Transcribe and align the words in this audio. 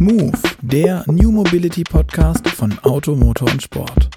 Move, 0.00 0.38
der 0.62 1.02
New 1.08 1.32
Mobility 1.32 1.82
Podcast 1.82 2.46
von 2.50 2.78
Auto, 2.84 3.16
Motor 3.16 3.50
und 3.50 3.60
Sport. 3.60 4.08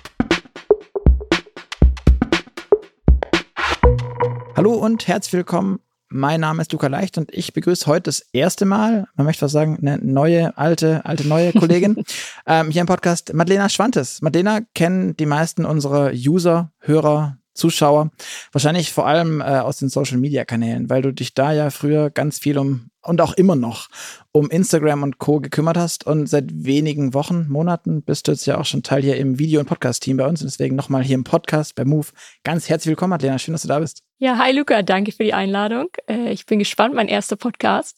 Hallo 4.56 4.74
und 4.74 5.08
herzlich 5.08 5.34
willkommen. 5.34 5.80
Mein 6.10 6.42
Name 6.42 6.62
ist 6.62 6.72
Luca 6.72 6.86
Leicht 6.86 7.18
und 7.18 7.34
ich 7.34 7.54
begrüße 7.54 7.88
heute 7.88 8.04
das 8.04 8.20
erste 8.32 8.66
Mal, 8.66 9.08
man 9.16 9.26
möchte 9.26 9.42
was 9.42 9.54
sagen, 9.54 9.80
eine 9.82 9.98
neue, 9.98 10.56
alte, 10.56 11.04
alte, 11.04 11.28
neue 11.28 11.52
Kollegin 11.52 12.04
ähm, 12.46 12.70
hier 12.70 12.82
im 12.82 12.88
Podcast, 12.88 13.34
Madlena 13.34 13.68
Schwantes. 13.68 14.22
Madlena 14.22 14.60
kennen 14.76 15.18
die 15.18 15.26
meisten 15.26 15.66
unserer 15.66 16.12
User, 16.12 16.72
Hörer, 16.78 17.38
Zuschauer, 17.62 18.12
wahrscheinlich 18.52 18.92
vor 18.92 19.08
allem 19.08 19.40
äh, 19.40 19.44
aus 19.44 19.78
den 19.78 19.90
Social 19.90 20.18
Media 20.18 20.46
Kanälen, 20.46 20.90
weil 20.90 21.02
du 21.02 21.14
dich 21.14 21.34
da 21.34 21.54
ja 21.54 21.70
früher 21.70 22.10
ganz 22.10 22.40
viel 22.40 22.58
um 22.58 22.92
und 23.04 23.22
auch 23.22 23.34
immer 23.34 23.56
noch 23.56 23.88
um 24.32 24.50
Instagram 24.50 25.04
und 25.04 25.18
Co. 25.18 25.40
gekümmert 25.40 25.78
hast. 25.78 26.06
Und 26.06 26.28
seit 26.28 26.46
wenigen 26.54 27.14
Wochen, 27.14 27.48
Monaten 27.50 28.04
bist 28.04 28.28
du 28.28 28.32
jetzt 28.32 28.46
ja 28.46 28.60
auch 28.60 28.66
schon 28.66 28.84
Teil 28.84 29.02
hier 29.02 29.18
im 29.18 29.40
Video- 29.40 29.60
und 29.60 29.66
Podcast-Team 29.66 30.18
bei 30.18 30.28
uns. 30.28 30.42
Und 30.42 30.52
deswegen 30.52 30.76
nochmal 30.76 31.04
hier 31.04 31.16
im 31.16 31.24
Podcast 31.24 31.76
bei 31.76 31.86
Move. 31.86 32.08
Ganz 32.44 32.70
herzlich 32.70 32.90
willkommen, 32.90 33.14
Adlena. 33.14 33.40
Schön, 33.40 33.54
dass 33.54 33.64
du 33.64 33.68
da 33.68 33.80
bist. 33.80 34.04
Ja, 34.20 34.38
hi 34.38 34.52
Luca, 34.52 34.84
danke 34.84 35.12
für 35.12 35.24
die 35.24 35.34
Einladung. 35.34 35.88
Äh, 36.08 36.32
ich 36.32 36.46
bin 36.46 36.60
gespannt, 36.60 36.94
mein 36.94 37.08
erster 37.08 37.36
Podcast, 37.36 37.98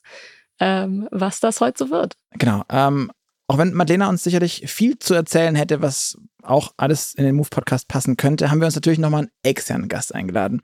ähm, 0.60 1.08
was 1.12 1.40
das 1.40 1.60
heute 1.60 1.84
so 1.86 1.92
wird. 1.92 2.16
Genau. 2.38 2.64
Ähm, 2.70 3.12
auch 3.54 3.60
wenn 3.60 3.74
Madlena 3.74 4.10
uns 4.10 4.24
sicherlich 4.24 4.64
viel 4.66 4.98
zu 4.98 5.14
erzählen 5.14 5.54
hätte, 5.54 5.84
was 5.84 6.18
auch 6.42 6.74
alles 6.76 7.14
in 7.14 7.24
den 7.24 7.36
Move-Podcast 7.36 7.88
passen 7.88 8.18
könnte, 8.18 8.50
haben 8.50 8.60
wir 8.60 8.66
uns 8.66 8.74
natürlich 8.74 8.98
nochmal 8.98 9.22
einen 9.22 9.32
externen 9.44 9.90
Gast 9.90 10.16
eingeladen. 10.16 10.64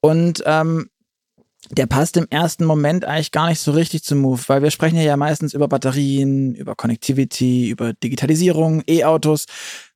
Und 0.00 0.42
ähm, 0.44 0.90
der 1.70 1.86
passt 1.86 2.16
im 2.16 2.26
ersten 2.28 2.64
Moment 2.64 3.04
eigentlich 3.04 3.30
gar 3.30 3.48
nicht 3.48 3.60
so 3.60 3.70
richtig 3.70 4.02
zum 4.02 4.18
Move, 4.18 4.42
weil 4.48 4.62
wir 4.64 4.72
sprechen 4.72 4.98
ja 4.98 5.16
meistens 5.16 5.54
über 5.54 5.68
Batterien, 5.68 6.56
über 6.56 6.74
Connectivity, 6.74 7.70
über 7.70 7.92
Digitalisierung, 7.92 8.82
E-Autos. 8.88 9.46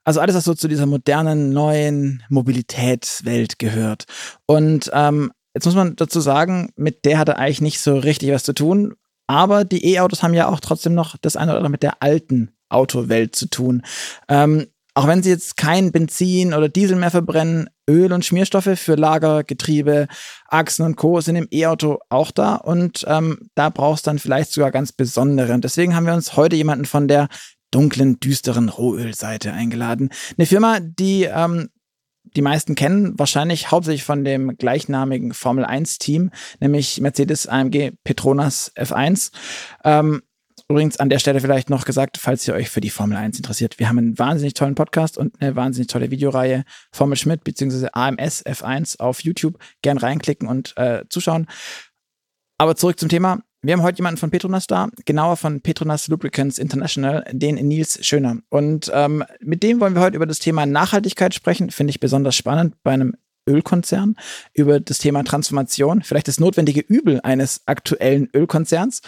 Also 0.04 0.20
alles, 0.20 0.36
was 0.36 0.44
so 0.44 0.54
zu 0.54 0.68
dieser 0.68 0.86
modernen, 0.86 1.50
neuen 1.50 2.22
Mobilitätswelt 2.28 3.58
gehört. 3.58 4.04
Und 4.46 4.90
ähm, 4.94 5.32
jetzt 5.54 5.66
muss 5.66 5.74
man 5.74 5.96
dazu 5.96 6.20
sagen, 6.20 6.70
mit 6.76 7.04
der 7.04 7.18
hat 7.18 7.28
er 7.28 7.38
eigentlich 7.38 7.62
nicht 7.62 7.80
so 7.80 7.98
richtig 7.98 8.30
was 8.30 8.44
zu 8.44 8.54
tun. 8.54 8.94
Aber 9.28 9.64
die 9.64 9.84
E-Autos 9.94 10.22
haben 10.24 10.34
ja 10.34 10.48
auch 10.48 10.58
trotzdem 10.58 10.94
noch 10.94 11.16
das 11.16 11.36
eine 11.36 11.52
oder 11.52 11.58
andere 11.58 11.70
mit 11.70 11.82
der 11.84 12.02
alten 12.02 12.50
Autowelt 12.68 13.36
zu 13.36 13.48
tun. 13.48 13.82
Ähm, 14.28 14.66
auch 14.94 15.06
wenn 15.06 15.22
sie 15.22 15.30
jetzt 15.30 15.56
kein 15.56 15.92
Benzin 15.92 16.52
oder 16.54 16.68
Diesel 16.68 16.96
mehr 16.96 17.12
verbrennen, 17.12 17.70
Öl 17.88 18.12
und 18.12 18.24
Schmierstoffe 18.24 18.76
für 18.76 18.96
Lager, 18.96 19.44
Getriebe, 19.44 20.08
Achsen 20.48 20.84
und 20.84 20.96
Co. 20.96 21.20
sind 21.20 21.36
im 21.36 21.46
E-Auto 21.52 22.00
auch 22.08 22.32
da 22.32 22.56
und 22.56 23.04
ähm, 23.06 23.48
da 23.54 23.70
brauchst 23.70 24.06
du 24.06 24.10
dann 24.10 24.18
vielleicht 24.18 24.50
sogar 24.50 24.72
ganz 24.72 24.90
besondere. 24.90 25.52
Und 25.52 25.62
deswegen 25.62 25.94
haben 25.94 26.06
wir 26.06 26.14
uns 26.14 26.36
heute 26.36 26.56
jemanden 26.56 26.84
von 26.84 27.06
der 27.06 27.28
dunklen, 27.70 28.18
düsteren 28.18 28.68
Rohölseite 28.68 29.52
eingeladen. 29.52 30.10
Eine 30.36 30.46
Firma, 30.46 30.80
die 30.80 31.24
ähm, 31.24 31.68
die 32.36 32.42
meisten 32.42 32.74
kennen, 32.74 33.18
wahrscheinlich 33.18 33.70
hauptsächlich 33.70 34.04
von 34.04 34.24
dem 34.24 34.56
gleichnamigen 34.56 35.34
Formel 35.34 35.64
1 35.64 35.98
Team, 35.98 36.30
nämlich 36.60 37.00
Mercedes 37.00 37.46
AMG 37.46 37.92
Petronas 38.04 38.72
F1. 38.76 39.32
Ähm, 39.84 40.22
Übrigens 40.70 40.98
an 40.98 41.08
der 41.08 41.18
Stelle 41.18 41.40
vielleicht 41.40 41.70
noch 41.70 41.86
gesagt, 41.86 42.18
falls 42.18 42.46
ihr 42.46 42.52
euch 42.52 42.68
für 42.68 42.82
die 42.82 42.90
Formel 42.90 43.16
1 43.16 43.38
interessiert, 43.38 43.78
wir 43.78 43.88
haben 43.88 43.96
einen 43.96 44.18
wahnsinnig 44.18 44.52
tollen 44.52 44.74
Podcast 44.74 45.16
und 45.16 45.40
eine 45.40 45.56
wahnsinnig 45.56 45.86
tolle 45.86 46.10
Videoreihe 46.10 46.64
Formel 46.92 47.16
Schmidt 47.16 47.42
bzw. 47.42 47.88
AMS 47.92 48.44
F1 48.44 49.00
auf 49.00 49.20
YouTube. 49.24 49.58
Gern 49.80 49.96
reinklicken 49.96 50.46
und 50.46 50.76
äh, 50.76 51.04
zuschauen. 51.08 51.46
Aber 52.58 52.76
zurück 52.76 53.00
zum 53.00 53.08
Thema. 53.08 53.40
Wir 53.60 53.74
haben 53.74 53.82
heute 53.82 53.98
jemanden 53.98 54.18
von 54.18 54.30
Petronas 54.30 54.68
da, 54.68 54.88
genauer 55.04 55.36
von 55.36 55.60
Petronas 55.60 56.06
Lubricants 56.06 56.58
International, 56.58 57.24
den 57.32 57.56
Nils 57.56 57.98
Schöner. 58.06 58.36
Und 58.50 58.88
ähm, 58.94 59.24
mit 59.40 59.64
dem 59.64 59.80
wollen 59.80 59.96
wir 59.96 60.02
heute 60.02 60.14
über 60.14 60.26
das 60.26 60.38
Thema 60.38 60.64
Nachhaltigkeit 60.64 61.34
sprechen. 61.34 61.70
Finde 61.70 61.90
ich 61.90 61.98
besonders 61.98 62.36
spannend 62.36 62.76
bei 62.84 62.92
einem 62.92 63.16
Ölkonzern, 63.48 64.14
über 64.52 64.78
das 64.78 64.98
Thema 64.98 65.24
Transformation, 65.24 66.02
vielleicht 66.02 66.28
das 66.28 66.38
notwendige 66.38 66.82
Übel 66.82 67.20
eines 67.22 67.62
aktuellen 67.66 68.28
Ölkonzerns 68.32 69.00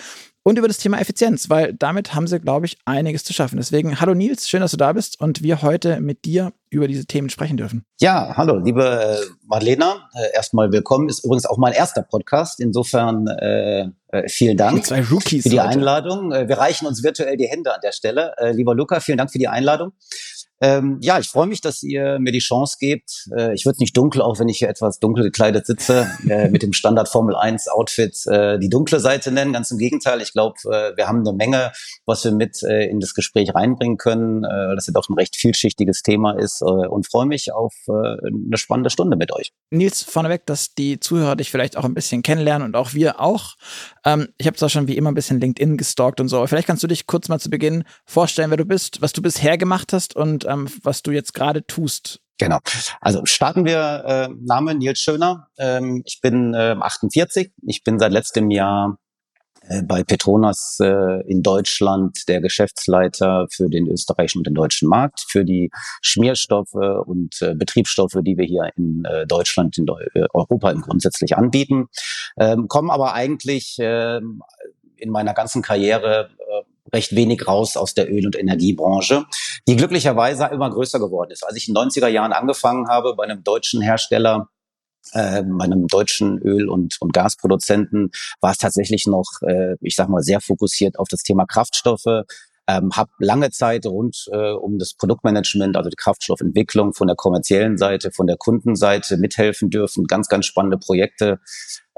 und 0.42 0.58
über 0.58 0.66
das 0.66 0.78
Thema 0.78 0.98
Effizienz, 0.98 1.50
weil 1.50 1.74
damit 1.74 2.14
haben 2.14 2.26
sie, 2.26 2.41
glaube 2.41 2.66
ich, 2.66 2.78
einiges 2.86 3.22
zu 3.22 3.32
schaffen. 3.32 3.58
Deswegen, 3.58 4.00
hallo 4.00 4.14
Nils, 4.14 4.48
schön, 4.48 4.62
dass 4.62 4.70
du 4.70 4.78
da 4.78 4.92
bist 4.94 5.20
und 5.20 5.42
wir 5.42 5.62
heute 5.62 6.00
mit 6.00 6.24
dir 6.24 6.53
über 6.70 6.88
diese 6.88 7.04
Themen 7.04 7.28
sprechen 7.28 7.56
dürfen. 7.56 7.84
Ja, 8.00 8.34
hallo, 8.36 8.56
liebe 8.56 8.84
äh, 8.84 9.16
Marlena, 9.47 10.08
äh, 10.14 10.34
erstmal 10.34 10.72
willkommen. 10.72 11.08
Ist 11.08 11.24
übrigens 11.24 11.47
auch 11.47 11.58
mein 11.58 11.74
erster 11.74 12.03
Podcast. 12.03 12.58
Insofern 12.60 13.26
äh, 13.26 13.91
äh, 14.12 14.28
vielen 14.28 14.56
Dank 14.56 14.84
Zwei 14.84 15.03
Rookies 15.03 15.44
für 15.44 15.48
die 15.48 15.60
heute. 15.60 15.71
Einladung. 15.71 16.32
Äh, 16.32 16.48
wir 16.48 16.59
reichen 16.59 16.87
uns 16.87 17.03
virtuell 17.03 17.37
die 17.37 17.47
Hände 17.47 17.75
an 17.75 17.81
der 17.82 17.93
Stelle. 17.93 18.34
Äh, 18.38 18.53
lieber 18.53 18.75
Luca, 18.75 19.00
vielen 19.00 19.19
Dank 19.19 19.31
für 19.31 19.38
die 19.38 19.48
Einladung. 19.48 19.93
Ähm, 20.60 20.98
ja, 21.00 21.19
ich 21.19 21.28
freue 21.28 21.47
mich, 21.47 21.60
dass 21.60 21.82
ihr 21.82 22.19
mir 22.19 22.32
die 22.32 22.38
Chance 22.38 22.76
gebt. 22.78 23.28
Äh, 23.37 23.54
ich 23.54 23.65
wird 23.65 23.81
nicht 23.81 23.97
dunkel, 23.97 24.21
auch 24.21 24.38
wenn 24.38 24.48
ich 24.48 24.59
hier 24.59 24.69
etwas 24.69 24.98
dunkel 24.98 25.25
gekleidet 25.25 25.66
sitze, 25.66 26.10
äh, 26.28 26.48
mit 26.48 26.62
dem 26.62 26.72
Standard 26.72 27.09
Formel 27.09 27.34
1 27.34 27.69
Outfit 27.69 28.26
äh, 28.26 28.59
die 28.59 28.69
dunkle 28.69 29.00
Seite 29.00 29.32
nennen. 29.32 29.53
Ganz 29.53 29.71
im 29.71 29.78
Gegenteil. 29.78 30.21
Ich 30.21 30.32
glaube, 30.32 30.56
äh, 30.66 30.97
wir 30.97 31.09
haben 31.09 31.26
eine 31.26 31.32
Menge, 31.32 31.72
was 32.04 32.25
wir 32.25 32.32
mit 32.32 32.62
äh, 32.62 32.87
in 32.87 33.00
das 33.00 33.15
Gespräch 33.15 33.54
reinbringen 33.54 33.97
können, 33.97 34.44
äh, 34.44 34.75
dass 34.75 34.87
es 34.87 34.94
doch 34.94 35.09
ein 35.09 35.15
recht 35.15 35.37
vielschichtiges 35.37 36.03
Thema 36.03 36.32
ist 36.32 36.60
äh, 36.60 36.65
und 36.65 37.06
freue 37.06 37.27
mich 37.27 37.53
auf 37.53 37.75
eine 37.88 38.56
spannende 38.56 38.91
Stunde 38.91 39.16
mit 39.16 39.32
euch. 39.32 39.53
Nils, 39.71 40.03
vorneweg, 40.03 40.47
dass 40.47 40.75
die 40.75 41.00
Zuhörer 41.00 41.37
dich 41.37 41.50
vielleicht 41.50 41.77
auch 41.77 41.84
ein 41.84 41.94
bisschen 41.94 42.22
kennenlernen 42.22 42.66
und 42.66 42.77
auch 42.77 42.92
wir 42.94 43.21
auch. 43.21 43.54
Ähm, 44.04 44.28
ich 44.38 44.47
habe 44.47 44.56
zwar 44.56 44.69
schon 44.69 44.88
wie 44.88 44.97
immer 44.97 45.10
ein 45.10 45.15
bisschen 45.15 45.41
LinkedIn 45.41 45.77
gestalkt 45.77 46.21
und 46.21 46.28
so, 46.28 46.37
aber 46.37 46.48
vielleicht 46.48 46.66
kannst 46.66 46.82
du 46.82 46.87
dich 46.87 47.06
kurz 47.06 47.28
mal 47.28 47.38
zu 47.38 47.50
Beginn 47.50 47.84
vorstellen, 48.04 48.50
wer 48.50 48.56
du 48.56 48.65
bist, 48.65 49.03
was 49.03 49.12
du 49.12 49.22
bisher 49.22 49.59
gemacht 49.59 49.92
hast 49.92 50.16
und 50.16 50.47
ähm, 50.50 50.68
was 50.82 51.02
du 51.02 51.10
jetzt 51.10 51.34
gerade 51.34 51.66
tust. 51.66 52.20
Genau. 52.38 52.58
Also 53.00 53.26
starten 53.26 53.64
wir. 53.66 54.04
Äh, 54.06 54.28
Name 54.40 54.74
Nils 54.74 54.98
Schöner. 54.98 55.48
Ähm, 55.58 56.02
ich 56.06 56.20
bin 56.20 56.54
äh, 56.54 56.74
48. 56.80 57.52
Ich 57.66 57.84
bin 57.84 57.98
seit 57.98 58.12
letztem 58.12 58.50
Jahr 58.50 58.98
äh, 59.68 59.82
bei 59.82 60.02
Petronas 60.02 60.78
äh, 60.80 61.20
in 61.28 61.42
Deutschland 61.42 62.28
der 62.28 62.40
Geschäftsleiter 62.40 63.46
für 63.50 63.68
den 63.68 63.88
österreichischen 63.88 64.38
und 64.38 64.46
den 64.46 64.54
deutschen 64.54 64.88
Markt, 64.88 65.20
für 65.28 65.44
die 65.44 65.70
Schmierstoffe 66.00 66.72
und 66.72 67.42
äh, 67.42 67.54
Betriebsstoffe, 67.54 68.16
die 68.22 68.38
wir 68.38 68.46
hier 68.46 68.70
in 68.74 69.04
äh, 69.04 69.26
Deutschland, 69.26 69.76
in 69.76 69.84
Deu 69.84 70.02
äh, 70.14 70.26
Europa 70.32 70.72
grundsätzlich 70.72 71.36
anbieten. 71.36 71.88
Ähm, 72.38 72.68
kommen 72.68 72.90
aber 72.90 73.12
eigentlich 73.12 73.76
ähm, 73.80 74.42
in 74.96 75.10
meiner 75.10 75.34
ganzen 75.34 75.60
Karriere 75.60 76.30
äh, 76.38 76.69
recht 76.92 77.14
wenig 77.14 77.46
raus 77.46 77.76
aus 77.76 77.94
der 77.94 78.10
Öl- 78.10 78.26
und 78.26 78.38
Energiebranche, 78.38 79.24
die 79.66 79.76
glücklicherweise 79.76 80.46
immer 80.46 80.70
größer 80.70 80.98
geworden 80.98 81.30
ist. 81.30 81.44
Als 81.44 81.56
ich 81.56 81.68
in 81.68 81.74
den 81.74 81.88
90er 81.88 82.08
Jahren 82.08 82.32
angefangen 82.32 82.88
habe 82.88 83.14
bei 83.14 83.24
einem 83.24 83.42
deutschen 83.42 83.80
Hersteller, 83.80 84.48
äh, 85.12 85.42
bei 85.42 85.64
einem 85.64 85.86
deutschen 85.86 86.38
Öl- 86.38 86.68
und, 86.68 86.96
und 87.00 87.12
Gasproduzenten, 87.12 88.10
war 88.40 88.52
es 88.52 88.58
tatsächlich 88.58 89.06
noch, 89.06 89.26
äh, 89.42 89.76
ich 89.80 89.96
sag 89.96 90.08
mal, 90.08 90.22
sehr 90.22 90.40
fokussiert 90.40 90.98
auf 90.98 91.08
das 91.08 91.22
Thema 91.22 91.46
Kraftstoffe, 91.46 92.24
ähm, 92.70 92.90
habe 92.94 93.10
lange 93.18 93.50
Zeit 93.50 93.86
rund 93.86 94.28
äh, 94.32 94.52
um 94.52 94.78
das 94.78 94.94
Produktmanagement, 94.94 95.76
also 95.76 95.90
die 95.90 95.96
Kraftstoffentwicklung 95.96 96.94
von 96.94 97.06
der 97.06 97.16
kommerziellen 97.16 97.78
Seite, 97.78 98.12
von 98.12 98.26
der 98.26 98.36
Kundenseite 98.36 99.16
mithelfen 99.16 99.70
dürfen. 99.70 100.04
Ganz, 100.06 100.28
ganz 100.28 100.46
spannende 100.46 100.78
Projekte 100.78 101.40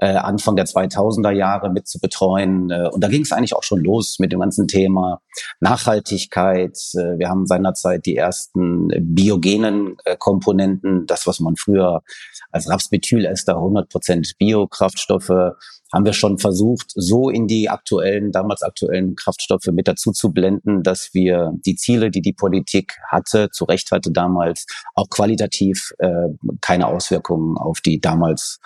äh, 0.02 0.16
Anfang 0.16 0.56
der 0.56 0.66
2000er 0.66 1.30
Jahre 1.30 1.70
mit 1.70 1.86
zu 1.86 2.00
betreuen. 2.00 2.70
Äh, 2.70 2.88
und 2.90 3.04
da 3.04 3.08
ging 3.08 3.22
es 3.22 3.30
eigentlich 3.30 3.54
auch 3.54 3.62
schon 3.62 3.78
los 3.78 4.18
mit 4.18 4.32
dem 4.32 4.40
ganzen 4.40 4.66
Thema 4.66 5.20
Nachhaltigkeit. 5.60 6.76
Äh, 6.94 7.18
wir 7.18 7.28
haben 7.28 7.46
seinerzeit 7.46 8.04
die 8.04 8.16
ersten 8.16 8.88
biogenen 9.14 9.96
äh, 10.04 10.16
Komponenten, 10.18 11.06
das, 11.06 11.28
was 11.28 11.38
man 11.38 11.54
früher 11.54 12.02
als 12.50 12.68
Rapsmethylester 12.68 13.54
100% 13.54 14.32
Biokraftstoffe 14.38 15.54
haben 15.92 16.06
wir 16.06 16.14
schon 16.14 16.38
versucht, 16.38 16.86
so 16.94 17.28
in 17.28 17.46
die 17.46 17.68
aktuellen, 17.68 18.32
damals 18.32 18.62
aktuellen 18.62 19.14
Kraftstoffe 19.14 19.66
mit 19.72 19.86
dazu 19.86 20.10
zu 20.10 20.32
blenden, 20.32 20.82
dass 20.82 21.10
wir 21.12 21.52
die 21.66 21.76
Ziele, 21.76 22.10
die 22.10 22.22
die 22.22 22.32
Politik 22.32 22.96
hatte, 23.08 23.50
zu 23.50 23.66
Recht 23.66 23.92
hatte 23.92 24.10
damals, 24.10 24.66
auch 24.94 25.10
qualitativ 25.10 25.92
äh, 25.98 26.28
keine 26.62 26.86
Auswirkungen 26.86 27.58
auf 27.58 27.82
die 27.82 28.00
damals 28.00 28.58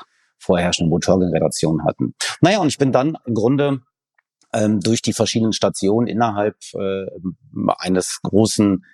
vorherrschende 0.46 0.90
Motorgeneration 0.90 1.84
hatten. 1.84 2.14
Naja, 2.40 2.60
und 2.60 2.69
ich 2.69 2.78
bin 2.78 2.93
dann 2.93 3.19
im 3.26 3.34
Grunde 3.34 3.81
ähm, 4.52 4.81
durch 4.81 5.02
die 5.02 5.12
verschiedenen 5.12 5.52
Stationen 5.52 6.06
innerhalb 6.06 6.56
äh, 6.75 7.06
eines 7.78 8.20
großen 8.22 8.84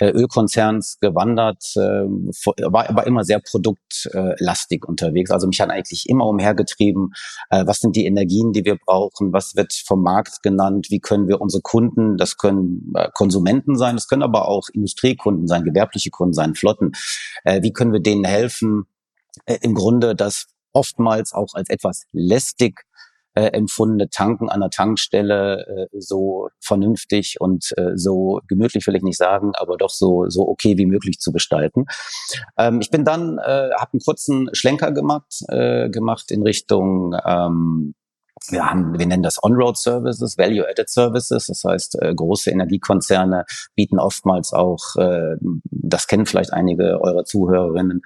äh, 0.00 0.10
Ölkonzerns 0.10 0.98
gewandert, 1.00 1.64
äh, 1.74 1.80
war 1.80 2.88
aber 2.88 3.06
immer 3.06 3.24
sehr 3.24 3.40
produktlastig 3.40 4.86
unterwegs. 4.86 5.30
Also 5.30 5.46
mich 5.46 5.60
hat 5.60 5.70
eigentlich 5.70 6.08
immer 6.08 6.26
umhergetrieben, 6.26 7.12
äh, 7.50 7.66
was 7.66 7.80
sind 7.80 7.96
die 7.96 8.06
Energien, 8.06 8.52
die 8.52 8.64
wir 8.64 8.76
brauchen, 8.76 9.32
was 9.32 9.56
wird 9.56 9.72
vom 9.72 10.02
Markt 10.02 10.42
genannt, 10.42 10.86
wie 10.90 11.00
können 11.00 11.26
wir 11.26 11.40
unsere 11.40 11.62
Kunden, 11.62 12.16
das 12.16 12.36
können 12.36 12.92
äh, 12.94 13.08
Konsumenten 13.12 13.76
sein, 13.76 13.96
das 13.96 14.08
können 14.08 14.22
aber 14.22 14.48
auch 14.48 14.68
Industriekunden 14.72 15.48
sein, 15.48 15.64
gewerbliche 15.64 16.10
Kunden 16.10 16.34
sein, 16.34 16.54
Flotten, 16.54 16.92
äh, 17.44 17.62
wie 17.62 17.72
können 17.72 17.92
wir 17.92 18.00
denen 18.00 18.24
helfen, 18.24 18.84
äh, 19.46 19.58
im 19.62 19.74
Grunde 19.74 20.14
das 20.14 20.46
oftmals 20.72 21.32
auch 21.32 21.54
als 21.54 21.70
etwas 21.70 22.04
lästig 22.12 22.84
äh, 23.34 23.52
empfundene 23.52 24.10
Tanken 24.10 24.48
an 24.48 24.60
der 24.60 24.70
Tankstelle 24.70 25.88
äh, 25.92 26.00
so 26.00 26.48
vernünftig 26.60 27.36
und 27.40 27.72
äh, 27.76 27.92
so 27.94 28.40
gemütlich 28.48 28.86
will 28.86 28.96
ich 28.96 29.02
nicht 29.02 29.18
sagen, 29.18 29.52
aber 29.54 29.76
doch 29.76 29.90
so 29.90 30.28
so 30.28 30.48
okay 30.48 30.76
wie 30.76 30.86
möglich 30.86 31.18
zu 31.18 31.30
gestalten. 31.30 31.84
Ähm, 32.58 32.80
ich 32.80 32.90
bin 32.90 33.04
dann 33.04 33.38
äh, 33.38 33.70
habe 33.78 33.92
einen 33.92 34.00
kurzen 34.04 34.48
Schlenker 34.52 34.92
gemacht 34.92 35.42
äh, 35.48 35.88
gemacht 35.88 36.30
in 36.30 36.42
Richtung 36.42 37.14
ähm, 37.24 37.94
wir 38.48 38.64
haben, 38.66 38.98
wir 38.98 39.06
nennen 39.06 39.22
das 39.22 39.42
On-Road 39.42 39.76
Services, 39.76 40.38
Value-Added 40.38 40.88
Services. 40.88 41.46
Das 41.46 41.62
heißt, 41.64 42.02
äh, 42.02 42.14
große 42.14 42.50
Energiekonzerne 42.50 43.44
bieten 43.74 43.98
oftmals 43.98 44.52
auch, 44.52 44.96
äh, 44.96 45.36
das 45.64 46.06
kennen 46.06 46.26
vielleicht 46.26 46.52
einige 46.52 47.00
eurer 47.00 47.24
Zuhörerinnen, 47.24 48.02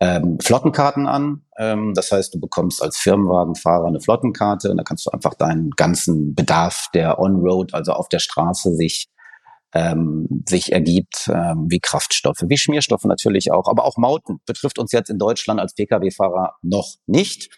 ähm, 0.00 0.38
Flottenkarten 0.40 1.06
an. 1.06 1.42
Ähm, 1.58 1.92
das 1.94 2.12
heißt, 2.12 2.34
du 2.34 2.40
bekommst 2.40 2.82
als 2.82 2.96
Firmenwagenfahrer 2.98 3.86
eine 3.86 4.00
Flottenkarte 4.00 4.70
und 4.70 4.76
da 4.76 4.84
kannst 4.84 5.06
du 5.06 5.10
einfach 5.10 5.34
deinen 5.34 5.70
ganzen 5.70 6.34
Bedarf, 6.34 6.88
der 6.94 7.18
On-Road, 7.18 7.74
also 7.74 7.92
auf 7.92 8.08
der 8.08 8.20
Straße 8.20 8.74
sich 8.74 9.08
ähm, 9.74 10.44
sich 10.46 10.72
ergibt, 10.72 11.30
ähm, 11.32 11.66
wie 11.68 11.80
Kraftstoffe, 11.80 12.42
wie 12.46 12.58
Schmierstoffe 12.58 13.04
natürlich 13.04 13.52
auch, 13.52 13.68
aber 13.68 13.84
auch 13.84 13.96
Mauten 13.96 14.40
betrifft 14.44 14.78
uns 14.78 14.92
jetzt 14.92 15.08
in 15.08 15.18
Deutschland 15.18 15.60
als 15.60 15.74
Pkw-Fahrer 15.74 16.56
noch 16.60 16.96
nicht 17.06 17.48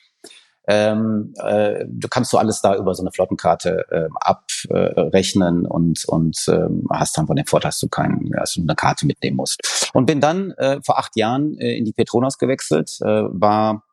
ähm, 0.66 1.34
äh, 1.38 1.84
du 1.87 2.08
kannst 2.08 2.32
du 2.32 2.38
alles 2.38 2.61
da 2.62 2.76
über 2.76 2.94
so 2.94 3.02
eine 3.02 3.12
Flottenkarte 3.12 3.84
äh, 3.90 4.08
abrechnen 4.20 5.66
und 5.66 6.05
und 6.06 6.37
ähm, 6.49 6.87
hast 6.90 7.19
dann 7.19 7.26
von 7.26 7.37
dem 7.37 7.46
Vorteil, 7.46 7.69
dass 7.69 7.81
du 7.81 7.88
kein, 7.88 8.31
dass 8.37 8.55
du 8.55 8.62
eine 8.62 8.75
Karte 8.75 9.06
mitnehmen 9.06 9.37
musst. 9.37 9.90
Und 9.93 10.06
bin 10.06 10.20
dann 10.20 10.52
äh, 10.52 10.81
vor 10.82 10.99
acht 10.99 11.16
Jahren 11.16 11.58
äh, 11.58 11.76
in 11.76 11.84
die 11.84 11.93
Petronas 11.93 12.38
gewechselt, 12.38 12.99
äh, 13.02 13.06
war 13.06 13.84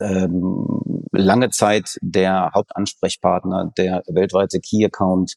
ähm, 0.00 1.06
lange 1.12 1.50
Zeit 1.50 1.96
der 2.02 2.50
Hauptansprechpartner, 2.54 3.72
der 3.76 4.02
weltweite 4.06 4.60
Key-Account 4.60 5.34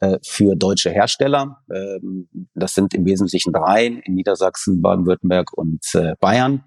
äh, 0.00 0.18
für 0.22 0.56
deutsche 0.56 0.90
Hersteller. 0.90 1.62
Ähm, 1.74 2.28
das 2.54 2.74
sind 2.74 2.94
im 2.94 3.04
Wesentlichen 3.06 3.52
drei 3.52 3.86
in 3.86 4.14
Niedersachsen, 4.14 4.82
Baden-Württemberg 4.82 5.52
und 5.52 5.84
äh, 5.94 6.14
Bayern. 6.20 6.64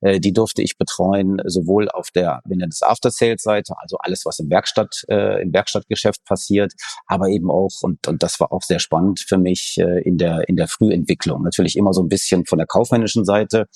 Äh, 0.00 0.20
die 0.20 0.32
durfte 0.32 0.62
ich 0.62 0.78
betreuen, 0.78 1.40
sowohl 1.44 1.88
auf 1.88 2.10
der, 2.10 2.40
wenn 2.44 2.60
das 2.60 2.82
After-Sales-Seite, 2.82 3.74
also 3.78 3.96
alles, 3.98 4.24
was 4.24 4.38
im 4.38 4.50
Werkstatt, 4.50 5.04
äh, 5.08 5.42
im 5.42 5.52
Werkstattgeschäft 5.52 6.24
passiert, 6.24 6.72
aber 7.06 7.28
eben 7.28 7.50
auch, 7.50 7.82
und, 7.82 8.06
und 8.06 8.22
das 8.22 8.40
war 8.40 8.52
auch 8.52 8.62
sehr 8.62 8.78
spannend 8.78 9.20
für 9.20 9.38
mich, 9.38 9.76
äh, 9.78 10.02
in 10.02 10.18
der, 10.18 10.48
in 10.48 10.56
der 10.56 10.68
Frühentwicklung. 10.68 11.42
Natürlich 11.42 11.76
immer 11.76 11.92
so 11.92 12.02
ein 12.02 12.08
bisschen 12.08 12.46
von 12.46 12.58
der 12.58 12.66
kaufmännischen 12.66 13.24
Seite, 13.24 13.66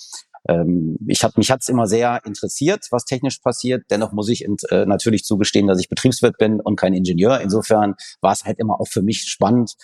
ähm, 0.49 0.99
ich 1.07 1.23
hab, 1.23 1.37
mich 1.37 1.51
hat's 1.51 1.69
immer 1.69 1.87
sehr 1.87 2.21
interessiert, 2.25 2.87
was 2.91 3.05
technisch 3.05 3.39
passiert. 3.39 3.85
Dennoch 3.91 4.13
muss 4.13 4.29
ich 4.29 4.45
äh, 4.45 4.87
natürlich 4.87 5.25
zugestehen, 5.25 5.67
dass 5.67 5.81
ich 5.81 5.89
Betriebswirt 5.89 6.37
bin 6.39 6.61
und 6.61 6.77
kein 6.77 6.95
Ingenieur. 6.95 7.41
Insofern 7.41 7.95
war 8.21 8.33
es 8.33 8.45
halt 8.45 8.59
immer 8.59 8.81
auch 8.81 8.89
für 8.89 9.03
mich 9.03 9.23
spannend, 9.23 9.75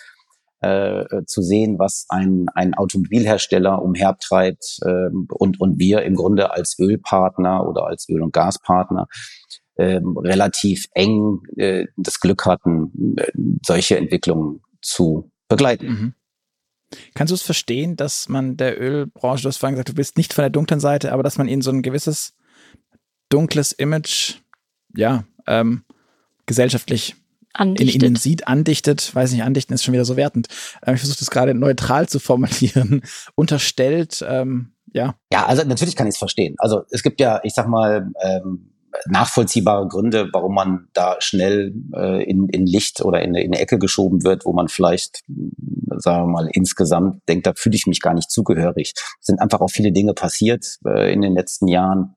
äh, 0.61 1.23
zu 1.25 1.41
sehen, 1.41 1.79
was 1.79 2.05
ein, 2.09 2.47
ein 2.53 2.73
Automobilhersteller 2.73 3.81
umhertreibt 3.81 4.79
äh, 4.83 5.09
und, 5.29 5.59
und 5.59 5.79
wir 5.79 6.03
im 6.03 6.15
Grunde 6.15 6.51
als 6.51 6.77
Ölpartner 6.79 7.67
oder 7.67 7.85
als 7.85 8.09
Öl- 8.09 8.21
und 8.21 8.33
Gaspartner 8.33 9.07
äh, 9.75 10.01
relativ 10.03 10.87
eng 10.93 11.41
äh, 11.55 11.85
das 11.95 12.19
Glück 12.19 12.45
hatten, 12.45 13.15
äh, 13.17 13.31
solche 13.65 13.97
Entwicklungen 13.97 14.61
zu 14.81 15.31
begleiten. 15.47 15.87
Mhm. 15.87 16.13
Kannst 17.13 17.31
du 17.31 17.35
es 17.35 17.43
verstehen, 17.43 17.95
dass 17.95 18.29
man 18.29 18.57
der 18.57 18.81
Ölbranche, 18.81 19.43
du 19.43 19.49
hast 19.49 19.57
vorhin 19.57 19.75
gesagt, 19.75 19.89
du 19.89 19.93
bist 19.93 20.17
nicht 20.17 20.33
von 20.33 20.41
der 20.41 20.49
dunklen 20.49 20.79
Seite, 20.79 21.13
aber 21.13 21.23
dass 21.23 21.37
man 21.37 21.47
ihnen 21.47 21.61
so 21.61 21.71
ein 21.71 21.83
gewisses 21.83 22.33
dunkles 23.29 23.71
Image, 23.71 24.35
ja, 24.95 25.23
ähm, 25.47 25.83
gesellschaftlich 26.47 27.15
andichtet. 27.53 27.95
in 27.95 28.01
ihnen 28.01 28.15
sieht, 28.15 28.47
andichtet, 28.47 29.13
weiß 29.13 29.31
nicht, 29.31 29.43
andichten 29.43 29.73
ist 29.73 29.83
schon 29.83 29.93
wieder 29.93 30.05
so 30.05 30.17
wertend. 30.17 30.47
Ähm, 30.85 30.95
ich 30.95 31.01
versuche 31.01 31.19
das 31.19 31.31
gerade 31.31 31.53
neutral 31.53 32.07
zu 32.07 32.19
formulieren, 32.19 33.01
unterstellt, 33.35 34.23
ähm, 34.27 34.73
ja. 34.93 35.15
Ja, 35.31 35.45
also 35.45 35.63
natürlich 35.63 35.95
kann 35.95 36.07
ich 36.07 36.15
es 36.15 36.19
verstehen. 36.19 36.55
Also 36.57 36.83
es 36.89 37.03
gibt 37.03 37.19
ja, 37.19 37.39
ich 37.43 37.53
sag 37.53 37.67
mal, 37.67 38.11
ähm, 38.23 38.71
nachvollziehbare 39.05 39.87
Gründe, 39.87 40.29
warum 40.33 40.55
man 40.55 40.87
da 40.93 41.17
schnell 41.19 41.73
äh, 41.93 42.23
in, 42.23 42.49
in 42.49 42.65
Licht 42.65 43.01
oder 43.01 43.21
in, 43.21 43.35
in 43.35 43.53
eine 43.53 43.61
Ecke 43.61 43.77
geschoben 43.77 44.23
wird, 44.23 44.45
wo 44.45 44.53
man 44.53 44.67
vielleicht, 44.67 45.23
sagen 45.97 46.23
wir 46.23 46.31
mal, 46.31 46.49
insgesamt 46.51 47.21
denkt, 47.27 47.45
da 47.45 47.53
fühle 47.55 47.75
ich 47.75 47.87
mich 47.87 48.01
gar 48.01 48.13
nicht 48.13 48.31
zugehörig. 48.31 48.93
Es 48.95 49.27
sind 49.27 49.41
einfach 49.41 49.61
auch 49.61 49.69
viele 49.69 49.91
Dinge 49.91 50.13
passiert 50.13 50.77
äh, 50.85 51.13
in 51.13 51.21
den 51.21 51.33
letzten 51.33 51.67
Jahren, 51.67 52.15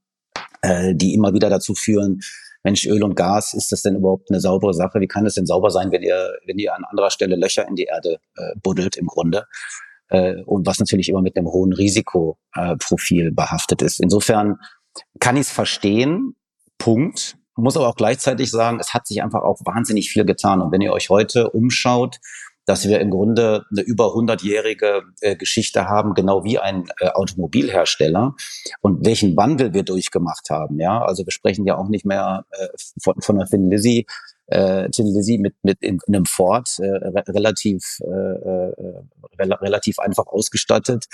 äh, 0.62 0.94
die 0.94 1.14
immer 1.14 1.34
wieder 1.34 1.50
dazu 1.50 1.74
führen, 1.74 2.20
Mensch, 2.64 2.86
Öl 2.86 3.02
und 3.02 3.16
Gas, 3.16 3.54
ist 3.54 3.72
das 3.72 3.82
denn 3.82 3.96
überhaupt 3.96 4.30
eine 4.30 4.40
saubere 4.40 4.74
Sache? 4.74 5.00
Wie 5.00 5.08
kann 5.08 5.26
es 5.26 5.34
denn 5.34 5.46
sauber 5.46 5.70
sein, 5.70 5.90
wenn 5.90 6.02
ihr, 6.02 6.32
wenn 6.46 6.58
ihr 6.58 6.74
an 6.74 6.84
anderer 6.84 7.10
Stelle 7.10 7.36
Löcher 7.36 7.66
in 7.66 7.74
die 7.74 7.84
Erde 7.84 8.18
äh, 8.36 8.54
buddelt 8.62 8.96
im 8.96 9.06
Grunde? 9.06 9.46
Äh, 10.08 10.42
und 10.42 10.66
was 10.66 10.78
natürlich 10.78 11.08
immer 11.08 11.22
mit 11.22 11.36
einem 11.36 11.48
hohen 11.48 11.72
Risikoprofil 11.72 13.28
äh, 13.28 13.30
behaftet 13.30 13.82
ist. 13.82 14.00
Insofern 14.00 14.58
kann 15.20 15.36
ich 15.36 15.42
es 15.42 15.50
verstehen, 15.50 16.36
Punkt. 16.78 17.36
Muss 17.56 17.76
aber 17.76 17.88
auch 17.88 17.96
gleichzeitig 17.96 18.50
sagen, 18.50 18.78
es 18.80 18.94
hat 18.94 19.06
sich 19.06 19.22
einfach 19.22 19.42
auch 19.42 19.60
wahnsinnig 19.64 20.10
viel 20.10 20.24
getan. 20.24 20.62
Und 20.62 20.72
wenn 20.72 20.80
ihr 20.80 20.92
euch 20.92 21.10
heute 21.10 21.50
umschaut, 21.50 22.18
dass 22.64 22.86
wir 22.86 23.00
im 23.00 23.10
Grunde 23.10 23.64
eine 23.70 23.82
über 23.82 24.06
100-jährige 24.14 25.02
äh, 25.20 25.36
Geschichte 25.36 25.88
haben, 25.88 26.14
genau 26.14 26.44
wie 26.44 26.58
ein 26.58 26.84
äh, 27.00 27.08
Automobilhersteller 27.08 28.34
und 28.80 29.04
welchen 29.04 29.36
Wandel 29.36 29.74
wir 29.74 29.82
durchgemacht 29.82 30.50
haben. 30.50 30.78
Ja, 30.78 31.02
also 31.04 31.24
wir 31.24 31.32
sprechen 31.32 31.66
ja 31.66 31.76
auch 31.76 31.88
nicht 31.88 32.04
mehr 32.04 32.44
äh, 32.50 32.68
von, 33.02 33.20
von 33.20 33.36
einer 33.36 33.46
Thin 33.46 33.70
Lizzy, 33.70 34.06
äh, 34.46 34.88
Thin 34.90 35.06
Lizzy 35.06 35.38
mit, 35.38 35.54
mit 35.62 35.82
in, 35.82 35.98
in 36.06 36.14
einem 36.14 36.26
Ford, 36.26 36.68
äh, 36.78 36.86
re 36.86 37.24
relativ, 37.28 37.98
äh, 38.00 38.06
äh, 38.06 38.72
re 39.40 39.60
relativ 39.60 39.98
einfach 39.98 40.26
ausgestattet, 40.26 41.06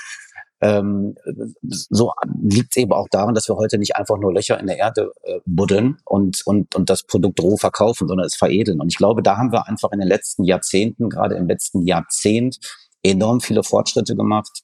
ähm, 0.61 1.15
so 1.63 2.13
liegt 2.43 2.71
es 2.71 2.83
eben 2.83 2.93
auch 2.93 3.09
daran, 3.11 3.35
dass 3.35 3.49
wir 3.49 3.57
heute 3.57 3.79
nicht 3.79 3.97
einfach 3.97 4.19
nur 4.19 4.33
Löcher 4.33 4.59
in 4.59 4.67
der 4.67 4.79
Erde 4.79 5.13
äh, 5.23 5.39
buddeln 5.47 5.99
und, 6.05 6.43
und, 6.47 6.75
und 6.75 6.91
das 6.91 7.05
Produkt 7.05 7.41
roh 7.41 7.57
verkaufen, 7.57 8.09
sondern 8.09 8.27
es 8.27 8.35
veredeln. 8.35 8.81
Und 8.81 8.89
ich 8.89 8.99
glaube, 8.99 9.23
da 9.23 9.37
haben 9.37 9.53
wir 9.53 9.69
einfach 9.69 9.93
in 9.93 10.01
den 10.01 10.09
letzten 10.09 10.45
Jahrzehnten, 10.45 11.11
gerade 11.11 11.37
im 11.37 11.47
letzten 11.47 11.83
Jahrzehnt, 11.83 12.59
enorm 13.03 13.41
viele 13.41 13.63
Fortschritte 13.63 14.17
gemacht. 14.17 14.63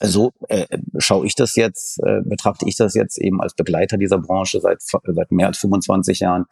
So 0.00 0.32
äh, 0.48 0.66
schaue 0.98 1.26
ich 1.26 1.36
das 1.36 1.54
jetzt, 1.54 2.00
äh, 2.04 2.22
betrachte 2.24 2.68
ich 2.68 2.76
das 2.76 2.94
jetzt 2.94 3.18
eben 3.18 3.40
als 3.40 3.54
Begleiter 3.54 3.98
dieser 3.98 4.18
Branche 4.18 4.60
seit, 4.60 4.82
seit 4.82 5.30
mehr 5.30 5.46
als 5.46 5.58
25 5.58 6.18
Jahren 6.20 6.46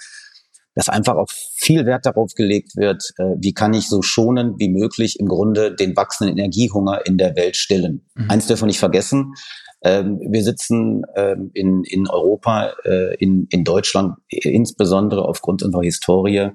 dass 0.74 0.88
einfach 0.88 1.16
auch 1.16 1.28
viel 1.30 1.86
Wert 1.86 2.06
darauf 2.06 2.32
gelegt 2.34 2.76
wird, 2.76 3.02
äh, 3.18 3.34
wie 3.38 3.52
kann 3.52 3.74
ich 3.74 3.88
so 3.88 4.02
schonend 4.02 4.58
wie 4.58 4.68
möglich 4.68 5.18
im 5.18 5.26
Grunde 5.26 5.74
den 5.74 5.96
wachsenden 5.96 6.38
Energiehunger 6.38 7.04
in 7.06 7.18
der 7.18 7.36
Welt 7.36 7.56
stillen. 7.56 8.06
Mhm. 8.14 8.30
Eins 8.30 8.46
dürfen 8.46 8.62
wir 8.62 8.66
nicht 8.68 8.78
vergessen, 8.78 9.34
ähm, 9.82 10.20
wir 10.20 10.42
sitzen 10.44 11.02
ähm, 11.16 11.50
in, 11.54 11.84
in 11.84 12.08
Europa, 12.08 12.74
äh, 12.84 13.14
in, 13.16 13.46
in 13.50 13.64
Deutschland, 13.64 14.14
insbesondere 14.28 15.24
aufgrund 15.24 15.62
unserer 15.62 15.82
Historie, 15.82 16.50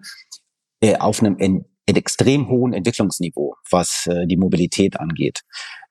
äh, 0.82 0.96
auf 0.98 1.22
einem 1.22 1.38
en, 1.40 1.66
extrem 1.88 2.50
hohen 2.50 2.74
Entwicklungsniveau, 2.74 3.56
was 3.70 4.08
äh, 4.08 4.28
die 4.28 4.38
Mobilität 4.38 5.00
angeht. 5.00 5.42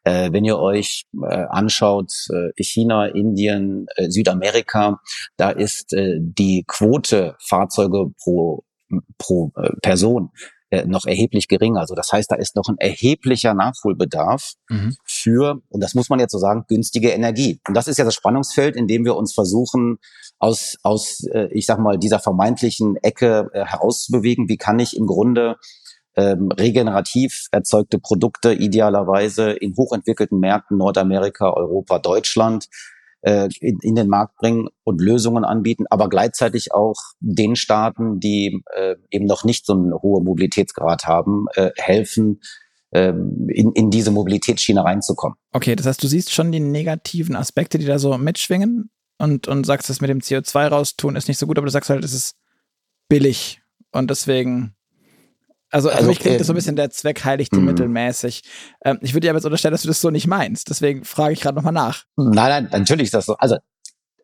Äh, 0.04 0.32
wenn 0.32 0.44
ihr 0.44 0.58
euch 0.58 1.06
äh, 1.22 1.46
anschaut, 1.48 2.12
äh, 2.30 2.62
China, 2.62 3.06
Indien, 3.06 3.86
äh, 3.96 4.10
Südamerika, 4.10 5.00
da 5.38 5.50
ist 5.50 5.94
äh, 5.94 6.18
die 6.20 6.64
Quote 6.66 7.36
Fahrzeuge 7.40 8.12
pro, 8.22 8.64
pro 9.18 9.50
äh, 9.56 9.70
Person 9.82 10.30
noch 10.86 11.06
erheblich 11.06 11.46
geringer. 11.46 11.78
Also 11.78 11.94
das 11.94 12.10
heißt, 12.10 12.32
da 12.32 12.34
ist 12.34 12.56
noch 12.56 12.68
ein 12.68 12.78
erheblicher 12.78 13.54
Nachholbedarf 13.54 14.54
mhm. 14.68 14.96
für, 15.04 15.62
und 15.68 15.80
das 15.80 15.94
muss 15.94 16.08
man 16.08 16.18
jetzt 16.18 16.32
so 16.32 16.38
sagen, 16.38 16.64
günstige 16.66 17.10
Energie. 17.10 17.60
Und 17.68 17.74
das 17.74 17.86
ist 17.86 17.96
ja 17.96 18.04
das 18.04 18.16
Spannungsfeld, 18.16 18.74
in 18.74 18.88
dem 18.88 19.04
wir 19.04 19.14
uns 19.14 19.32
versuchen, 19.34 19.98
aus, 20.40 20.76
aus 20.82 21.24
ich 21.50 21.66
sag 21.66 21.78
mal, 21.78 21.96
dieser 21.96 22.18
vermeintlichen 22.18 22.96
Ecke 23.04 23.50
herauszubewegen. 23.52 24.48
Wie 24.48 24.56
kann 24.56 24.80
ich 24.80 24.96
im 24.96 25.06
Grunde 25.06 25.58
ähm, 26.16 26.50
regenerativ 26.52 27.48
erzeugte 27.50 27.98
Produkte 27.98 28.52
idealerweise 28.52 29.50
in 29.50 29.76
hochentwickelten 29.76 30.38
Märkten 30.38 30.78
Nordamerika, 30.78 31.52
Europa, 31.52 31.98
Deutschland 31.98 32.68
äh, 33.22 33.48
in, 33.60 33.78
in 33.80 33.94
den 33.94 34.08
Markt 34.08 34.36
bringen 34.36 34.68
und 34.84 35.00
Lösungen 35.00 35.44
anbieten, 35.44 35.86
aber 35.90 36.08
gleichzeitig 36.08 36.72
auch 36.72 36.96
den 37.20 37.56
Staaten, 37.56 38.20
die 38.20 38.62
äh, 38.76 38.96
eben 39.10 39.26
noch 39.26 39.44
nicht 39.44 39.66
so 39.66 39.72
einen 39.72 39.94
hohen 39.94 40.24
Mobilitätsgrad 40.24 41.04
haben, 41.04 41.46
äh, 41.54 41.70
helfen, 41.76 42.40
ähm, 42.92 43.48
in, 43.48 43.72
in 43.72 43.90
diese 43.90 44.10
Mobilitätsschiene 44.12 44.84
reinzukommen. 44.84 45.36
Okay, 45.52 45.74
das 45.74 45.86
heißt, 45.86 46.02
du 46.02 46.06
siehst 46.06 46.32
schon 46.32 46.52
die 46.52 46.60
negativen 46.60 47.34
Aspekte, 47.34 47.78
die 47.78 47.86
da 47.86 47.98
so 47.98 48.16
mitschwingen 48.18 48.90
und, 49.18 49.48
und 49.48 49.64
sagst, 49.64 49.88
das 49.90 50.00
mit 50.00 50.10
dem 50.10 50.20
CO2 50.20 50.68
raustun 50.68 51.16
ist 51.16 51.26
nicht 51.26 51.38
so 51.38 51.46
gut, 51.46 51.58
aber 51.58 51.66
du 51.66 51.72
sagst 51.72 51.90
halt, 51.90 52.04
es 52.04 52.14
ist 52.14 52.36
billig 53.08 53.62
und 53.90 54.10
deswegen 54.10 54.76
also, 55.74 55.88
also, 55.88 55.98
also 55.98 56.08
mich 56.08 56.20
klingt 56.20 56.38
das 56.38 56.46
so 56.46 56.52
ein 56.52 56.56
bisschen 56.56 56.76
der 56.76 56.90
Zweck 56.90 57.24
heiligt 57.24 57.52
die 57.52 57.58
mhm. 57.58 57.64
Mittel 57.64 57.88
mäßig. 57.88 58.42
Ähm, 58.84 58.98
ich 59.00 59.12
würde 59.12 59.22
dir 59.22 59.30
aber 59.30 59.38
jetzt 59.38 59.44
unterstellen, 59.44 59.72
dass 59.72 59.82
du 59.82 59.88
das 59.88 60.00
so 60.00 60.10
nicht 60.10 60.28
meinst. 60.28 60.70
Deswegen 60.70 61.04
frage 61.04 61.32
ich 61.32 61.40
gerade 61.40 61.56
nochmal 61.56 61.72
nach. 61.72 62.04
Nein, 62.16 62.32
nein, 62.34 62.68
natürlich 62.70 63.06
ist 63.06 63.14
das 63.14 63.26
so. 63.26 63.34
Also 63.36 63.56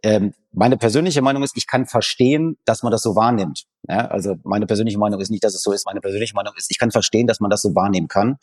ähm, 0.05 0.33
meine 0.53 0.77
persönliche 0.77 1.23
Meinung 1.23 1.43
ist, 1.43 1.57
ich 1.57 1.67
kann 1.67 1.87
verstehen, 1.87 2.57
dass 2.65 2.85
man 2.85 2.93
das 2.93 3.03
so 3.03 3.17
wahrnimmt. 3.17 3.65
Ja, 3.89 4.07
also 4.07 4.37
meine 4.45 4.67
persönliche 4.67 4.99
Meinung 4.99 5.21
ist 5.21 5.31
nicht, 5.31 5.43
dass 5.43 5.55
es 5.55 5.63
so 5.63 5.73
ist. 5.73 5.87
Meine 5.87 6.01
persönliche 6.01 6.35
Meinung 6.35 6.55
ist, 6.57 6.71
ich 6.71 6.79
kann 6.79 6.93
verstehen, 6.93 7.27
dass 7.27 7.41
man 7.41 7.51
das 7.51 7.63
so 7.63 7.75
wahrnehmen 7.75 8.07
kann. 8.07 8.37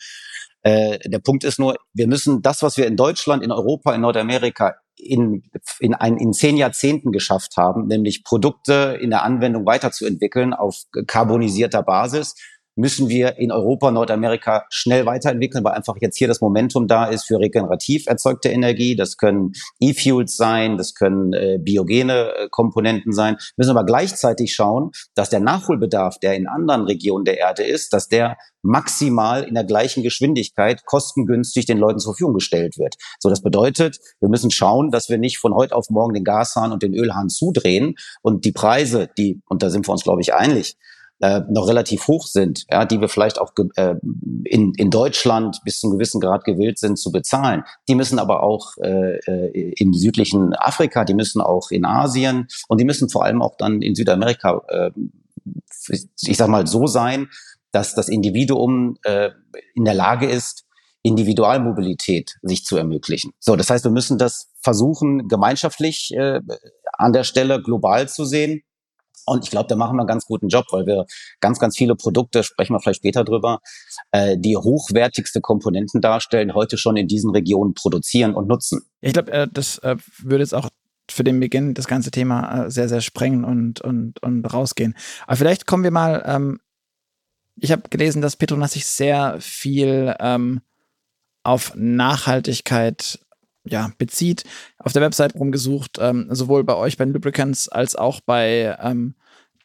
Äh, 0.60 0.98
der 1.08 1.20
Punkt 1.20 1.44
ist 1.44 1.58
nur, 1.58 1.76
wir 1.94 2.08
müssen 2.08 2.42
das, 2.42 2.62
was 2.62 2.76
wir 2.76 2.86
in 2.86 2.96
Deutschland, 2.96 3.42
in 3.42 3.52
Europa, 3.52 3.94
in 3.94 4.02
Nordamerika 4.02 4.74
in, 4.96 5.44
in, 5.78 5.94
ein, 5.94 6.18
in 6.18 6.32
zehn 6.32 6.56
Jahrzehnten 6.56 7.12
geschafft 7.12 7.56
haben, 7.56 7.86
nämlich 7.86 8.24
Produkte 8.24 8.98
in 9.00 9.10
der 9.10 9.22
Anwendung 9.22 9.64
weiterzuentwickeln 9.64 10.52
auf 10.52 10.82
carbonisierter 11.06 11.82
Basis, 11.82 12.34
müssen 12.78 13.08
wir 13.08 13.38
in 13.38 13.50
Europa, 13.50 13.90
Nordamerika 13.90 14.64
schnell 14.70 15.04
weiterentwickeln, 15.04 15.64
weil 15.64 15.74
einfach 15.74 15.96
jetzt 16.00 16.16
hier 16.16 16.28
das 16.28 16.40
Momentum 16.40 16.86
da 16.86 17.06
ist 17.06 17.26
für 17.26 17.38
regenerativ 17.38 18.06
erzeugte 18.06 18.48
Energie. 18.48 18.94
Das 18.94 19.16
können 19.16 19.52
E-Fuels 19.80 20.36
sein, 20.36 20.76
das 20.76 20.94
können 20.94 21.32
äh, 21.32 21.58
biogene 21.60 22.32
äh, 22.34 22.48
Komponenten 22.50 23.12
sein. 23.12 23.34
Wir 23.34 23.54
müssen 23.56 23.76
aber 23.76 23.84
gleichzeitig 23.84 24.54
schauen, 24.54 24.92
dass 25.14 25.28
der 25.28 25.40
Nachholbedarf, 25.40 26.18
der 26.20 26.34
in 26.34 26.46
anderen 26.46 26.84
Regionen 26.84 27.24
der 27.24 27.38
Erde 27.38 27.64
ist, 27.64 27.92
dass 27.92 28.08
der 28.08 28.36
maximal 28.62 29.44
in 29.44 29.54
der 29.54 29.64
gleichen 29.64 30.02
Geschwindigkeit 30.02 30.84
kostengünstig 30.84 31.66
den 31.66 31.78
Leuten 31.78 31.98
zur 31.98 32.12
Verfügung 32.12 32.34
gestellt 32.34 32.78
wird. 32.78 32.94
So, 33.18 33.28
das 33.28 33.42
bedeutet, 33.42 33.98
wir 34.20 34.28
müssen 34.28 34.50
schauen, 34.50 34.90
dass 34.90 35.08
wir 35.08 35.18
nicht 35.18 35.38
von 35.38 35.54
heute 35.54 35.74
auf 35.74 35.90
morgen 35.90 36.14
den 36.14 36.24
Gashahn 36.24 36.72
und 36.72 36.82
den 36.82 36.94
Ölhahn 36.94 37.28
zudrehen 37.28 37.94
und 38.22 38.44
die 38.44 38.52
Preise, 38.52 39.08
die, 39.18 39.40
und 39.48 39.62
da 39.62 39.70
sind 39.70 39.86
wir 39.86 39.92
uns, 39.92 40.04
glaube 40.04 40.20
ich, 40.20 40.34
einig, 40.34 40.76
äh, 41.20 41.40
noch 41.48 41.68
relativ 41.68 42.06
hoch 42.06 42.26
sind, 42.26 42.64
ja, 42.70 42.84
die 42.84 43.00
wir 43.00 43.08
vielleicht 43.08 43.40
auch 43.40 43.52
äh, 43.76 43.96
in, 44.44 44.72
in 44.74 44.90
Deutschland 44.90 45.60
bis 45.64 45.80
zu 45.80 45.86
einem 45.86 45.98
gewissen 45.98 46.20
Grad 46.20 46.44
gewillt 46.44 46.78
sind 46.78 46.98
zu 46.98 47.10
bezahlen. 47.10 47.64
Die 47.88 47.94
müssen 47.94 48.18
aber 48.18 48.42
auch 48.42 48.76
äh, 48.78 49.16
äh, 49.18 49.72
im 49.76 49.94
südlichen 49.94 50.54
Afrika, 50.54 51.04
die 51.04 51.14
müssen 51.14 51.40
auch 51.40 51.70
in 51.70 51.84
Asien 51.84 52.46
und 52.68 52.80
die 52.80 52.84
müssen 52.84 53.08
vor 53.08 53.24
allem 53.24 53.42
auch 53.42 53.56
dann 53.56 53.82
in 53.82 53.94
Südamerika, 53.94 54.62
äh, 54.68 54.90
ich 56.22 56.36
sag 56.36 56.48
mal, 56.48 56.66
so 56.66 56.86
sein, 56.86 57.28
dass 57.72 57.94
das 57.94 58.08
Individuum 58.08 58.96
äh, 59.02 59.30
in 59.74 59.84
der 59.84 59.94
Lage 59.94 60.26
ist, 60.26 60.64
Individualmobilität 61.02 62.36
sich 62.42 62.64
zu 62.64 62.76
ermöglichen. 62.76 63.32
So, 63.38 63.56
das 63.56 63.70
heißt, 63.70 63.84
wir 63.84 63.90
müssen 63.90 64.18
das 64.18 64.50
versuchen, 64.60 65.28
gemeinschaftlich 65.28 66.12
äh, 66.14 66.40
an 66.92 67.12
der 67.12 67.24
Stelle 67.24 67.62
global 67.62 68.08
zu 68.08 68.24
sehen 68.24 68.62
und 69.28 69.44
ich 69.44 69.50
glaube, 69.50 69.68
da 69.68 69.76
machen 69.76 69.96
wir 69.96 70.00
einen 70.00 70.08
ganz 70.08 70.26
guten 70.26 70.48
Job, 70.48 70.66
weil 70.70 70.86
wir 70.86 71.06
ganz, 71.40 71.58
ganz 71.58 71.76
viele 71.76 71.94
Produkte, 71.94 72.42
sprechen 72.42 72.74
wir 72.74 72.80
vielleicht 72.80 73.00
später 73.00 73.24
drüber, 73.24 73.60
äh, 74.12 74.36
die 74.38 74.56
hochwertigste 74.56 75.40
Komponenten 75.40 76.00
darstellen, 76.00 76.54
heute 76.54 76.78
schon 76.78 76.96
in 76.96 77.08
diesen 77.08 77.30
Regionen 77.30 77.74
produzieren 77.74 78.34
und 78.34 78.48
nutzen. 78.48 78.82
Ich 79.00 79.12
glaube, 79.12 79.32
äh, 79.32 79.48
das 79.50 79.78
äh, 79.78 79.96
würde 80.22 80.42
jetzt 80.42 80.54
auch 80.54 80.68
für 81.10 81.24
den 81.24 81.40
Beginn 81.40 81.74
das 81.74 81.86
ganze 81.86 82.10
Thema 82.10 82.66
äh, 82.66 82.70
sehr, 82.70 82.88
sehr 82.88 83.00
sprengen 83.00 83.44
und, 83.44 83.80
und, 83.80 84.22
und 84.22 84.44
rausgehen. 84.44 84.94
Aber 85.26 85.36
vielleicht 85.36 85.66
kommen 85.66 85.84
wir 85.84 85.90
mal, 85.90 86.22
ähm, 86.26 86.60
ich 87.56 87.72
habe 87.72 87.88
gelesen, 87.90 88.22
dass 88.22 88.36
Petronas 88.36 88.72
sich 88.72 88.86
sehr 88.86 89.36
viel 89.40 90.14
ähm, 90.20 90.60
auf 91.42 91.72
Nachhaltigkeit 91.74 93.18
ja, 93.70 93.90
bezieht. 93.98 94.44
Auf 94.78 94.92
der 94.92 95.02
Website 95.02 95.34
rumgesucht, 95.34 95.98
ähm, 96.00 96.28
sowohl 96.30 96.64
bei 96.64 96.74
euch 96.74 96.96
bei 96.96 97.04
den 97.04 97.14
Lubricants 97.14 97.68
als 97.68 97.96
auch 97.96 98.20
bei 98.20 98.76
ähm, 98.80 99.14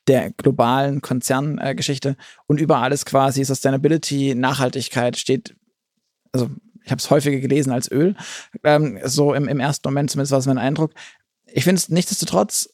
der 0.08 0.32
globalen 0.32 1.02
Konzerngeschichte. 1.02 2.10
Äh, 2.10 2.16
und 2.48 2.60
überall 2.60 2.92
ist 2.92 3.06
quasi 3.06 3.44
Sustainability, 3.44 4.36
Nachhaltigkeit 4.36 5.18
steht, 5.18 5.56
also 6.32 6.50
ich 6.84 6.92
habe 6.92 7.00
es 7.00 7.10
häufiger 7.10 7.40
gelesen 7.40 7.72
als 7.72 7.90
Öl, 7.92 8.16
ähm, 8.64 9.00
so 9.04 9.34
im, 9.34 9.48
im 9.48 9.60
ersten 9.60 9.88
Moment 9.88 10.12
zumindest 10.12 10.32
war 10.32 10.40
es 10.40 10.46
mein 10.46 10.58
Eindruck. 10.58 10.94
Ich 11.46 11.64
finde 11.64 11.80
es 11.80 11.90
nichtsdestotrotz 11.90 12.70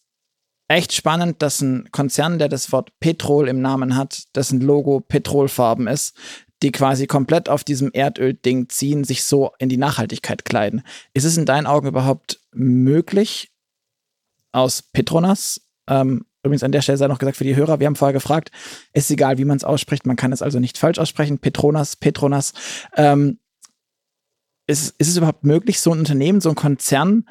echt 0.68 0.94
spannend, 0.94 1.42
dass 1.42 1.62
ein 1.62 1.90
Konzern, 1.92 2.40
der 2.40 2.48
das 2.48 2.72
Wort 2.72 2.92
Petrol 3.00 3.48
im 3.48 3.62
Namen 3.62 3.96
hat, 3.96 4.24
dessen 4.36 4.62
Logo 4.62 5.02
Petrolfarben 5.02 5.88
ist, 5.88 6.16
die 6.62 6.72
quasi 6.72 7.08
komplett 7.08 7.50
auf 7.50 7.64
diesem 7.64 7.92
Erdöl-Ding 7.92 8.70
ziehen, 8.70 9.04
sich 9.04 9.24
so 9.24 9.52
in 9.60 9.70
die 9.70 9.78
Nachhaltigkeit 9.78 10.46
kleiden. 10.46 10.84
Ist 11.14 11.24
es 11.24 11.38
in 11.38 11.46
deinen 11.46 11.68
Augen 11.68 11.88
überhaupt 11.88 12.40
möglich, 12.52 13.52
aus 14.52 14.82
Petronas, 14.82 15.62
ähm, 15.88 16.26
übrigens 16.44 16.64
an 16.64 16.72
der 16.72 16.82
Stelle 16.82 16.98
sei 16.98 17.08
noch 17.08 17.20
gesagt 17.20 17.38
für 17.38 17.44
die 17.44 17.56
Hörer, 17.56 17.80
wir 17.80 17.88
haben 17.88 17.96
vorher 17.96 18.14
gefragt, 18.14 18.52
ist 18.94 19.12
egal, 19.12 19.38
wie 19.38 19.46
man 19.46 19.58
es 19.58 19.64
ausspricht, 19.64 20.06
man 20.06 20.16
kann 20.16 20.32
es 20.32 20.42
also 20.42 20.60
nicht 20.60 20.78
falsch 20.78 20.98
aussprechen, 20.98 21.40
Petronas, 21.40 21.96
Petronas, 21.96 22.54
ähm, 22.96 23.40
ist, 24.68 24.96
ist 25.00 25.08
es 25.08 25.18
überhaupt 25.18 25.44
möglich, 25.44 25.80
so 25.80 25.92
ein 25.92 26.00
Unternehmen, 26.00 26.42
so 26.42 26.50
ein 26.50 26.56
Konzern 26.56 27.28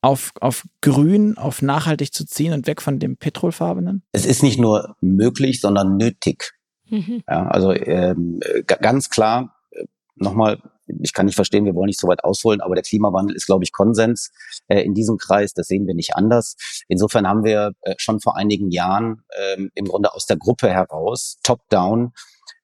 auf, 0.00 0.32
auf 0.40 0.66
grün, 0.80 1.36
auf 1.36 1.62
nachhaltig 1.62 2.12
zu 2.12 2.26
ziehen 2.26 2.52
und 2.52 2.66
weg 2.66 2.82
von 2.82 2.98
dem 2.98 3.16
Petrolfarbenen? 3.16 4.02
Es 4.12 4.26
ist 4.26 4.42
nicht 4.42 4.58
nur 4.58 4.96
möglich, 5.00 5.60
sondern 5.60 5.96
nötig. 5.96 6.52
Mhm. 6.90 7.22
Ja, 7.28 7.46
also 7.48 7.72
ähm, 7.72 8.40
ganz 8.66 9.10
klar, 9.10 9.54
äh, 9.70 9.84
nochmal, 10.16 10.58
ich 10.86 11.12
kann 11.12 11.26
nicht 11.26 11.34
verstehen, 11.34 11.64
wir 11.64 11.74
wollen 11.74 11.86
nicht 11.86 12.00
so 12.00 12.08
weit 12.08 12.24
ausholen, 12.24 12.60
aber 12.60 12.74
der 12.74 12.84
Klimawandel 12.84 13.36
ist, 13.36 13.46
glaube 13.46 13.64
ich, 13.64 13.72
Konsens 13.72 14.30
äh, 14.68 14.80
in 14.82 14.94
diesem 14.94 15.18
Kreis. 15.18 15.52
Das 15.52 15.66
sehen 15.66 15.86
wir 15.86 15.94
nicht 15.94 16.16
anders. 16.16 16.56
Insofern 16.88 17.28
haben 17.28 17.44
wir 17.44 17.72
äh, 17.82 17.94
schon 17.98 18.20
vor 18.20 18.36
einigen 18.36 18.70
Jahren 18.70 19.22
ähm, 19.38 19.70
im 19.74 19.86
Grunde 19.86 20.14
aus 20.14 20.26
der 20.26 20.36
Gruppe 20.36 20.70
heraus, 20.70 21.38
top-down, 21.42 22.12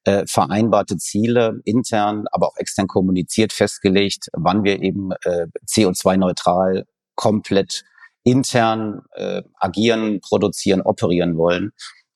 äh, 0.05 0.25
vereinbarte 0.27 0.97
Ziele 0.97 1.61
intern, 1.65 2.25
aber 2.31 2.47
auch 2.47 2.57
extern 2.57 2.87
kommuniziert, 2.87 3.53
festgelegt, 3.53 4.27
wann 4.33 4.63
wir 4.63 4.81
eben 4.81 5.11
äh, 5.23 5.47
CO2-neutral 5.67 6.85
komplett 7.15 7.83
intern 8.23 9.03
äh, 9.13 9.43
agieren, 9.59 10.19
produzieren, 10.19 10.81
operieren 10.81 11.37
wollen. 11.37 11.71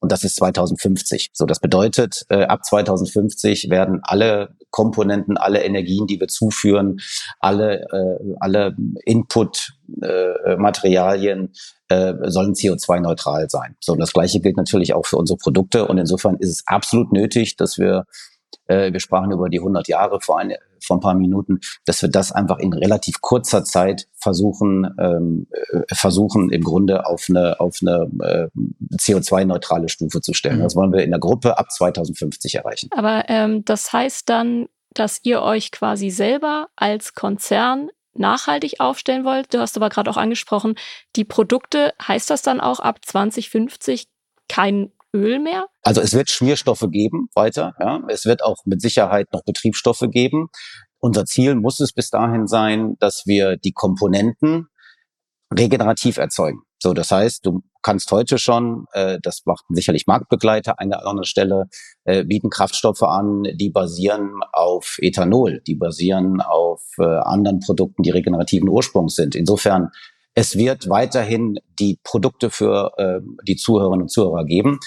Und 0.10 0.14
das 0.14 0.24
ist 0.24 0.38
2050. 0.38 1.30
So, 1.34 1.46
das 1.46 1.60
bedeutet, 1.60 2.26
äh, 2.30 2.46
ab 2.46 2.66
2050 2.66 3.70
werden 3.70 4.00
alle 4.02 4.56
Komponenten, 4.72 5.38
alle 5.38 5.62
Energien, 5.62 6.08
die 6.08 6.20
wir 6.20 6.28
zuführen, 6.28 7.00
alle, 7.40 7.84
äh, 7.92 8.18
alle 8.40 8.76
Input-Materialien 9.06 11.54
äh, 11.92 12.10
äh, 12.10 12.32
sollen 12.32 12.56
CO2-neutral 12.56 13.52
sein. 13.52 13.76
So, 13.80 13.94
und 13.94 14.00
das 14.00 14.12
Gleiche 14.12 14.40
gilt 14.40 14.58
natürlich 14.58 14.96
auch 14.96 15.06
für 15.06 15.18
unsere 15.18 15.38
Produkte. 15.38 15.88
Und 15.88 16.00
insofern 16.00 16.38
ist 16.38 16.50
es 16.50 16.64
absolut 16.66 17.14
nötig, 17.14 17.56
dass 17.56 17.78
wir 17.78 18.06
äh, 18.68 18.92
wir 18.94 19.00
sprachen 19.00 19.32
über 19.32 19.50
die 19.50 19.60
100 19.60 19.88
Jahre 19.88 20.20
vor, 20.22 20.40
ein, 20.40 20.54
vor 20.84 20.98
ein 20.98 21.02
paar 21.02 21.14
Minuten, 21.14 21.60
dass 21.86 22.02
wir 22.02 22.10
das 22.10 22.32
einfach 22.32 22.60
in 22.60 22.74
relativ 22.74 23.22
kurzer 23.22 23.64
Zeit 23.64 24.08
versuchen, 24.16 24.88
ähm, 25.00 25.48
äh, 25.72 25.96
versuchen 25.96 26.50
im 26.50 26.64
Grunde 26.64 27.06
auf 27.06 27.26
eine, 27.30 27.60
auf 27.60 27.78
eine 27.82 28.10
äh, 28.24 28.48
CO2-neutrale 28.98 29.90
Stufe 29.90 30.22
zu 30.22 30.34
stellen. 30.34 30.60
Mhm. 30.60 30.64
Das 30.64 30.76
wollen 30.76 30.94
wir 30.94 31.04
in 31.04 31.12
der 31.12 31.20
Gruppe 31.20 31.58
ab 31.58 31.72
2050 31.72 32.56
erreichen. 32.56 32.90
Aber 32.92 33.26
ähm, 33.28 33.66
das 33.66 33.92
heißt 33.92 34.30
dann, 34.30 34.68
dass 34.94 35.20
ihr 35.24 35.42
euch 35.42 35.72
quasi 35.72 36.10
selber 36.10 36.68
als 36.76 37.14
Konzern 37.14 37.90
nachhaltig 38.14 38.80
aufstellen 38.80 39.24
wollt. 39.24 39.54
Du 39.54 39.60
hast 39.60 39.78
aber 39.78 39.90
gerade 39.90 40.10
auch 40.10 40.18
angesprochen, 40.18 40.76
die 41.16 41.24
Produkte, 41.24 41.94
heißt 42.06 42.30
das 42.30 42.42
dann 42.42 42.60
auch 42.60 42.80
ab 42.80 43.00
2050 43.06 44.08
kein 44.48 44.92
Öl 45.16 45.40
mehr? 45.40 45.66
Also 45.82 46.02
es 46.02 46.14
wird 46.14 46.30
Schmierstoffe 46.30 46.86
geben 46.92 47.30
weiter. 47.34 47.74
Ja. 47.80 48.02
Es 48.10 48.26
wird 48.26 48.44
auch 48.44 48.58
mit 48.66 48.82
Sicherheit 48.82 49.28
noch 49.34 49.44
Betriebsstoffe 49.44 50.06
geben. 50.12 50.50
Unser 51.00 51.26
Ziel 51.26 51.56
muss 51.56 51.80
es 51.80 51.94
bis 51.94 52.10
dahin 52.10 52.48
sein, 52.48 52.96
dass 53.00 53.24
wir 53.26 53.58
die 53.58 53.72
Komponenten 53.72 54.68
regenerativ 55.58 56.18
erzeugen. 56.18 56.62
So, 56.82 56.94
das 56.94 57.12
heißt, 57.12 57.46
du 57.46 57.62
kannst 57.82 58.12
heute 58.12 58.38
schon, 58.38 58.86
äh, 58.94 59.18
das 59.22 59.42
macht 59.46 59.66
sicherlich 59.70 60.08
Marktbegleiter 60.08 60.80
an 60.80 60.90
der 60.90 61.00
anderen 61.06 61.26
Stelle, 61.26 61.66
äh, 62.06 62.24
bieten 62.24 62.50
Kraftstoffe 62.50 63.04
an, 63.04 63.44
die 63.56 63.70
basieren 63.70 64.42
auf 64.54 64.98
Ethanol, 65.02 65.62
die 65.66 65.76
basieren 65.76 66.42
auf 66.42 66.82
äh, 66.98 67.04
anderen 67.04 67.60
Produkten, 67.60 68.04
die 68.04 68.12
regenerativen 68.12 68.70
Ursprungs 68.70 69.16
sind. 69.16 69.36
Insofern, 69.36 69.90
es 70.36 70.58
wird 70.58 70.90
weiterhin 70.90 71.60
die 71.80 72.00
Produkte 72.04 72.50
für 72.50 72.92
äh, 72.98 73.20
die 73.46 73.58
Zuhörerinnen 73.58 74.04
und 74.04 74.10
Zuhörer 74.10 74.46
geben. 74.46 74.80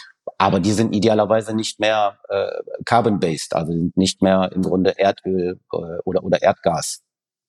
Aber 0.43 0.61
die 0.61 0.73
sind 0.73 0.95
idealerweise 0.95 1.55
nicht 1.55 1.81
mehr 1.81 2.19
äh, 2.29 2.51
carbon-based, 2.85 3.55
also 3.55 3.73
sind 3.73 3.97
nicht 3.97 4.23
mehr 4.23 4.51
im 4.53 4.63
Grunde 4.63 4.99
Erdöl 4.99 5.61
äh, 5.73 5.77
oder, 6.05 6.25
oder 6.25 6.43
Erdgas 6.43 7.03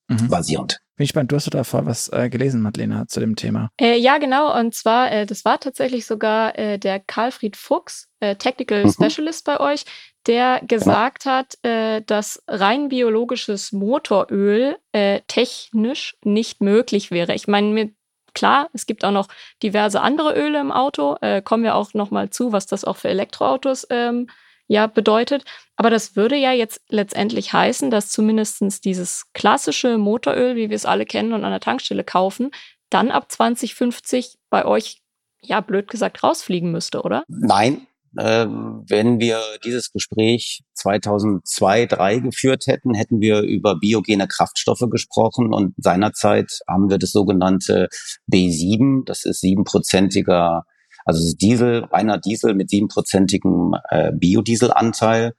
mhm. 0.08 0.28
basierend. 0.28 0.80
Bin 0.96 1.04
ich 1.04 1.10
spannend. 1.10 1.32
Du 1.32 1.36
hast 1.36 1.52
da 1.52 1.64
vorher 1.64 1.88
was 1.88 2.08
äh, 2.12 2.28
gelesen, 2.30 2.62
Madlena, 2.62 3.08
zu 3.08 3.18
dem 3.18 3.34
Thema. 3.34 3.70
Äh, 3.80 3.98
ja, 3.98 4.18
genau. 4.18 4.56
Und 4.56 4.74
zwar, 4.74 5.10
äh, 5.10 5.26
das 5.26 5.44
war 5.44 5.58
tatsächlich 5.58 6.06
sogar 6.06 6.56
äh, 6.56 6.78
der 6.78 7.00
Karlfried 7.00 7.56
Fuchs, 7.56 8.08
äh, 8.20 8.36
Technical 8.36 8.84
mhm. 8.84 8.92
Specialist 8.92 9.44
bei 9.44 9.58
euch, 9.58 9.86
der 10.28 10.60
gesagt 10.60 11.24
genau. 11.24 11.36
hat, 11.36 11.58
äh, 11.64 12.00
dass 12.02 12.42
rein 12.46 12.88
biologisches 12.88 13.72
Motoröl 13.72 14.76
äh, 14.92 15.20
technisch 15.26 16.16
nicht 16.22 16.60
möglich 16.60 17.10
wäre. 17.10 17.34
Ich 17.34 17.48
meine, 17.48 17.68
mir 17.68 17.90
Klar, 18.34 18.68
es 18.72 18.86
gibt 18.86 19.04
auch 19.04 19.10
noch 19.10 19.28
diverse 19.62 20.00
andere 20.00 20.34
Öle 20.34 20.60
im 20.60 20.72
Auto. 20.72 21.16
Äh, 21.20 21.42
kommen 21.42 21.62
wir 21.62 21.74
auch 21.74 21.94
noch 21.94 22.10
mal 22.10 22.30
zu, 22.30 22.52
was 22.52 22.66
das 22.66 22.84
auch 22.84 22.96
für 22.96 23.08
Elektroautos 23.08 23.86
ähm, 23.90 24.28
ja 24.66 24.86
bedeutet. 24.86 25.44
Aber 25.76 25.90
das 25.90 26.16
würde 26.16 26.36
ja 26.36 26.52
jetzt 26.52 26.82
letztendlich 26.88 27.52
heißen, 27.52 27.90
dass 27.90 28.10
zumindest 28.10 28.84
dieses 28.84 29.32
klassische 29.32 29.98
Motoröl, 29.98 30.56
wie 30.56 30.70
wir 30.70 30.76
es 30.76 30.86
alle 30.86 31.06
kennen 31.06 31.32
und 31.32 31.44
an 31.44 31.50
der 31.50 31.60
Tankstelle 31.60 32.04
kaufen, 32.04 32.50
dann 32.90 33.10
ab 33.10 33.30
2050 33.30 34.38
bei 34.50 34.64
euch, 34.64 35.02
ja, 35.40 35.60
blöd 35.60 35.88
gesagt, 35.88 36.22
rausfliegen 36.22 36.70
müsste, 36.70 37.02
oder? 37.02 37.24
Nein, 37.28 37.86
wenn 38.16 39.20
wir 39.20 39.40
dieses 39.64 39.92
Gespräch 39.92 40.62
2002, 40.74 41.86
2003 41.86 42.18
geführt 42.18 42.66
hätten, 42.66 42.94
hätten 42.94 43.20
wir 43.20 43.42
über 43.42 43.76
biogene 43.76 44.28
Kraftstoffe 44.28 44.86
gesprochen 44.90 45.52
und 45.52 45.74
seinerzeit 45.78 46.60
haben 46.68 46.90
wir 46.90 46.98
das 46.98 47.12
sogenannte 47.12 47.88
B7, 48.32 49.04
das 49.04 49.24
ist 49.24 49.40
siebenprozentiger, 49.40 50.64
also 51.04 51.34
Diesel, 51.36 51.84
reiner 51.84 52.18
Diesel 52.18 52.54
mit 52.54 52.70
siebenprozentigem 52.70 53.74
äh, 53.90 54.12
Biodieselanteil. 54.12 55.34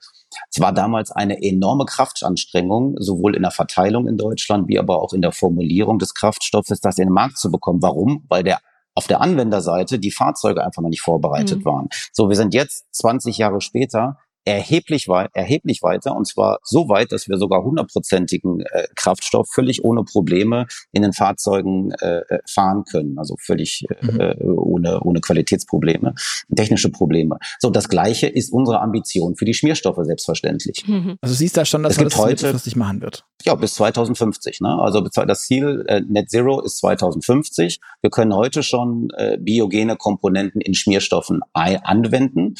Es 0.51 0.59
war 0.59 0.73
damals 0.73 1.11
eine 1.11 1.41
enorme 1.41 1.85
Kraftanstrengung, 1.85 2.95
sowohl 2.99 3.35
in 3.35 3.41
der 3.41 3.51
Verteilung 3.51 4.07
in 4.07 4.17
Deutschland 4.17 4.67
wie 4.67 4.77
aber 4.77 5.01
auch 5.01 5.13
in 5.13 5.21
der 5.21 5.31
Formulierung 5.31 5.97
des 5.97 6.13
Kraftstoffes, 6.13 6.81
das 6.81 6.97
in 6.97 7.07
den 7.07 7.13
Markt 7.13 7.37
zu 7.37 7.51
bekommen. 7.51 7.81
Warum? 7.81 8.25
Weil 8.27 8.43
der 8.43 8.59
auf 8.95 9.07
der 9.07 9.21
Anwenderseite 9.21 9.99
die 9.99 10.11
Fahrzeuge 10.11 10.63
einfach 10.63 10.81
noch 10.81 10.89
nicht 10.89 11.01
vorbereitet 11.01 11.59
mhm. 11.59 11.65
waren. 11.65 11.89
So, 12.13 12.29
wir 12.29 12.35
sind 12.35 12.53
jetzt 12.53 12.85
20 12.93 13.37
Jahre 13.37 13.61
später 13.61 14.17
erheblich, 14.45 15.07
wei 15.07 15.27
erheblich 15.33 15.81
weiter 15.81 16.15
und 16.15 16.27
zwar 16.27 16.59
so 16.63 16.87
weit, 16.87 17.11
dass 17.11 17.27
wir 17.27 17.37
sogar 17.37 17.63
hundertprozentigen 17.63 18.61
äh, 18.61 18.87
Kraftstoff 18.95 19.49
völlig 19.51 19.83
ohne 19.83 20.03
Probleme 20.03 20.67
in 20.91 21.01
den 21.01 21.13
Fahrzeugen 21.13 21.91
äh, 21.91 22.21
fahren 22.47 22.83
können, 22.89 23.17
also 23.17 23.35
völlig 23.39 23.85
äh, 23.89 24.05
mhm. 24.05 24.19
Äh, 24.19 24.35
ohne, 24.45 25.01
ohne 25.01 25.19
Qualitätsprobleme, 25.19 26.13
technische 26.55 26.89
Probleme. 26.89 27.37
So, 27.59 27.69
das 27.69 27.89
Gleiche 27.89 28.27
ist 28.27 28.53
unsere 28.53 28.81
Ambition 28.81 29.35
für 29.35 29.45
die 29.45 29.53
Schmierstoffe 29.53 29.99
selbstverständlich. 30.03 30.87
Mhm. 30.87 31.17
Also 31.21 31.35
siehst 31.35 31.57
du 31.57 31.65
schon, 31.65 31.83
dass 31.83 31.93
es 31.93 31.97
man 31.97 32.09
das 32.09 32.17
heute, 32.17 32.29
mittelfristig 32.31 32.75
machen 32.75 33.01
wird? 33.01 33.25
Ja, 33.43 33.55
bis 33.55 33.75
2050. 33.75 34.61
Ne? 34.61 34.79
Also 34.79 35.01
das 35.01 35.41
Ziel 35.41 35.83
äh, 35.87 36.01
Net 36.07 36.29
Zero 36.29 36.61
ist 36.61 36.77
2050. 36.77 37.79
Wir 38.01 38.09
können 38.09 38.33
heute 38.33 38.63
schon 38.63 39.09
äh, 39.17 39.37
biogene 39.37 39.95
Komponenten 39.95 40.61
in 40.61 40.73
Schmierstoffen 40.73 41.41
anwenden 41.53 42.55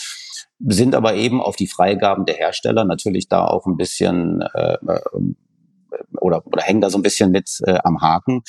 sind 0.60 0.96
aber 0.96 1.16
eben 1.16 1.42
auf 1.42 1.56
die 1.56 1.68
Freigaben 1.68 2.26
der 2.26 2.36
Hersteller 2.36 2.86
natürlich 2.86 3.28
da 3.28 3.46
auch 3.46 3.66
ein 3.66 3.78
bisschen 3.78 4.42
äh, 4.54 4.78
äh, 4.88 5.00
oder, 6.20 6.46
oder 6.46 6.62
hängen 6.62 6.82
da 6.82 6.90
so 6.90 6.98
ein 6.98 7.04
bisschen 7.04 7.32
mit 7.32 7.60
äh, 7.66 7.78
am 7.84 8.02
Haken. 8.02 8.44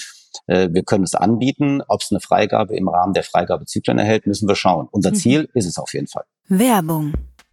Äh, 0.47 0.69
wir 0.73 0.83
können 0.83 1.05
es 1.05 1.15
anbieten. 1.15 1.83
Ob 1.89 2.01
es 2.03 2.11
eine 2.11 2.21
Freigabe 2.21 2.77
im 2.77 2.89
Rahmen 2.89 3.13
der 3.13 3.23
Freigabezyklen 3.23 3.99
erhält, 3.99 4.27
müssen 4.27 4.49
wir 4.49 4.57
schauen. 4.57 4.89
Unser 4.91 5.11
mhm. 5.11 5.15
Ziel 5.15 5.49
ist 5.55 5.67
es 5.67 5.79
auf 5.79 5.93
jeden 5.95 6.09
Fall. 6.09 6.25
Werbung. 6.49 7.13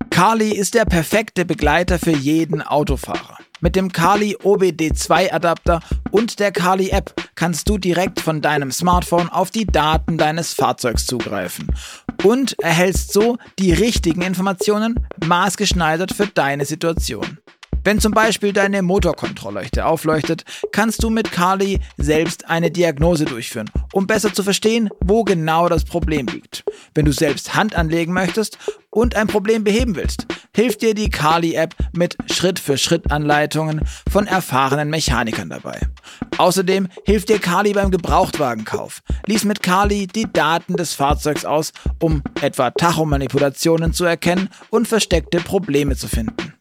Kali 0.09 0.51
ist 0.51 0.73
der 0.73 0.85
perfekte 0.85 1.45
Begleiter 1.45 1.99
für 1.99 2.11
jeden 2.11 2.61
Autofahrer. 2.61 3.37
Mit 3.61 3.75
dem 3.75 3.91
Kali 3.91 4.35
OBD2 4.35 5.31
Adapter 5.31 5.79
und 6.11 6.39
der 6.39 6.51
Kali 6.51 6.89
App 6.89 7.13
kannst 7.35 7.69
du 7.69 7.77
direkt 7.77 8.19
von 8.19 8.41
deinem 8.41 8.71
Smartphone 8.71 9.29
auf 9.29 9.51
die 9.51 9.65
Daten 9.65 10.17
deines 10.17 10.53
Fahrzeugs 10.53 11.05
zugreifen 11.05 11.67
und 12.23 12.59
erhältst 12.59 13.13
so 13.13 13.37
die 13.59 13.73
richtigen 13.73 14.21
Informationen 14.21 14.99
maßgeschneidert 15.25 16.13
für 16.13 16.27
deine 16.27 16.65
Situation. 16.65 17.39
Wenn 17.83 17.99
zum 17.99 18.13
Beispiel 18.13 18.53
deine 18.53 18.81
Motorkontrollleuchte 18.81 19.85
aufleuchtet, 19.85 20.45
kannst 20.71 21.03
du 21.03 21.09
mit 21.09 21.31
Kali 21.33 21.79
selbst 21.97 22.49
eine 22.49 22.71
Diagnose 22.71 23.25
durchführen, 23.25 23.69
um 23.91 24.07
besser 24.07 24.33
zu 24.33 24.41
verstehen, 24.41 24.89
wo 25.01 25.25
genau 25.25 25.67
das 25.67 25.83
Problem 25.83 26.27
liegt. 26.27 26.63
Wenn 26.95 27.05
du 27.05 27.11
selbst 27.11 27.55
Hand 27.55 27.75
anlegen 27.75 28.13
möchtest 28.13 28.57
und 28.89 29.15
ein 29.15 29.27
Problem 29.27 29.65
beheben 29.65 29.97
willst, 29.97 30.27
hilft 30.55 30.81
dir 30.81 30.93
die 30.93 31.09
Kali-App 31.09 31.75
mit 31.91 32.15
Schritt-für-Schritt-Anleitungen 32.31 33.81
von 34.09 34.27
erfahrenen 34.27 34.89
Mechanikern 34.89 35.49
dabei. 35.49 35.81
Außerdem 36.37 36.87
hilft 37.05 37.29
dir 37.29 37.39
Kali 37.39 37.73
beim 37.73 37.91
Gebrauchtwagenkauf. 37.91 39.01
Lies 39.25 39.43
mit 39.43 39.61
Kali 39.61 40.07
die 40.07 40.31
Daten 40.31 40.77
des 40.77 40.93
Fahrzeugs 40.93 41.43
aus, 41.43 41.73
um 41.99 42.23
etwa 42.41 42.71
Tachomanipulationen 42.71 43.91
zu 43.91 44.05
erkennen 44.05 44.49
und 44.69 44.87
versteckte 44.87 45.39
Probleme 45.39 45.97
zu 45.97 46.07
finden. 46.07 46.53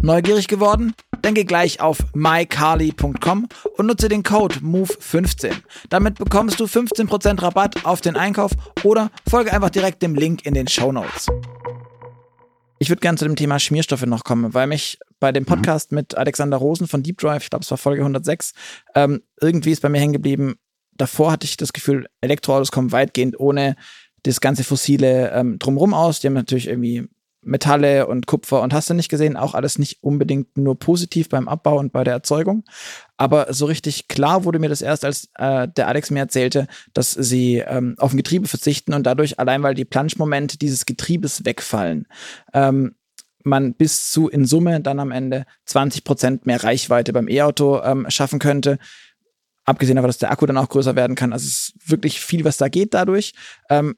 Neugierig 0.00 0.46
geworden? 0.46 0.94
Dann 1.22 1.34
geh 1.34 1.42
gleich 1.42 1.80
auf 1.80 1.98
mycarly.com 2.14 3.48
und 3.76 3.86
nutze 3.86 4.08
den 4.08 4.22
Code 4.22 4.56
MOVE15. 4.60 5.50
Damit 5.88 6.18
bekommst 6.18 6.60
du 6.60 6.66
15% 6.66 7.42
Rabatt 7.42 7.84
auf 7.84 8.00
den 8.00 8.14
Einkauf 8.14 8.52
oder 8.84 9.10
folge 9.28 9.52
einfach 9.52 9.70
direkt 9.70 10.02
dem 10.02 10.14
Link 10.14 10.46
in 10.46 10.54
den 10.54 10.68
Show 10.68 10.92
Notes. 10.92 11.26
Ich 12.78 12.88
würde 12.90 13.00
gerne 13.00 13.18
zu 13.18 13.24
dem 13.24 13.34
Thema 13.34 13.58
Schmierstoffe 13.58 14.06
noch 14.06 14.22
kommen, 14.22 14.54
weil 14.54 14.68
mich 14.68 15.00
bei 15.18 15.32
dem 15.32 15.42
mhm. 15.42 15.48
Podcast 15.48 15.90
mit 15.90 16.16
Alexander 16.16 16.58
Rosen 16.58 16.86
von 16.86 17.02
Deep 17.02 17.18
Drive, 17.18 17.42
ich 17.42 17.50
glaube 17.50 17.64
es 17.64 17.70
war 17.72 17.78
Folge 17.78 18.02
106, 18.02 18.52
ähm, 18.94 19.22
irgendwie 19.40 19.72
ist 19.72 19.82
bei 19.82 19.88
mir 19.88 19.98
hängen 19.98 20.12
geblieben. 20.12 20.60
Davor 20.96 21.32
hatte 21.32 21.44
ich 21.44 21.56
das 21.56 21.72
Gefühl, 21.72 22.06
Elektroautos 22.20 22.70
kommen 22.70 22.92
weitgehend 22.92 23.38
ohne 23.40 23.74
das 24.22 24.40
ganze 24.40 24.62
Fossile 24.62 25.32
ähm, 25.32 25.58
drumherum 25.58 25.92
aus. 25.92 26.20
Die 26.20 26.28
haben 26.28 26.34
natürlich 26.34 26.68
irgendwie 26.68 27.08
Metalle 27.48 28.06
und 28.06 28.26
Kupfer 28.26 28.62
und 28.62 28.72
hast 28.72 28.90
du 28.90 28.94
nicht 28.94 29.08
gesehen, 29.08 29.36
auch 29.36 29.54
alles 29.54 29.78
nicht 29.78 30.02
unbedingt 30.02 30.56
nur 30.56 30.78
positiv 30.78 31.28
beim 31.28 31.48
Abbau 31.48 31.78
und 31.78 31.92
bei 31.92 32.04
der 32.04 32.14
Erzeugung. 32.14 32.64
Aber 33.16 33.52
so 33.52 33.66
richtig 33.66 34.08
klar 34.08 34.44
wurde 34.44 34.58
mir 34.58 34.68
das 34.68 34.82
erst, 34.82 35.04
als 35.04 35.28
äh, 35.36 35.66
der 35.68 35.88
Alex 35.88 36.10
mir 36.10 36.20
erzählte, 36.20 36.68
dass 36.94 37.12
sie 37.12 37.56
ähm, 37.58 37.94
auf 37.98 38.12
ein 38.12 38.16
Getriebe 38.16 38.46
verzichten 38.46 38.94
und 38.94 39.04
dadurch, 39.04 39.38
allein 39.38 39.62
weil 39.62 39.74
die 39.74 39.84
Planschmomente 39.84 40.58
dieses 40.58 40.86
Getriebes 40.86 41.44
wegfallen, 41.44 42.06
ähm, 42.52 42.94
man 43.44 43.74
bis 43.74 44.10
zu 44.10 44.28
in 44.28 44.44
Summe 44.44 44.80
dann 44.80 45.00
am 45.00 45.10
Ende 45.10 45.46
20 45.64 46.04
Prozent 46.04 46.46
mehr 46.46 46.62
Reichweite 46.62 47.12
beim 47.12 47.28
E-Auto 47.28 47.80
ähm, 47.82 48.06
schaffen 48.08 48.38
könnte. 48.38 48.78
Abgesehen 49.64 49.96
davon, 49.96 50.08
dass 50.08 50.18
der 50.18 50.30
Akku 50.30 50.46
dann 50.46 50.56
auch 50.56 50.68
größer 50.68 50.96
werden 50.96 51.16
kann. 51.16 51.32
Also 51.32 51.46
es 51.46 51.70
ist 51.74 51.90
wirklich 51.90 52.20
viel, 52.20 52.44
was 52.44 52.56
da 52.56 52.68
geht 52.68 52.94
dadurch. 52.94 53.32
Ähm, 53.68 53.96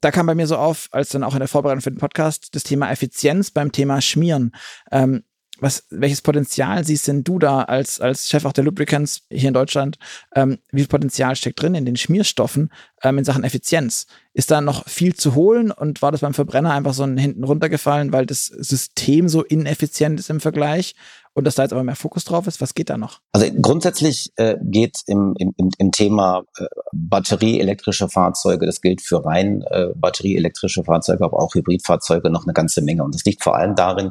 da 0.00 0.10
kam 0.10 0.26
bei 0.26 0.34
mir 0.34 0.46
so 0.46 0.56
auf, 0.56 0.88
als 0.92 1.10
dann 1.10 1.24
auch 1.24 1.34
in 1.34 1.40
der 1.40 1.48
Vorbereitung 1.48 1.82
für 1.82 1.90
den 1.90 1.98
Podcast, 1.98 2.54
das 2.54 2.62
Thema 2.62 2.90
Effizienz 2.90 3.50
beim 3.50 3.72
Thema 3.72 4.00
Schmieren. 4.00 4.52
Ähm, 4.90 5.24
was, 5.60 5.84
welches 5.90 6.22
Potenzial 6.22 6.84
siehst 6.84 7.06
denn 7.06 7.22
du 7.22 7.38
da 7.38 7.62
als, 7.62 8.00
als 8.00 8.28
Chef 8.28 8.44
auch 8.44 8.52
der 8.52 8.64
Lubricants 8.64 9.26
hier 9.30 9.48
in 9.48 9.54
Deutschland? 9.54 9.98
Ähm, 10.34 10.58
wie 10.72 10.80
viel 10.80 10.88
Potenzial 10.88 11.36
steckt 11.36 11.60
drin 11.60 11.74
in 11.74 11.84
den 11.84 11.96
Schmierstoffen 11.96 12.72
ähm, 13.02 13.18
in 13.18 13.24
Sachen 13.24 13.44
Effizienz? 13.44 14.06
Ist 14.32 14.50
da 14.50 14.60
noch 14.60 14.88
viel 14.88 15.14
zu 15.14 15.34
holen 15.34 15.70
und 15.70 16.02
war 16.02 16.12
das 16.12 16.22
beim 16.22 16.34
Verbrenner 16.34 16.72
einfach 16.72 16.94
so 16.94 17.02
ein 17.02 17.18
hinten 17.18 17.44
runtergefallen, 17.44 18.12
weil 18.12 18.26
das 18.26 18.46
System 18.46 19.28
so 19.28 19.42
ineffizient 19.42 20.18
ist 20.18 20.30
im 20.30 20.40
Vergleich? 20.40 20.94
Und 21.34 21.46
dass 21.46 21.54
da 21.54 21.62
jetzt 21.62 21.72
aber 21.72 21.84
mehr 21.84 21.96
Fokus 21.96 22.24
drauf 22.24 22.46
ist? 22.46 22.60
Was 22.60 22.74
geht 22.74 22.90
da 22.90 22.96
noch? 22.96 23.20
Also 23.32 23.46
grundsätzlich 23.60 24.32
äh, 24.36 24.56
geht 24.62 24.98
im, 25.06 25.34
im, 25.38 25.52
im 25.56 25.92
Thema 25.92 26.42
äh, 26.58 26.66
batterieelektrische 26.92 28.08
Fahrzeuge, 28.08 28.66
das 28.66 28.80
gilt 28.80 29.00
für 29.00 29.24
rein 29.24 29.62
äh, 29.70 29.88
batterieelektrische 29.94 30.84
Fahrzeuge, 30.84 31.24
aber 31.24 31.40
auch 31.40 31.54
Hybridfahrzeuge 31.54 32.30
noch 32.30 32.44
eine 32.44 32.52
ganze 32.52 32.82
Menge. 32.82 33.04
Und 33.04 33.14
das 33.14 33.24
liegt 33.24 33.42
vor 33.42 33.56
allem 33.56 33.76
darin, 33.76 34.10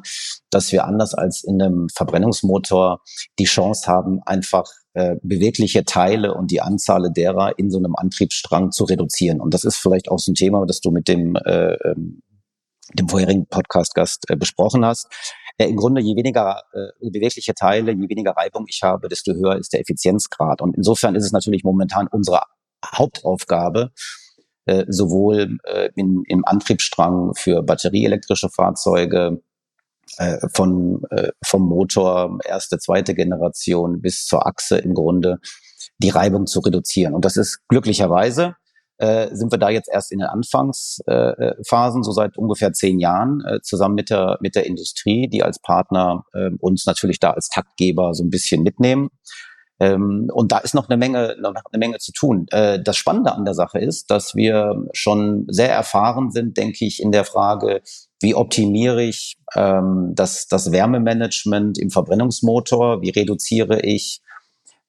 dass 0.50 0.72
wir 0.72 0.86
anders 0.86 1.14
als 1.14 1.44
in 1.44 1.62
einem 1.62 1.90
Verbrennungsmotor 1.90 3.02
die 3.38 3.46
Chance 3.46 3.88
haben, 3.88 4.22
einfach 4.26 4.66
äh, 4.94 5.18
bewegliche 5.22 5.86
Teile 5.86 6.34
und 6.34 6.52
die 6.52 6.62
Anzahl 6.62 7.12
derer 7.12 7.60
in 7.60 7.70
so 7.70 7.78
einem 7.78 7.96
Antriebsstrang 7.96 8.72
zu 8.72 8.86
reduzieren. 8.86 9.42
Und 9.42 9.54
das 9.54 9.66
ist 9.66 9.76
vielleicht 9.76 10.10
auch 10.10 10.20
so 10.20 10.32
ein 10.32 10.36
Thema, 10.36 10.66
das 10.66 10.80
du 10.80 10.92
mit 10.92 11.08
dem 11.08 11.36
äh, 11.36 11.74
ähm, 11.74 12.22
dem 12.94 13.08
vorherigen 13.08 13.46
Podcast-Gast 13.46 14.30
äh, 14.30 14.36
besprochen 14.36 14.86
hast. 14.86 15.08
Äh, 15.60 15.68
Im 15.68 15.76
Grunde, 15.76 16.02
je 16.02 16.16
weniger 16.16 16.64
äh, 16.74 17.10
bewegliche 17.10 17.54
Teile, 17.54 17.92
je 17.92 18.10
weniger 18.10 18.32
Reibung 18.32 18.66
ich 18.68 18.82
habe, 18.82 19.10
desto 19.10 19.34
höher 19.34 19.58
ist 19.58 19.74
der 19.74 19.82
Effizienzgrad. 19.82 20.62
Und 20.62 20.76
insofern 20.76 21.16
ist 21.16 21.26
es 21.26 21.32
natürlich 21.32 21.64
momentan 21.64 22.08
unsere 22.08 22.42
Hauptaufgabe, 22.84 23.92
äh, 24.66 24.86
sowohl 24.88 25.58
äh, 25.66 25.90
in, 25.96 26.24
im 26.28 26.46
Antriebsstrang 26.46 27.34
für 27.36 27.62
batterieelektrische 27.62 28.50
Fahrzeuge, 28.50 29.42
äh, 30.18 30.38
von, 30.56 31.04
äh, 31.12 31.32
vom 31.44 31.68
Motor 31.68 32.40
erste, 32.44 32.80
zweite 32.80 33.14
Generation 33.14 34.02
bis 34.02 34.26
zur 34.26 34.48
Achse 34.48 34.78
im 34.78 34.94
Grunde 34.94 35.38
die 36.00 36.10
Reibung 36.10 36.48
zu 36.48 36.62
reduzieren. 36.62 37.14
Und 37.14 37.26
das 37.26 37.38
ist 37.38 37.60
glücklicherweise 37.68 38.56
äh, 39.00 39.34
sind 39.34 39.52
wir 39.52 39.58
da 39.58 39.70
jetzt 39.70 39.90
erst 39.92 40.12
in 40.12 40.20
den 40.20 40.28
Anfangsphasen, 40.28 42.04
so 42.04 42.12
seit 42.12 42.38
ungefähr 42.38 42.74
zehn 42.74 43.00
Jahren, 43.00 43.42
äh, 43.46 43.62
zusammen 43.62 43.96
mit 43.96 44.10
der, 44.10 44.38
mit 44.42 44.56
der 44.56 44.66
Industrie, 44.66 45.28
die 45.28 45.42
als 45.44 45.60
Partner 45.60 46.26
äh, 46.34 46.52
uns 46.60 46.86
natürlich 46.86 47.20
da 47.20 47.32
als 47.32 47.50
Taktgeber 47.50 48.14
so 48.14 48.24
ein 48.24 48.30
bisschen 48.30 48.62
mitnehmen. 48.62 49.10
Ähm, 49.80 50.30
und 50.34 50.52
da 50.52 50.58
ist 50.58 50.76
noch 50.76 50.90
eine 50.90 50.98
Menge, 50.98 51.38
noch 51.40 51.54
eine 51.72 51.80
Menge 51.80 52.00
zu 52.00 52.12
tun. 52.12 52.48
Äh, 52.52 52.82
das 52.84 52.98
Spannende 52.98 53.34
an 53.34 53.46
der 53.46 53.54
Sache 53.54 53.80
ist, 53.80 54.12
dass 54.12 54.36
wir 54.36 54.76
schon 54.92 55.46
sehr 55.48 55.72
erfahren 55.72 56.32
sind, 56.32 56.58
denke 56.58 56.86
ich, 56.86 57.02
in 57.02 57.14
der 57.14 57.24
Frage, 57.24 57.82
wie 58.22 58.36
optimiere 58.36 59.02
ich 59.02 59.38
ähm, 59.56 60.12
das, 60.14 60.48
das 60.48 60.74
Wärmemanagement 60.74 61.80
im 61.80 61.90
Verbrennungsmotor, 61.90 63.02
wie 63.02 63.12
reduziere 63.12 63.80
ich 63.80 64.22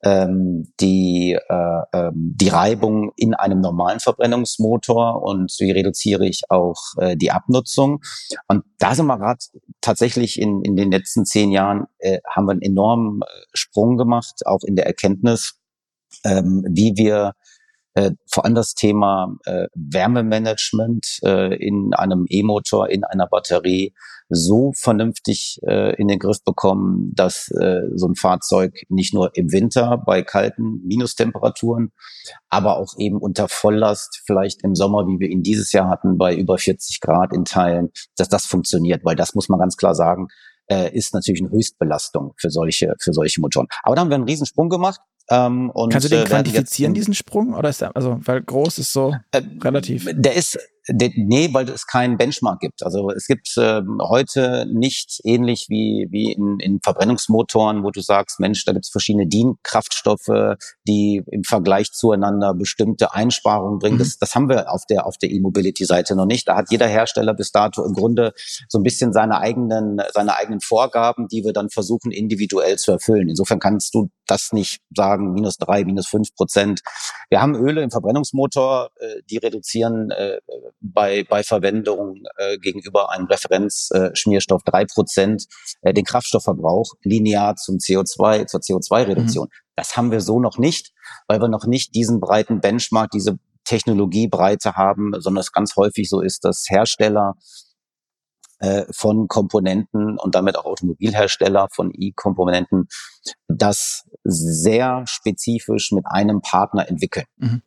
ähm, 0.03 0.73
die, 0.81 1.39
äh, 1.49 1.83
ähm, 1.93 2.35
die 2.37 2.49
Reibung 2.49 3.13
in 3.17 3.35
einem 3.35 3.61
normalen 3.61 4.01
Verbrennungsmotor 4.01 5.23
und 5.23 5.55
wie 5.59 5.71
reduziere 5.71 6.27
ich 6.27 6.51
auch 6.51 6.79
äh, 6.99 7.17
die 7.17 7.31
Abnutzung. 7.31 8.01
Und 8.49 8.65
da 8.79 8.95
sind 8.95 9.07
wir 9.07 9.19
gerade 9.19 9.41
tatsächlich 9.81 10.41
in, 10.41 10.63
in 10.63 10.77
den 10.77 10.91
letzten 10.91 11.25
zehn 11.27 11.51
Jahren, 11.51 11.87
äh, 11.99 12.21
haben 12.29 12.47
wir 12.47 12.53
einen 12.53 12.63
enormen 12.63 13.21
äh, 13.23 13.27
Sprung 13.53 13.97
gemacht, 13.97 14.47
auch 14.47 14.63
in 14.65 14.77
der 14.77 14.87
Erkenntnis, 14.87 15.59
ähm, 16.25 16.65
wie 16.69 16.97
wir 16.97 17.35
äh, 17.95 18.13
vor 18.31 18.45
allem 18.45 18.55
das 18.55 18.75
Thema 18.75 19.37
äh, 19.45 19.67
Wärmemanagement 19.75 21.19
äh, 21.25 21.55
in 21.57 21.93
einem 21.95 22.27
E-Motor, 22.29 22.89
in 22.89 23.05
einer 23.05 23.27
Batterie 23.27 23.95
so 24.29 24.73
vernünftig 24.77 25.59
äh, 25.67 25.97
in 25.97 26.07
den 26.07 26.21
Griff 26.21 26.43
bekommen, 26.45 27.13
dass 27.15 27.51
äh, 27.51 27.83
so 27.95 28.07
ein 28.07 28.15
Fahrzeug 28.15 28.75
nicht 28.89 29.13
nur 29.13 29.35
im 29.35 29.51
Winter 29.53 29.99
bei 29.99 30.23
kalten 30.23 30.81
Minustemperaturen, 30.87 31.93
aber 32.49 32.79
auch 32.79 32.95
eben 32.99 33.19
unter 33.19 33.49
Volllast, 33.49 34.23
vielleicht 34.25 34.63
im 34.63 34.77
Sommer, 34.77 35.07
wie 35.09 35.19
wir 35.19 35.29
ihn 35.29 35.43
dieses 35.43 35.73
Jahr 35.73 35.89
hatten, 35.89 36.17
bei 36.17 36.35
über 36.35 36.59
40 36.59 37.01
Grad 37.01 37.35
in 37.35 37.45
Teilen, 37.45 37.91
dass 38.17 38.29
das 38.29 38.47
funktioniert, 38.47 39.05
weil 39.05 39.17
das 39.17 39.35
muss 39.35 39.49
man 39.49 39.59
ganz 39.59 39.77
klar 39.77 39.97
sagen, 39.97 40.29
äh, 40.71 40.97
ist 40.97 41.13
natürlich 41.13 41.43
eine 41.43 41.51
Höchstbelastung 41.51 42.35
für 42.37 42.51
solche, 42.51 42.95
für 43.01 43.13
solche 43.13 43.41
Motoren. 43.41 43.67
Aber 43.83 43.97
da 43.97 44.03
haben 44.03 44.11
wir 44.11 44.15
einen 44.15 44.29
Riesensprung 44.29 44.69
gemacht. 44.69 45.01
Ähm, 45.31 45.71
und, 45.71 45.91
Kannst 45.93 46.07
du 46.07 46.11
den 46.11 46.25
äh, 46.25 46.29
quantifizieren, 46.29 46.93
diesen 46.93 47.15
Sprung? 47.15 47.55
Oder 47.55 47.69
ist 47.69 47.81
der, 47.81 47.95
also, 47.95 48.19
weil 48.25 48.43
groß 48.43 48.79
ist 48.79 48.93
so 48.93 49.15
äh, 49.31 49.43
relativ. 49.63 50.09
Der 50.13 50.35
ist, 50.35 50.59
Nee, 50.93 51.51
weil 51.53 51.69
es 51.69 51.87
keinen 51.87 52.17
Benchmark 52.17 52.61
gibt. 52.61 52.83
Also 52.83 53.11
es 53.11 53.27
gibt 53.27 53.57
äh, 53.57 53.83
heute 54.03 54.67
nicht 54.73 55.21
ähnlich 55.25 55.67
wie, 55.69 56.09
wie 56.11 56.33
in, 56.33 56.59
in 56.59 56.81
Verbrennungsmotoren, 56.83 57.85
wo 57.85 57.91
du 57.91 58.01
sagst, 58.01 58.41
Mensch, 58.41 58.65
da 58.65 58.73
gibt 58.73 58.87
es 58.87 58.91
verschiedene 58.91 59.27
Dienkraftstoffe, 59.27 60.57
die 60.89 61.23
im 61.31 61.45
Vergleich 61.45 61.93
zueinander 61.93 62.55
bestimmte 62.55 63.15
Einsparungen 63.15 63.79
bringen. 63.79 63.97
Mhm. 63.97 64.01
Das, 64.01 64.19
das 64.19 64.35
haben 64.35 64.49
wir 64.49 64.73
auf 64.73 64.85
der 64.87 65.07
auf 65.07 65.17
der 65.17 65.31
E-Mobility-Seite 65.31 66.17
noch 66.17 66.27
nicht. 66.27 66.49
Da 66.49 66.57
hat 66.57 66.71
jeder 66.71 66.89
Hersteller 66.89 67.35
bis 67.35 67.53
dato 67.53 67.85
im 67.85 67.95
Grunde 67.95 68.33
so 68.69 68.79
ein 68.79 68.83
bisschen 68.83 69.13
seine 69.13 69.39
eigenen 69.39 70.01
seine 70.13 70.37
eigenen 70.37 70.61
Vorgaben, 70.61 71.29
die 71.29 71.45
wir 71.45 71.53
dann 71.53 71.71
versuchen 71.71 72.11
individuell 72.11 72.79
zu 72.79 72.93
erfüllen. 72.93 73.29
Insofern 73.29 73.61
kannst 73.61 73.95
du 73.95 74.11
das 74.27 74.53
nicht 74.53 74.81
sagen, 74.95 75.33
minus 75.33 75.57
drei, 75.57 75.85
minus 75.85 76.07
fünf 76.07 76.35
Prozent. 76.35 76.81
Wir 77.29 77.41
haben 77.41 77.55
Öle 77.55 77.83
im 77.83 77.91
Verbrennungsmotor, 77.91 78.91
äh, 78.97 79.23
die 79.29 79.39
reduzieren 79.39 80.11
äh, 80.11 80.39
bei, 80.81 81.25
bei 81.25 81.43
Verwendung 81.43 82.23
äh, 82.37 82.59
gegenüber 82.59 83.11
einem 83.11 83.27
Referenzschmierstoff 83.27 84.63
drei 84.65 84.85
Prozent 84.87 85.47
äh, 85.83 85.93
den 85.93 86.05
Kraftstoffverbrauch 86.05 86.95
linear 87.03 87.57
zum 87.57 87.77
CO2, 87.77 88.47
zur 88.47 88.61
CO2-Reduktion. 88.61 89.47
Mhm. 89.47 89.73
Das 89.77 89.97
haben 89.97 90.11
wir 90.11 90.21
so 90.21 90.41
noch 90.41 90.59
nicht, 90.59 90.93
weil 91.27 91.41
wir 91.41 91.49
noch 91.49 91.67
nicht 91.67 91.95
diesen 91.95 92.21
breiten 92.21 92.61
Benchmark, 92.61 93.11
diese 93.11 93.39
Technologiebreite 93.65 94.75
haben, 94.75 95.13
sondern 95.19 95.41
es 95.41 95.53
ganz 95.53 95.77
häufig 95.77 96.09
so 96.09 96.21
ist, 96.21 96.45
dass 96.45 96.67
Hersteller 96.69 97.35
äh, 98.59 98.85
von 98.93 99.29
Komponenten 99.29 100.19
und 100.19 100.35
damit 100.35 100.57
auch 100.57 100.65
Automobilhersteller 100.65 101.69
von 101.73 101.93
E-Komponenten 101.95 102.89
das 103.49 104.05
sehr 104.25 105.05
spezifisch 105.07 105.93
mit 105.93 106.05
einem 106.07 106.41
Partner 106.41 106.89
entwickeln. 106.89 107.27
Mhm. 107.37 107.63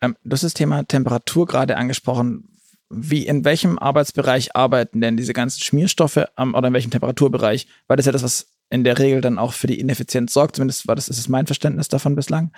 Ähm, 0.00 0.16
das 0.24 0.54
Thema 0.54 0.84
Temperatur 0.84 1.46
gerade 1.46 1.76
angesprochen. 1.76 2.56
Wie, 2.90 3.26
in 3.26 3.44
welchem 3.44 3.78
Arbeitsbereich 3.78 4.56
arbeiten 4.56 5.00
denn 5.00 5.18
diese 5.18 5.34
ganzen 5.34 5.60
Schmierstoffe 5.60 6.24
ähm, 6.38 6.54
oder 6.54 6.68
in 6.68 6.74
welchem 6.74 6.90
Temperaturbereich? 6.90 7.66
Weil 7.86 7.98
das 7.98 8.06
ja 8.06 8.12
das, 8.12 8.22
was 8.22 8.46
in 8.70 8.84
der 8.84 8.98
Regel 8.98 9.20
dann 9.20 9.38
auch 9.38 9.52
für 9.52 9.66
die 9.66 9.80
Ineffizienz 9.80 10.32
sorgt. 10.32 10.56
Zumindest 10.56 10.88
war 10.88 10.96
das, 10.96 11.08
ist 11.08 11.18
es 11.18 11.28
mein 11.28 11.46
Verständnis 11.46 11.88
davon 11.88 12.14
bislang. 12.14 12.52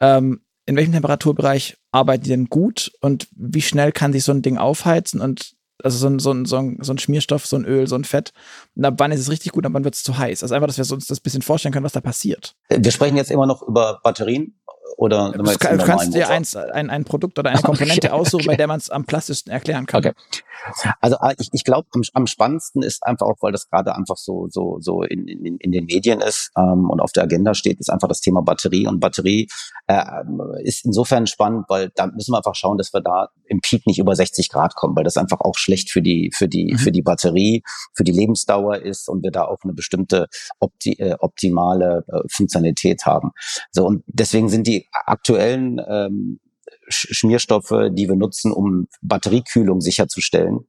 Ähm, 0.00 0.40
in 0.66 0.76
welchem 0.76 0.92
Temperaturbereich 0.92 1.78
arbeiten 1.90 2.24
die 2.24 2.30
denn 2.30 2.46
gut 2.46 2.92
und 3.00 3.28
wie 3.34 3.62
schnell 3.62 3.92
kann 3.92 4.12
sich 4.12 4.24
so 4.24 4.32
ein 4.32 4.42
Ding 4.42 4.58
aufheizen 4.58 5.20
und 5.20 5.54
also 5.82 5.98
so 5.98 6.08
ein, 6.08 6.18
so 6.18 6.30
ein, 6.32 6.44
so 6.44 6.56
ein, 6.56 6.78
so 6.80 6.92
ein 6.92 6.98
Schmierstoff, 6.98 7.46
so 7.46 7.56
ein 7.56 7.64
Öl, 7.64 7.86
so 7.86 7.96
ein 7.96 8.04
Fett. 8.04 8.32
Und 8.76 8.84
ab 8.84 8.94
wann 8.98 9.12
ist 9.12 9.20
es 9.20 9.30
richtig 9.30 9.52
gut, 9.52 9.64
ab 9.64 9.72
wann 9.74 9.84
wird 9.84 9.94
es 9.94 10.02
zu 10.02 10.18
heiß? 10.18 10.42
Also 10.42 10.54
einfach, 10.54 10.66
dass 10.66 10.76
wir 10.76 10.94
uns 10.94 11.06
das 11.06 11.18
ein 11.18 11.22
bisschen 11.22 11.42
vorstellen 11.42 11.72
können, 11.72 11.84
was 11.84 11.92
da 11.92 12.00
passiert. 12.00 12.54
Wir 12.68 12.90
sprechen 12.90 13.16
jetzt 13.16 13.30
immer 13.30 13.46
noch 13.46 13.62
über 13.62 14.00
Batterien 14.02 14.59
oder 14.96 15.32
du, 15.32 15.44
kann, 15.58 15.78
kannst 15.78 16.14
dir 16.14 16.28
eins, 16.28 16.56
ein, 16.56 16.90
ein 16.90 17.04
Produkt 17.04 17.38
oder 17.38 17.50
eine 17.50 17.62
Komponente 17.62 18.08
okay, 18.08 18.16
aussuchen, 18.16 18.42
okay. 18.42 18.48
bei 18.48 18.56
der 18.56 18.66
man 18.66 18.78
es 18.78 18.90
am 18.90 19.04
plastischsten 19.04 19.52
erklären 19.52 19.86
kann. 19.86 20.04
Okay. 20.04 20.12
Also 21.00 21.16
ah, 21.20 21.32
ich, 21.38 21.48
ich 21.52 21.64
glaube, 21.64 21.88
am, 21.94 22.02
am 22.12 22.26
spannendsten 22.26 22.82
ist 22.82 23.04
einfach 23.06 23.26
auch, 23.26 23.36
weil 23.40 23.52
das 23.52 23.68
gerade 23.68 23.94
einfach 23.94 24.16
so 24.16 24.48
so 24.50 24.78
so 24.80 25.02
in, 25.02 25.26
in, 25.26 25.56
in 25.56 25.72
den 25.72 25.86
Medien 25.86 26.20
ist 26.20 26.50
ähm, 26.56 26.90
und 26.90 27.00
auf 27.00 27.12
der 27.12 27.24
Agenda 27.24 27.54
steht, 27.54 27.80
ist 27.80 27.90
einfach 27.90 28.08
das 28.08 28.20
Thema 28.20 28.42
Batterie 28.42 28.86
und 28.86 29.00
Batterie 29.00 29.48
äh, 29.86 30.02
ist 30.62 30.84
insofern 30.84 31.26
spannend, 31.26 31.64
weil 31.68 31.90
da 31.94 32.06
müssen 32.06 32.32
wir 32.32 32.38
einfach 32.38 32.54
schauen, 32.54 32.78
dass 32.78 32.92
wir 32.92 33.00
da 33.00 33.28
im 33.46 33.60
Peak 33.60 33.86
nicht 33.86 33.98
über 33.98 34.14
60 34.14 34.48
Grad 34.48 34.74
kommen, 34.74 34.96
weil 34.96 35.04
das 35.04 35.16
einfach 35.16 35.40
auch 35.40 35.56
schlecht 35.56 35.90
für 35.90 36.02
die 36.02 36.30
für 36.34 36.48
die 36.48 36.72
mhm. 36.72 36.78
für 36.78 36.92
die 36.92 37.02
Batterie, 37.02 37.62
für 37.94 38.04
die 38.04 38.12
Lebensdauer 38.12 38.78
ist 38.78 39.08
und 39.08 39.22
wir 39.22 39.30
da 39.30 39.44
auch 39.44 39.58
eine 39.64 39.72
bestimmte 39.72 40.26
opti 40.58 40.92
äh, 40.98 41.16
optimale 41.18 42.04
äh, 42.08 42.20
Funktionalität 42.30 43.06
haben. 43.06 43.30
So 43.70 43.86
und 43.86 44.04
deswegen 44.06 44.48
sind 44.48 44.66
die 44.66 44.79
aktuellen 44.92 45.80
ähm, 45.88 46.40
Schmierstoffe, 46.88 47.90
die 47.92 48.08
wir 48.08 48.16
nutzen, 48.16 48.52
um 48.52 48.88
Batteriekühlung 49.02 49.80
sicherzustellen, 49.80 50.66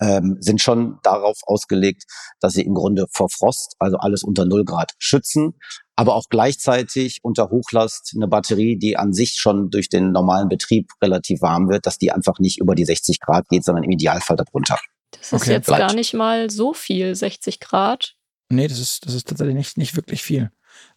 ähm, 0.00 0.36
sind 0.40 0.60
schon 0.60 0.98
darauf 1.02 1.38
ausgelegt, 1.42 2.04
dass 2.40 2.52
sie 2.54 2.62
im 2.62 2.74
Grunde 2.74 3.06
vor 3.10 3.28
Frost, 3.30 3.74
also 3.78 3.96
alles 3.96 4.22
unter 4.22 4.44
0 4.44 4.64
Grad, 4.64 4.92
schützen, 4.98 5.54
aber 5.96 6.14
auch 6.14 6.26
gleichzeitig 6.30 7.18
unter 7.22 7.50
Hochlast 7.50 8.12
eine 8.14 8.28
Batterie, 8.28 8.76
die 8.76 8.96
an 8.96 9.12
sich 9.12 9.34
schon 9.34 9.70
durch 9.70 9.88
den 9.88 10.12
normalen 10.12 10.48
Betrieb 10.48 10.92
relativ 11.02 11.42
warm 11.42 11.68
wird, 11.68 11.86
dass 11.86 11.98
die 11.98 12.12
einfach 12.12 12.38
nicht 12.38 12.60
über 12.60 12.74
die 12.74 12.84
60 12.84 13.20
Grad 13.20 13.48
geht, 13.48 13.64
sondern 13.64 13.84
im 13.84 13.90
Idealfall 13.90 14.36
darunter. 14.36 14.78
Das 15.10 15.32
ist 15.32 15.42
okay. 15.42 15.52
jetzt 15.52 15.66
Bleibt. 15.66 15.80
gar 15.80 15.94
nicht 15.94 16.14
mal 16.14 16.50
so 16.50 16.74
viel, 16.74 17.14
60 17.14 17.60
Grad. 17.60 18.14
Nee, 18.50 18.68
das 18.68 18.78
ist, 18.78 19.06
das 19.06 19.14
ist 19.14 19.28
tatsächlich 19.28 19.56
nicht, 19.56 19.78
nicht 19.78 19.96
wirklich 19.96 20.22
viel. 20.22 20.50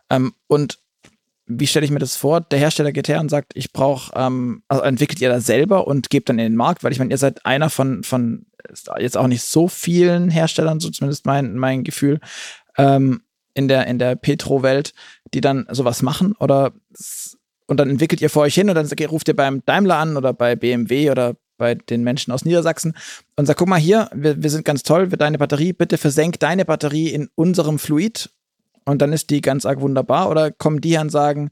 Ähm, 0.10 0.34
und 0.48 0.81
wie 1.60 1.68
stelle 1.68 1.86
ich 1.86 1.92
mir 1.92 2.00
das 2.00 2.16
vor? 2.16 2.42
Der 2.42 2.60
Hersteller 2.60 2.92
geht 2.92 3.08
her 3.08 3.20
und 3.20 3.30
sagt, 3.30 3.52
ich 3.56 3.72
brauche, 3.72 4.12
ähm, 4.16 4.64
also 4.68 4.84
entwickelt 4.84 5.22
ihr 5.22 5.30
das 5.30 5.46
selber 5.46 5.88
und 5.88 6.10
gebt 6.10 6.30
dann 6.30 6.40
in 6.40 6.46
den 6.46 6.56
Markt, 6.56 6.84
weil 6.84 6.92
ich 6.92 7.00
meine, 7.00 7.12
ihr 7.12 7.18
seid 7.18 7.46
einer 7.46 7.70
von, 7.70 8.04
von 8.04 8.46
jetzt 9.00 9.18
auch 9.18 9.28
nicht 9.28 9.44
so 9.44 9.68
vielen 9.68 10.30
Herstellern, 10.30 10.80
so 10.80 10.90
zumindest 10.90 11.26
mein, 11.26 11.56
mein 11.56 11.84
Gefühl, 11.84 12.20
ähm, 12.78 13.22
in 13.54 13.68
der, 13.68 13.88
in 13.88 14.00
der 14.00 14.16
Petro-Welt, 14.16 14.94
die 15.34 15.42
dann 15.42 15.68
sowas 15.70 16.02
machen 16.02 16.34
oder 16.40 16.72
und 17.68 17.80
dann 17.80 17.90
entwickelt 17.90 18.22
ihr 18.22 18.30
vor 18.30 18.44
euch 18.44 18.56
hin 18.56 18.70
und 18.70 18.76
dann 18.76 19.08
ruft 19.08 19.30
ihr 19.30 19.36
beim 19.36 19.64
Daimler 19.66 19.98
an 19.98 20.18
oder 20.18 20.34
bei 20.34 20.58
BMW 20.58 21.10
oder 21.10 21.36
bei 21.58 21.76
den 21.76 22.04
Menschen 22.04 22.34
aus 22.34 22.44
Niedersachsen 22.44 22.98
und 23.38 23.46
sagt, 23.46 23.60
guck 23.60 23.68
mal 23.70 23.80
hier, 23.80 24.10
wir, 24.14 24.42
wir 24.44 24.50
sind 24.50 24.66
ganz 24.66 24.84
toll, 24.84 25.12
wir 25.12 25.18
deine 25.18 25.38
Batterie, 25.38 25.72
bitte 25.72 25.98
versenk 25.98 26.40
deine 26.40 26.66
Batterie 26.66 27.10
in 27.10 27.30
unserem 27.36 27.80
Fluid 27.80 28.30
und 28.86 29.02
dann 29.02 29.13
ist 29.13 29.30
die 29.30 29.41
ganz 29.41 29.65
arg 29.65 29.82
wunderbar 29.82 30.30
oder 30.30 30.52
kommen 30.52 30.82
die 30.82 30.91
her 30.91 31.02
und 31.02 31.12
sagen, 31.12 31.52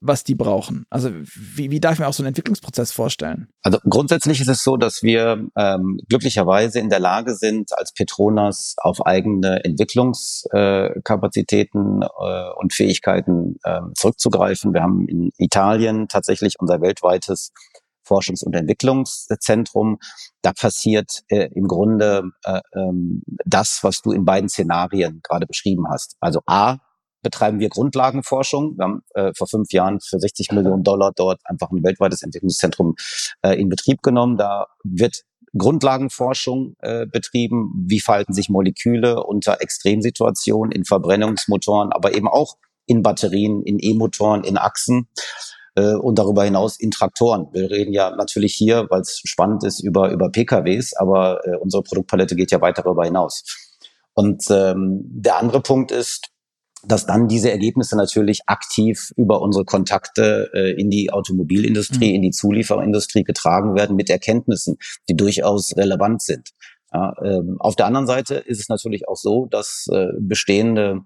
was 0.00 0.24
die 0.24 0.34
brauchen? 0.34 0.86
Also 0.88 1.10
wie, 1.12 1.70
wie 1.70 1.78
darf 1.78 1.92
ich 1.94 1.98
mir 1.98 2.08
auch 2.08 2.14
so 2.14 2.22
einen 2.22 2.28
Entwicklungsprozess 2.28 2.90
vorstellen? 2.90 3.48
Also 3.62 3.78
grundsätzlich 3.88 4.40
ist 4.40 4.48
es 4.48 4.64
so, 4.64 4.78
dass 4.78 5.02
wir 5.02 5.46
ähm, 5.56 6.00
glücklicherweise 6.08 6.80
in 6.80 6.88
der 6.88 7.00
Lage 7.00 7.34
sind, 7.34 7.76
als 7.76 7.92
Petronas 7.92 8.76
auf 8.78 9.04
eigene 9.04 9.62
Entwicklungskapazitäten 9.62 12.00
äh, 12.02 12.50
und 12.56 12.72
Fähigkeiten 12.72 13.58
äh, 13.62 13.80
zurückzugreifen. 13.94 14.72
Wir 14.72 14.82
haben 14.82 15.06
in 15.06 15.32
Italien 15.36 16.08
tatsächlich 16.08 16.54
unser 16.58 16.80
weltweites 16.80 17.52
Forschungs- 18.10 18.44
und 18.44 18.54
Entwicklungszentrum. 18.54 19.98
Da 20.42 20.52
passiert 20.52 21.22
äh, 21.28 21.48
im 21.54 21.68
Grunde 21.68 22.24
äh, 22.44 22.60
ähm, 22.74 23.22
das, 23.44 23.80
was 23.82 24.00
du 24.02 24.12
in 24.12 24.24
beiden 24.24 24.48
Szenarien 24.48 25.20
gerade 25.22 25.46
beschrieben 25.46 25.86
hast. 25.88 26.16
Also 26.20 26.40
A, 26.46 26.78
betreiben 27.22 27.60
wir 27.60 27.68
Grundlagenforschung. 27.68 28.76
Wir 28.76 28.84
haben 28.84 29.02
äh, 29.14 29.32
vor 29.36 29.46
fünf 29.46 29.72
Jahren 29.72 30.00
für 30.00 30.18
60 30.18 30.52
Millionen 30.52 30.82
Dollar 30.82 31.12
dort 31.14 31.40
einfach 31.44 31.70
ein 31.70 31.84
weltweites 31.84 32.22
Entwicklungszentrum 32.22 32.94
äh, 33.42 33.60
in 33.60 33.68
Betrieb 33.68 34.02
genommen. 34.02 34.36
Da 34.36 34.66
wird 34.84 35.22
Grundlagenforschung 35.56 36.76
äh, 36.80 37.06
betrieben. 37.06 37.72
Wie 37.86 38.00
verhalten 38.00 38.32
sich 38.32 38.48
Moleküle 38.48 39.22
unter 39.22 39.60
Extremsituationen 39.60 40.72
in 40.72 40.84
Verbrennungsmotoren, 40.84 41.92
aber 41.92 42.14
eben 42.14 42.28
auch 42.28 42.56
in 42.86 43.02
Batterien, 43.02 43.62
in 43.62 43.78
E-Motoren, 43.78 44.44
in 44.44 44.56
Achsen 44.56 45.08
äh, 45.76 45.94
und 45.94 46.18
darüber 46.18 46.44
hinaus 46.44 46.78
in 46.78 46.90
Traktoren. 46.90 47.48
Wir 47.52 47.70
reden 47.70 47.92
ja 47.92 48.14
natürlich 48.14 48.54
hier, 48.54 48.86
weil 48.90 49.00
es 49.00 49.20
spannend 49.24 49.64
ist, 49.64 49.80
über, 49.80 50.10
über 50.10 50.30
PKWs, 50.30 50.94
aber 50.94 51.40
äh, 51.44 51.56
unsere 51.56 51.82
Produktpalette 51.82 52.36
geht 52.36 52.50
ja 52.50 52.60
weit 52.60 52.78
darüber 52.78 53.04
hinaus. 53.04 53.44
Und 54.14 54.44
ähm, 54.50 55.02
der 55.04 55.38
andere 55.38 55.60
Punkt 55.60 55.92
ist, 55.92 56.30
dass 56.82 57.06
dann 57.06 57.28
diese 57.28 57.50
Ergebnisse 57.50 57.96
natürlich 57.96 58.40
aktiv 58.46 59.12
über 59.16 59.42
unsere 59.42 59.64
Kontakte 59.64 60.50
äh, 60.54 60.80
in 60.80 60.90
die 60.90 61.12
Automobilindustrie, 61.12 62.10
mhm. 62.10 62.14
in 62.16 62.22
die 62.22 62.30
Zulieferindustrie 62.30 63.22
getragen 63.22 63.74
werden 63.74 63.96
mit 63.96 64.08
Erkenntnissen, 64.08 64.78
die 65.08 65.16
durchaus 65.16 65.76
relevant 65.76 66.22
sind. 66.22 66.50
Ja, 66.92 67.14
ähm, 67.22 67.56
auf 67.60 67.76
der 67.76 67.86
anderen 67.86 68.06
Seite 68.06 68.36
ist 68.36 68.60
es 68.60 68.68
natürlich 68.68 69.08
auch 69.08 69.16
so, 69.16 69.46
dass 69.46 69.86
äh, 69.92 70.08
bestehende 70.18 71.02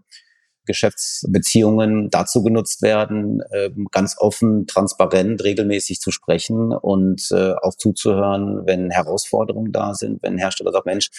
Geschäftsbeziehungen 0.67 2.11
dazu 2.11 2.43
genutzt 2.43 2.83
werden, 2.83 3.43
ähm, 3.53 3.87
ganz 3.91 4.17
offen, 4.19 4.67
transparent, 4.67 5.43
regelmäßig 5.45 6.01
zu 6.01 6.11
sprechen 6.11 6.73
und 6.73 7.29
äh, 7.31 7.55
auch 7.63 7.75
zuzuhören, 7.77 8.67
wenn 8.67 8.91
Herausforderungen 8.91 9.73
da 9.73 9.95
sind, 9.95 10.23
wenn 10.23 10.39
Hersteller 10.39 10.73
sagt, 10.73 10.87
Mensch, 10.87 11.11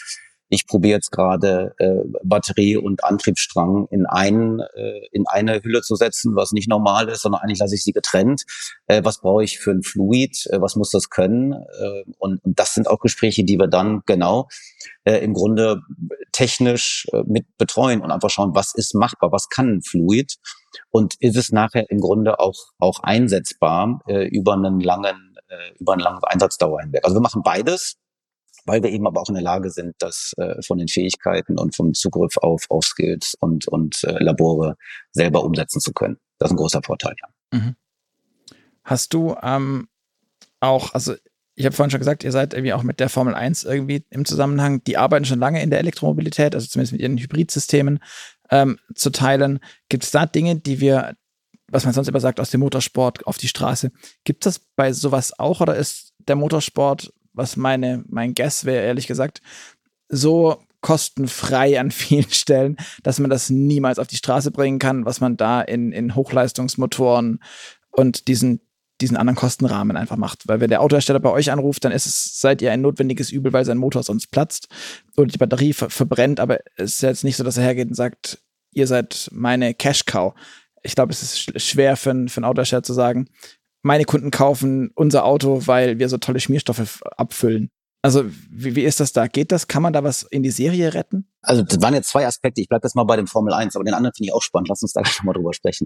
ich 0.50 0.68
probiere 0.68 0.98
jetzt 0.98 1.12
gerade 1.12 1.74
äh, 1.80 2.04
Batterie 2.24 2.78
und 2.78 3.04
Antriebsstrang 3.04 3.88
in 3.90 4.06
ein, 4.06 4.60
äh, 4.76 5.08
in 5.12 5.26
eine 5.28 5.64
Hülle 5.64 5.82
zu 5.82 5.96
setzen, 5.96 6.36
was 6.36 6.52
nicht 6.52 6.70
normal 6.70 7.10
ist, 7.10 7.22
sondern 7.22 7.42
eigentlich 7.42 7.60
lasse 7.60 7.76
ich 7.76 7.84
sie 7.84 7.94
getrennt. 7.94 8.44
Äh, 8.88 9.04
was 9.04 9.22
brauche 9.22 9.44
ich 9.44 9.60
für 9.60 9.72
ein 9.72 9.82
Fluid? 9.82 10.46
Äh, 10.52 10.62
was 10.62 10.76
muss 10.76 10.92
das 10.92 11.10
können? 11.10 11.54
Äh, 11.54 12.04
und, 12.20 12.44
und 12.44 12.60
das 12.60 12.74
sind 12.74 12.88
auch 12.88 13.00
Gespräche, 13.00 13.44
die 13.44 13.58
wir 13.58 13.68
dann 13.68 14.04
genau 14.06 14.48
äh, 15.04 15.18
im 15.18 15.34
Grunde 15.34 15.82
technisch 16.32 17.08
äh, 17.12 17.24
mit 17.26 17.58
betreuen 17.58 18.02
und 18.02 18.12
einfach 18.12 18.30
schauen, 18.30 18.54
was 18.54 18.74
ist 18.76 18.94
machbar, 18.94 19.32
was 19.32 19.50
kann 19.50 19.78
ein 19.78 19.82
Fluid 19.82 20.36
und 20.92 21.16
ist 21.20 21.38
es 21.38 21.52
nachher 21.52 21.90
im 21.90 22.00
Grunde 22.00 22.40
auch 22.40 22.72
auch 22.78 23.00
einsetzbar 23.02 24.02
äh, 24.08 24.28
über 24.28 24.54
einen 24.54 24.80
langen 24.80 25.38
äh, 25.48 25.74
über 25.80 25.94
einen 25.94 26.02
langen 26.02 26.24
Einsatzdauer 26.24 26.82
hinweg. 26.82 27.04
Also 27.04 27.16
wir 27.16 27.22
machen 27.22 27.42
beides 27.44 27.98
weil 28.66 28.84
wir 28.84 28.92
eben 28.92 29.08
aber 29.08 29.22
auch 29.22 29.30
in 29.30 29.36
der 29.36 29.44
Lage 29.44 29.70
sind, 29.70 29.96
das 30.00 30.34
äh, 30.38 30.62
von 30.62 30.78
den 30.78 30.88
Fähigkeiten 30.88 31.58
und 31.58 31.76
vom 31.76 31.94
Zugriff 31.94 32.38
auf, 32.38 32.66
auf 32.70 32.86
Skills 32.86 33.36
und, 33.40 33.68
und 33.68 34.04
äh, 34.04 34.22
Labore 34.24 34.76
selber 35.12 35.44
umsetzen 35.44 35.80
zu 35.80 35.94
können. 35.94 36.18
Das 36.40 36.50
ist 36.50 36.54
ein 36.54 36.58
großer 36.58 36.82
Vorteil, 36.84 37.16
ja. 37.22 37.60
Mhm. 37.60 37.76
Hast 38.84 39.14
du 39.14 39.36
ähm, 39.42 39.88
auch, 40.60 40.94
also 40.94 41.16
ich 41.56 41.66
habe 41.66 41.76
vorhin 41.76 41.92
schon 41.92 42.00
gesagt, 42.00 42.24
ihr 42.24 42.32
seid 42.32 42.54
irgendwie 42.54 42.74
auch 42.74 42.84
mit 42.84 43.00
der 43.00 43.10
Formel 43.10 43.34
1 43.34 43.64
irgendwie 43.64 44.06
im 44.10 44.26
Zusammenhang, 44.26 44.84
die 44.84 44.98
arbeiten 44.98 45.26
schon 45.26 45.40
lange 45.40 45.62
in 45.62 45.70
der 45.70 45.80
Elektromobilität, 45.80 46.54
also 46.54 46.68
zumindest 46.68 46.92
mit 46.92 47.02
ihren 47.02 47.18
Hybridsystemen 47.18 48.00
ähm, 48.52 48.78
zu 48.94 49.10
teilen. 49.10 49.60
Gibt 49.90 50.04
es 50.04 50.12
da 50.12 50.26
Dinge, 50.26 50.58
die 50.58 50.82
wir, 50.82 51.16
was 51.68 51.86
man 51.86 51.94
sonst 51.94 52.10
immer 52.10 52.20
sagt, 52.20 52.40
aus 52.40 52.52
dem 52.52 52.60
Motorsport 52.60 53.26
auf 53.26 53.38
die 53.38 53.48
Straße, 53.48 53.92
gibt 54.24 54.46
es 54.46 54.56
das 54.56 54.66
bei 54.76 54.92
sowas 54.92 55.38
auch 55.40 55.62
oder 55.62 55.76
ist 55.76 56.14
der 56.28 56.36
Motorsport 56.36 57.14
was 57.36 57.58
meine, 57.58 58.04
mein 58.08 58.34
Guess 58.34 58.66
wäre, 58.66 58.86
ehrlich 58.86 59.08
gesagt, 59.08 59.42
so 60.10 60.60
kostenfrei 60.82 61.80
an 61.80 61.90
vielen 61.90 62.30
Stellen, 62.30 62.78
dass 63.02 63.20
man 63.20 63.32
das 63.32 63.50
niemals 63.50 63.98
auf 63.98 64.08
die 64.08 64.18
Straße 64.18 64.52
bringen 64.52 64.78
kann, 64.78 65.06
was 65.06 65.20
man 65.20 65.36
da 65.36 65.62
in, 65.62 65.92
in 65.92 66.14
Hochleistungsmotoren 66.14 67.40
und 67.90 68.28
diesen, 68.28 68.62
diesen 69.02 69.18
anderen 69.18 69.36
Kostenrahmen 69.36 69.98
einfach 69.98 70.18
macht. 70.18 70.48
Weil 70.48 70.60
wenn 70.60 70.70
der 70.70 70.82
Autohersteller 70.82 71.20
bei 71.20 71.32
euch 71.32 71.52
anruft, 71.52 71.84
dann 71.86 71.92
ist 71.92 72.06
es, 72.06 72.40
seid 72.40 72.62
ihr 72.62 72.72
ein 72.72 72.82
notwendiges 72.82 73.32
Übel, 73.32 73.52
weil 73.52 73.66
sein 73.66 73.80
Motor 73.80 74.04
sonst 74.04 74.28
platzt 74.28 74.68
oder 75.18 75.28
die 75.28 75.40
Batterie 75.40 75.74
ver 75.74 75.90
verbrennt, 75.90 76.40
aber 76.40 76.60
es 76.78 76.96
ist 76.96 77.02
jetzt 77.02 77.24
nicht 77.24 77.38
so, 77.38 77.44
dass 77.44 77.58
er 77.58 77.64
hergeht 77.64 77.88
und 77.88 77.96
sagt, 77.96 78.38
ihr 78.72 78.86
seid 78.86 79.30
meine 79.32 79.74
Cash-Cow. 79.74 80.36
Ich 80.84 80.94
glaube, 80.94 81.14
es 81.14 81.24
ist 81.24 81.40
sch 81.40 81.52
schwer 81.58 81.98
für 81.98 82.12
einen 82.12 82.44
Autohersteller 82.44 82.84
zu 82.84 82.94
sagen, 82.94 83.28
meine 83.86 84.06
Kunden 84.06 84.32
kaufen 84.32 84.90
unser 84.96 85.26
Auto, 85.26 85.68
weil 85.68 86.00
wir 86.00 86.10
so 86.10 86.18
tolle 86.18 86.40
Schmierstoffe 86.40 87.02
abfüllen. 87.18 87.70
Also 88.02 88.24
wie, 88.50 88.76
wie 88.76 88.84
ist 88.84 89.00
das 89.00 89.14
da? 89.14 89.28
Geht 89.28 89.52
das? 89.52 89.68
Kann 89.68 89.84
man 89.84 89.94
da 89.94 90.04
was 90.04 90.24
in 90.24 90.44
die 90.44 90.52
Serie 90.52 90.94
retten? 90.94 91.28
Also 91.42 91.64
das 91.64 91.82
waren 91.82 91.94
jetzt 91.94 92.10
zwei 92.10 92.26
Aspekte. 92.26 92.62
Ich 92.62 92.68
bleibe 92.68 92.86
jetzt 92.86 92.96
mal 92.96 93.04
bei 93.04 93.16
dem 93.16 93.28
Formel 93.28 93.54
1, 93.54 93.76
aber 93.76 93.84
den 93.84 93.94
anderen 93.94 94.14
finde 94.16 94.30
ich 94.30 94.34
auch 94.34 94.42
spannend. 94.42 94.70
Lass 94.70 94.82
uns 94.82 94.94
da 94.94 95.06
schon 95.06 95.28
mal 95.28 95.34
drüber 95.34 95.54
sprechen. 95.54 95.86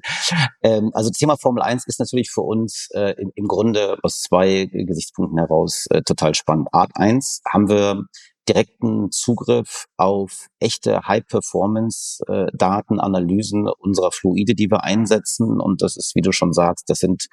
Ähm, 0.63 0.91
also 0.93 1.09
das 1.09 1.17
Thema 1.17 1.37
Formel 1.37 1.61
1 1.61 1.87
ist 1.87 1.99
natürlich 1.99 2.31
für 2.31 2.41
uns 2.41 2.87
äh, 2.93 3.15
im, 3.21 3.31
im, 3.35 3.47
Grunde 3.47 3.97
aus 4.01 4.21
zwei 4.21 4.69
Gesichtspunkten 4.71 5.37
heraus 5.37 5.85
äh, 5.89 6.01
total 6.01 6.35
spannend. 6.35 6.69
Art 6.71 6.91
1 6.95 7.41
haben 7.49 7.69
wir 7.69 8.05
direkten 8.49 9.11
Zugriff 9.11 9.85
auf 9.97 10.47
echte 10.59 11.07
High-Performance-Datenanalysen 11.07 13.67
äh, 13.67 13.71
unserer 13.79 14.11
Fluide, 14.11 14.55
die 14.55 14.71
wir 14.71 14.83
einsetzen. 14.83 15.59
Und 15.59 15.81
das 15.81 15.97
ist, 15.97 16.15
wie 16.15 16.21
du 16.21 16.31
schon 16.31 16.53
sagst, 16.53 16.89
das 16.89 16.99
sind 16.99 17.27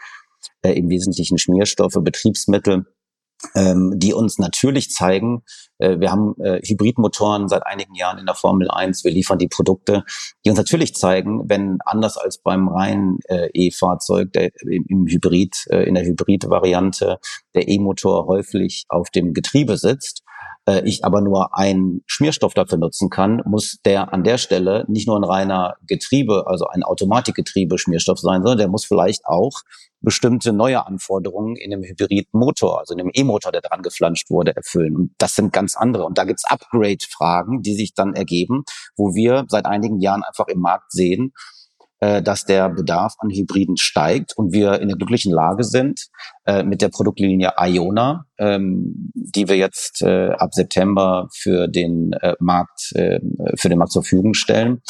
äh, 0.63 0.73
im 0.73 0.89
Wesentlichen 0.89 1.39
Schmierstoffe, 1.39 1.99
Betriebsmittel, 2.01 2.87
ähm, 3.55 3.93
die 3.97 4.15
uns 4.15 4.39
natürlich 4.39 4.91
zeigen, 4.91 5.43
äh, 5.79 5.99
wir 6.01 6.11
haben 6.11 6.35
äh, 6.41 6.61
Hybridmotoren 6.65 7.49
seit 7.49 7.67
einigen 7.67 7.95
Jahren 7.95 8.19
in 8.19 8.27
der 8.27 8.35
Formel 8.35 8.71
1, 8.71 9.05
wir 9.05 9.11
liefern 9.11 9.39
die 9.39 9.49
Produkte, 9.49 10.05
die 10.45 10.51
uns 10.51 10.59
natürlich 10.59 10.95
zeigen, 10.95 11.49
wenn 11.49 11.79
anders 11.85 12.17
als 12.17 12.39
beim 12.39 12.69
reinen 12.69 13.19
äh, 13.25 13.49
E-Fahrzeug, 13.53 14.31
im, 14.63 14.85
im 14.89 15.07
Hybrid, 15.07 15.55
äh, 15.69 15.83
in 15.83 15.95
der 15.95 16.05
Hybrid-Variante, 16.05 17.19
der 17.55 17.69
E-Motor 17.69 18.27
häufig 18.27 18.85
auf 18.89 19.11
dem 19.11 19.35
Getriebe 19.35 19.77
sitzt, 19.77 20.23
äh, 20.67 20.83
ich 20.85 21.05
aber 21.05 21.21
nur 21.21 21.57
einen 21.57 22.03
Schmierstoff 22.07 22.55
dafür 22.55 22.79
nutzen 22.79 23.11
kann, 23.11 23.43
muss 23.45 23.79
der 23.85 24.13
an 24.13 24.25
der 24.25 24.39
Stelle 24.39 24.85
nicht 24.89 25.07
nur 25.07 25.19
ein 25.19 25.25
reiner 25.25 25.77
Getriebe, 25.87 26.45
also 26.47 26.67
ein 26.67 26.83
Automatikgetriebe 26.83 27.79
Schmierstoff 27.79 28.19
sein, 28.19 28.43
sondern 28.43 28.59
der 28.59 28.69
muss 28.69 28.85
vielleicht 28.85 29.27
auch 29.27 29.63
bestimmte 30.07 30.53
neue 30.53 30.87
Anforderungen 30.87 31.57
in 31.57 31.73
einem 31.73 31.83
Hybridmotor, 31.83 32.79
also 32.79 32.95
in 32.95 33.01
einem 33.01 33.11
E-Motor, 33.13 33.51
der 33.51 33.61
dran 33.61 33.83
geflanscht 33.83 34.31
wurde, 34.31 34.55
erfüllen. 34.55 34.95
Und 34.95 35.11
das 35.19 35.35
sind 35.35 35.53
ganz 35.53 35.77
andere. 35.77 36.05
Und 36.05 36.17
da 36.17 36.23
gibt's 36.23 36.45
Upgrade-Fragen, 36.45 37.61
die 37.63 37.75
sich 37.75 37.93
dann 37.93 38.15
ergeben, 38.15 38.63
wo 38.97 39.17
wir 39.17 39.47
seit 39.49 39.67
einigen 39.67 39.99
Jahren 39.99 40.23
einfach 40.23 40.47
im 40.47 40.61
Markt 40.61 40.93
sehen, 40.93 41.33
äh, 41.99 42.23
dass 42.23 42.45
der 42.45 42.69
Bedarf 42.69 43.15
an 43.19 43.31
Hybriden 43.31 43.77
steigt 43.77 44.33
und 44.37 44.53
wir 44.53 44.81
in 44.81 44.87
der 44.87 44.97
glücklichen 44.97 45.33
Lage 45.33 45.65
sind, 45.65 46.07
äh, 46.45 46.63
mit 46.63 46.83
der 46.83 46.91
Produktlinie 46.91 47.55
Iona, 47.59 48.27
ähm, 48.39 49.11
die 49.13 49.49
wir 49.49 49.57
jetzt 49.57 50.03
äh, 50.03 50.29
ab 50.29 50.55
September 50.55 51.27
für 51.35 51.67
den 51.67 52.13
Markt, 52.39 52.93
äh, 52.95 53.19
für 53.57 53.69
den 53.69 53.79
Markt 53.79 53.91
zur 53.91 54.03
Verfügung 54.03 54.35
stellen, 54.35 54.83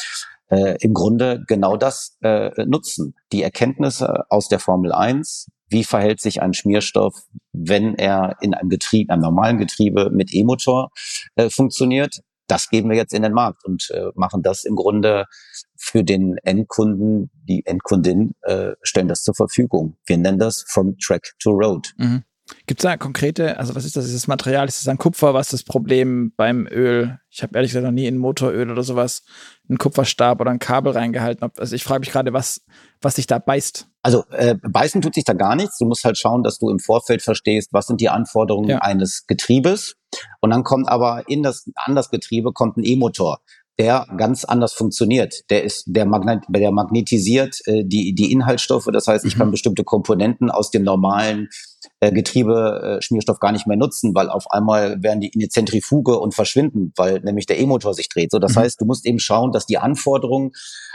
äh, 0.51 0.77
im 0.81 0.95
Grunde 0.95 1.45
genau 1.47 1.77
das 1.77 2.17
äh, 2.23 2.51
nutzen. 2.65 3.15
Die 3.33 3.43
Erkenntnisse 3.43 4.25
aus 4.31 4.49
der 4.49 4.59
Formel 4.59 4.93
1, 4.93 5.49
wie 5.69 5.85
verhält 5.85 6.21
sich 6.21 6.43
ein 6.43 6.55
Schmierstoff, 6.55 7.15
wenn 7.53 7.95
er 7.95 8.37
in 8.41 8.55
einem 8.55 8.69
Getriebe, 8.69 9.13
einem 9.13 9.23
normalen 9.23 9.59
Getriebe 9.59 10.11
mit 10.11 10.33
E-Motor 10.33 10.91
äh, 11.35 11.51
funktioniert, 11.51 12.21
das 12.47 12.69
geben 12.69 12.91
wir 12.91 12.97
jetzt 12.97 13.13
in 13.13 13.23
den 13.23 13.33
Markt 13.33 13.65
und 13.65 13.91
äh, 13.91 14.11
machen 14.15 14.43
das 14.43 14.65
im 14.65 14.77
Grunde 14.77 15.25
für 15.77 16.05
den 16.05 16.37
Endkunden, 16.45 17.31
die 17.49 17.67
Endkundin 17.67 18.35
äh, 18.43 18.73
stellen 18.83 19.09
das 19.09 19.23
zur 19.23 19.35
Verfügung. 19.35 19.97
Wir 20.07 20.17
nennen 20.17 20.39
das 20.39 20.65
From 20.69 20.97
Track 20.99 21.33
to 21.41 21.51
Road. 21.51 21.93
Mhm. 21.99 22.23
Gibt 22.67 22.81
es 22.81 22.83
da 22.85 22.97
konkrete, 22.97 23.59
also 23.59 23.75
was 23.75 23.85
ist 23.85 23.97
das? 23.97 24.07
Ist 24.07 24.15
das 24.15 24.29
Material? 24.29 24.69
Ist 24.69 24.81
das 24.81 24.89
ein 24.89 24.99
Kupfer? 24.99 25.35
Was 25.35 25.47
ist 25.47 25.53
das 25.53 25.63
Problem 25.65 26.33
beim 26.37 26.69
Öl? 26.69 27.19
Ich 27.29 27.43
habe 27.43 27.57
ehrlich 27.57 27.71
gesagt 27.71 27.85
noch 27.85 27.93
nie 27.93 28.07
in 28.07 28.19
Motoröl 28.19 28.71
oder 28.71 28.85
sowas 28.85 29.25
einen 29.69 29.79
Kupferstab 29.79 30.41
oder 30.41 30.53
ein 30.53 30.61
Kabel 30.61 30.93
reingehalten. 30.93 31.51
Also 31.59 31.75
ich 31.75 31.83
frage 31.83 32.01
mich 32.01 32.11
gerade, 32.11 32.33
was, 32.33 32.61
was 33.01 33.17
sich 33.17 33.27
da 33.27 33.41
beißt. 33.41 33.89
Also 34.03 34.25
äh, 34.31 34.55
beißen 34.63 35.03
tut 35.03 35.15
sich 35.15 35.25
da 35.25 35.33
gar 35.33 35.57
nichts. 35.57 35.79
Du 35.79 35.87
musst 35.87 36.05
halt 36.05 36.19
schauen, 36.19 36.45
dass 36.45 36.59
du 36.59 36.71
im 36.71 36.79
Vorfeld 36.79 37.21
verstehst, 37.21 37.71
was 37.73 37.89
sind 37.89 38.01
die 38.01 38.11
Anforderungen 38.11 38.71
ja. 38.71 38.79
eines 38.79 39.27
Getriebes. 39.27 39.97
Und 40.41 40.51
dann 40.51 40.63
kommt 40.63 40.89
aber 40.89 41.25
in 41.27 41.43
das, 41.43 41.69
an 41.75 41.97
das 41.97 42.11
Getriebe 42.11 42.53
kommt 42.53 42.77
ein 42.77 42.85
E-Motor 42.85 43.41
der 43.79 44.07
ganz 44.17 44.45
anders 44.45 44.73
funktioniert. 44.73 45.51
Der 45.51 45.63
ist, 45.63 45.85
der, 45.87 46.07
Magnet, 46.07 46.45
der 46.49 46.73
magnetisiert 46.73 47.61
äh, 47.67 47.85
die, 47.85 48.15
die 48.15 48.33
Inhaltsstoffe. 48.33 48.89
Das 48.93 49.07
heißt, 49.07 49.25
ich 49.25 49.37
kann 49.37 49.49
mhm. 49.49 49.53
bestimmte 49.53 49.85
Komponenten 49.85 50.51
aus 50.51 50.71
dem 50.71 50.83
normalen 50.83 51.49
äh, 52.01 52.13
Getriebe-Schmierstoff 52.13 53.37
äh, 53.37 53.41
gar 53.41 53.53
nicht 53.53 53.67
mehr 53.67 53.77
nutzen, 53.77 54.15
weil 54.15 54.29
auf 54.31 54.51
einmal 54.51 55.03
werden 55.03 55.21
die 55.21 55.29
in 55.29 55.41
die 55.41 55.49
Zentrifuge 55.49 56.19
und 56.19 56.35
verschwinden, 56.35 56.93
weil 56.97 57.21
nämlich 57.21 57.47
der 57.47 57.59
E-Motor 57.59 57.95
sich 57.95 58.09
dreht. 58.09 58.31
So, 58.31 58.39
das 58.39 58.55
mhm. 58.55 58.61
heißt, 58.61 58.81
du 58.81 58.85
musst 58.85 59.07
eben 59.07 59.19
schauen, 59.19 59.53
dass 59.53 59.67
die 59.67 59.79
Anforderung 59.79 60.53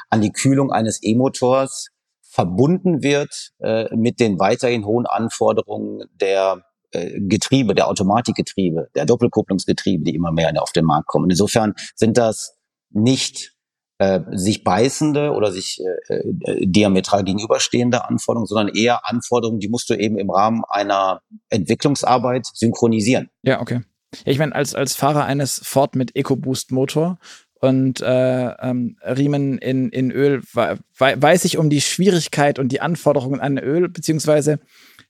an 0.09 0.21
die 0.21 0.31
Kühlung 0.31 0.71
eines 0.71 0.99
E-Motors 1.01 1.89
verbunden 2.21 3.03
wird 3.03 3.51
äh, 3.59 3.93
mit 3.95 4.19
den 4.19 4.39
weiterhin 4.39 4.85
hohen 4.85 5.05
Anforderungen 5.05 6.03
der 6.13 6.63
äh, 6.91 7.19
Getriebe, 7.19 7.75
der 7.75 7.87
Automatikgetriebe, 7.89 8.89
der 8.95 9.05
Doppelkupplungsgetriebe, 9.05 10.03
die 10.03 10.15
immer 10.15 10.31
mehr 10.31 10.53
auf 10.61 10.71
den 10.71 10.85
Markt 10.85 11.07
kommen. 11.07 11.29
Insofern 11.29 11.73
sind 11.95 12.17
das 12.17 12.57
nicht 12.89 13.53
äh, 14.01 14.21
sich 14.31 14.63
beißende 14.63 15.31
oder 15.31 15.51
sich 15.51 15.79
äh, 16.09 16.15
äh, 16.15 16.65
diametral 16.65 17.23
gegenüberstehende 17.23 18.03
Anforderungen, 18.09 18.47
sondern 18.47 18.75
eher 18.75 19.07
Anforderungen, 19.07 19.59
die 19.59 19.69
musst 19.69 19.91
du 19.91 19.93
eben 19.93 20.17
im 20.17 20.31
Rahmen 20.31 20.63
einer 20.67 21.21
Entwicklungsarbeit 21.49 22.47
synchronisieren. 22.51 23.29
Ja, 23.43 23.61
okay. 23.61 23.81
Ich 24.25 24.39
meine, 24.39 24.55
als, 24.55 24.73
als 24.73 24.95
Fahrer 24.95 25.25
eines 25.25 25.61
Ford 25.63 25.95
mit 25.95 26.15
EcoBoost-Motor 26.15 27.19
und 27.59 28.01
äh, 28.01 28.47
ähm, 28.53 28.97
Riemen 29.03 29.59
in, 29.59 29.89
in 29.89 30.09
Öl 30.09 30.41
weiß 30.51 31.45
ich 31.45 31.59
um 31.59 31.69
die 31.69 31.81
Schwierigkeit 31.81 32.57
und 32.57 32.71
die 32.71 32.81
Anforderungen 32.81 33.39
an 33.39 33.59
Öl, 33.59 33.87
beziehungsweise 33.87 34.59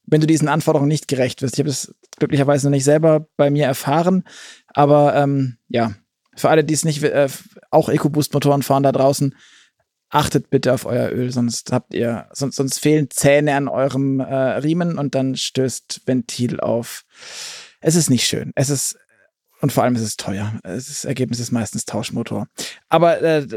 wenn 0.05 0.19
du 0.19 0.27
diesen 0.27 0.49
Anforderungen 0.49 0.89
nicht 0.89 1.07
gerecht 1.07 1.41
wirst. 1.41 1.53
Ich 1.53 1.59
habe 1.59 1.69
das 1.69 1.95
glücklicherweise 2.17 2.67
noch 2.67 2.71
nicht 2.71 2.83
selber 2.83 3.25
bei 3.37 3.49
mir 3.49 3.67
erfahren, 3.67 4.25
aber 4.67 5.15
ähm, 5.15 5.59
ja, 5.69 5.93
für 6.41 6.49
alle, 6.49 6.63
die 6.63 6.73
es 6.73 6.83
nicht, 6.83 7.03
äh, 7.03 7.29
auch 7.69 7.89
EcoBoost-Motoren 7.89 8.63
fahren 8.63 8.83
da 8.83 8.91
draußen, 8.91 9.35
achtet 10.09 10.49
bitte 10.49 10.73
auf 10.73 10.85
euer 10.85 11.09
Öl, 11.11 11.31
sonst 11.31 11.71
habt 11.71 11.93
ihr, 11.93 12.27
sonst, 12.33 12.57
sonst 12.57 12.79
fehlen 12.79 13.09
Zähne 13.09 13.55
an 13.55 13.67
eurem 13.67 14.19
äh, 14.19 14.33
Riemen 14.33 14.97
und 14.97 15.15
dann 15.15 15.35
stößt 15.35 16.01
Ventil 16.05 16.59
auf. 16.59 17.03
Es 17.79 17.95
ist 17.95 18.09
nicht 18.09 18.27
schön. 18.27 18.51
Es 18.55 18.69
ist, 18.69 18.97
und 19.61 19.71
vor 19.71 19.83
allem 19.83 19.95
ist 19.95 20.01
es 20.01 20.17
teuer. 20.17 20.59
Das 20.63 21.05
Ergebnis 21.05 21.39
ist 21.39 21.51
meistens 21.51 21.85
Tauschmotor. 21.85 22.47
Aber 22.89 23.21
äh, 23.21 23.47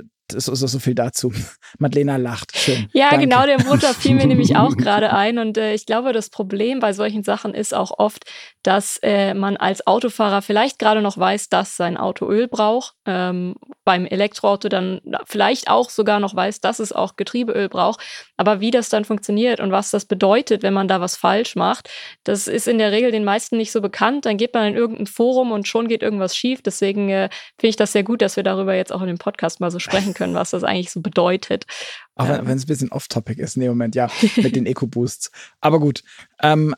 so, 0.41 0.55
so, 0.55 0.67
so 0.67 0.79
viel 0.79 0.95
dazu. 0.95 1.33
Madlena 1.79 2.17
lacht. 2.17 2.57
Schön. 2.57 2.89
Ja, 2.93 3.11
Danke. 3.11 3.27
genau, 3.27 3.47
der 3.47 3.63
Motor 3.65 3.95
fiel 3.95 4.15
mir 4.15 4.27
nämlich 4.27 4.57
auch 4.57 4.77
gerade 4.77 5.13
ein. 5.13 5.39
Und 5.39 5.59
äh, 5.59 5.75
ich 5.75 5.87
glaube, 5.87 6.13
das 6.13 6.31
Problem 6.31 6.81
bei 6.81 6.93
solchen 6.93 7.25
Sachen 7.25 7.55
ist 7.55 7.75
auch 7.75 7.99
oft, 7.99 8.25
dass 8.63 8.99
äh, 9.03 9.35
man 9.35 9.57
als 9.57 9.87
Autofahrer 9.87 10.43
vielleicht 10.43 10.79
gerade 10.79 11.03
noch 11.03 11.19
weiß, 11.19 11.49
dass 11.49 11.77
sein 11.77 11.97
Auto 11.97 12.29
Öl 12.29 12.49
braucht. 12.49 12.95
Ähm, 13.07 13.55
beim 13.85 14.07
Elektroauto 14.07 14.69
dann 14.69 15.01
vielleicht 15.27 15.69
auch 15.69 15.91
sogar 15.91 16.19
noch 16.19 16.35
weiß, 16.35 16.61
dass 16.61 16.79
es 16.79 16.93
auch 16.93 17.17
Getriebeöl 17.17 17.69
braucht. 17.69 18.01
Aber 18.37 18.61
wie 18.61 18.71
das 18.71 18.89
dann 18.89 19.05
funktioniert 19.05 19.61
und 19.61 19.71
was 19.71 19.91
das 19.91 20.07
bedeutet, 20.07 20.63
wenn 20.63 20.73
man 20.73 20.89
da 20.89 21.01
was 21.01 21.17
falsch 21.17 21.55
macht, 21.57 21.91
das 22.25 22.49
ist 22.49 22.67
in 22.67 22.79
der 22.79 22.93
Regel 22.93 23.11
den 23.11 23.25
meisten 23.25 23.59
nicht 23.59 23.73
so 23.73 23.83
bekannt. 23.83 24.25
Dann 24.25 24.39
geht 24.39 24.55
man 24.55 24.67
in 24.69 24.75
irgendein 24.75 25.07
Forum 25.07 25.53
und 25.53 25.69
schon 25.69 25.87
geht 25.87 26.03
irgendwas 26.03 26.35
schief. 26.35 26.63
Deswegen 26.63 27.11
äh, 27.11 27.29
finde 27.59 27.69
ich 27.69 27.77
das 27.77 27.93
sehr 27.93 28.03
gut, 28.03 28.23
dass 28.23 28.37
wir 28.37 28.43
darüber 28.43 28.75
jetzt 28.75 28.93
auch 28.93 29.03
in 29.03 29.09
dem 29.09 29.19
Podcast 29.19 29.61
mal 29.61 29.71
so 29.71 29.79
sprechen 29.79 30.15
können, 30.15 30.24
was 30.33 30.51
das 30.51 30.65
eigentlich 30.65 30.91
so 30.91 31.03
bedeutet. 31.03 31.67
Auch 32.15 32.29
wenn 32.29 32.41
Ähm. 32.41 32.57
es 32.57 32.65
ein 32.65 32.69
bisschen 32.69 32.93
off-topic 32.93 33.41
ist 33.43 33.57
in 33.57 33.63
dem 33.63 33.73
Moment, 33.73 33.95
ja, 33.95 34.09
mit 34.37 34.57
den 34.57 34.65
Eco-Boosts. 34.65 35.31
Aber 35.61 35.81
gut. 35.81 36.03
Ähm, 36.41 36.75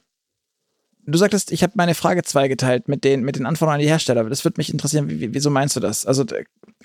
du 1.06 1.18
sagtest, 1.18 1.52
ich 1.52 1.62
habe 1.62 1.74
meine 1.76 1.94
Frage 1.94 2.22
zweigeteilt 2.22 2.88
mit 2.88 3.04
den, 3.04 3.22
mit 3.22 3.36
den 3.36 3.46
Anforderungen 3.46 3.76
an 3.76 3.82
die 3.82 3.88
Hersteller. 3.88 4.24
Das 4.24 4.44
würde 4.44 4.58
mich 4.58 4.72
interessieren, 4.72 5.08
wie, 5.08 5.20
wie, 5.20 5.34
wieso 5.34 5.50
meinst 5.50 5.76
du 5.76 5.80
das? 5.80 6.04
Also 6.04 6.24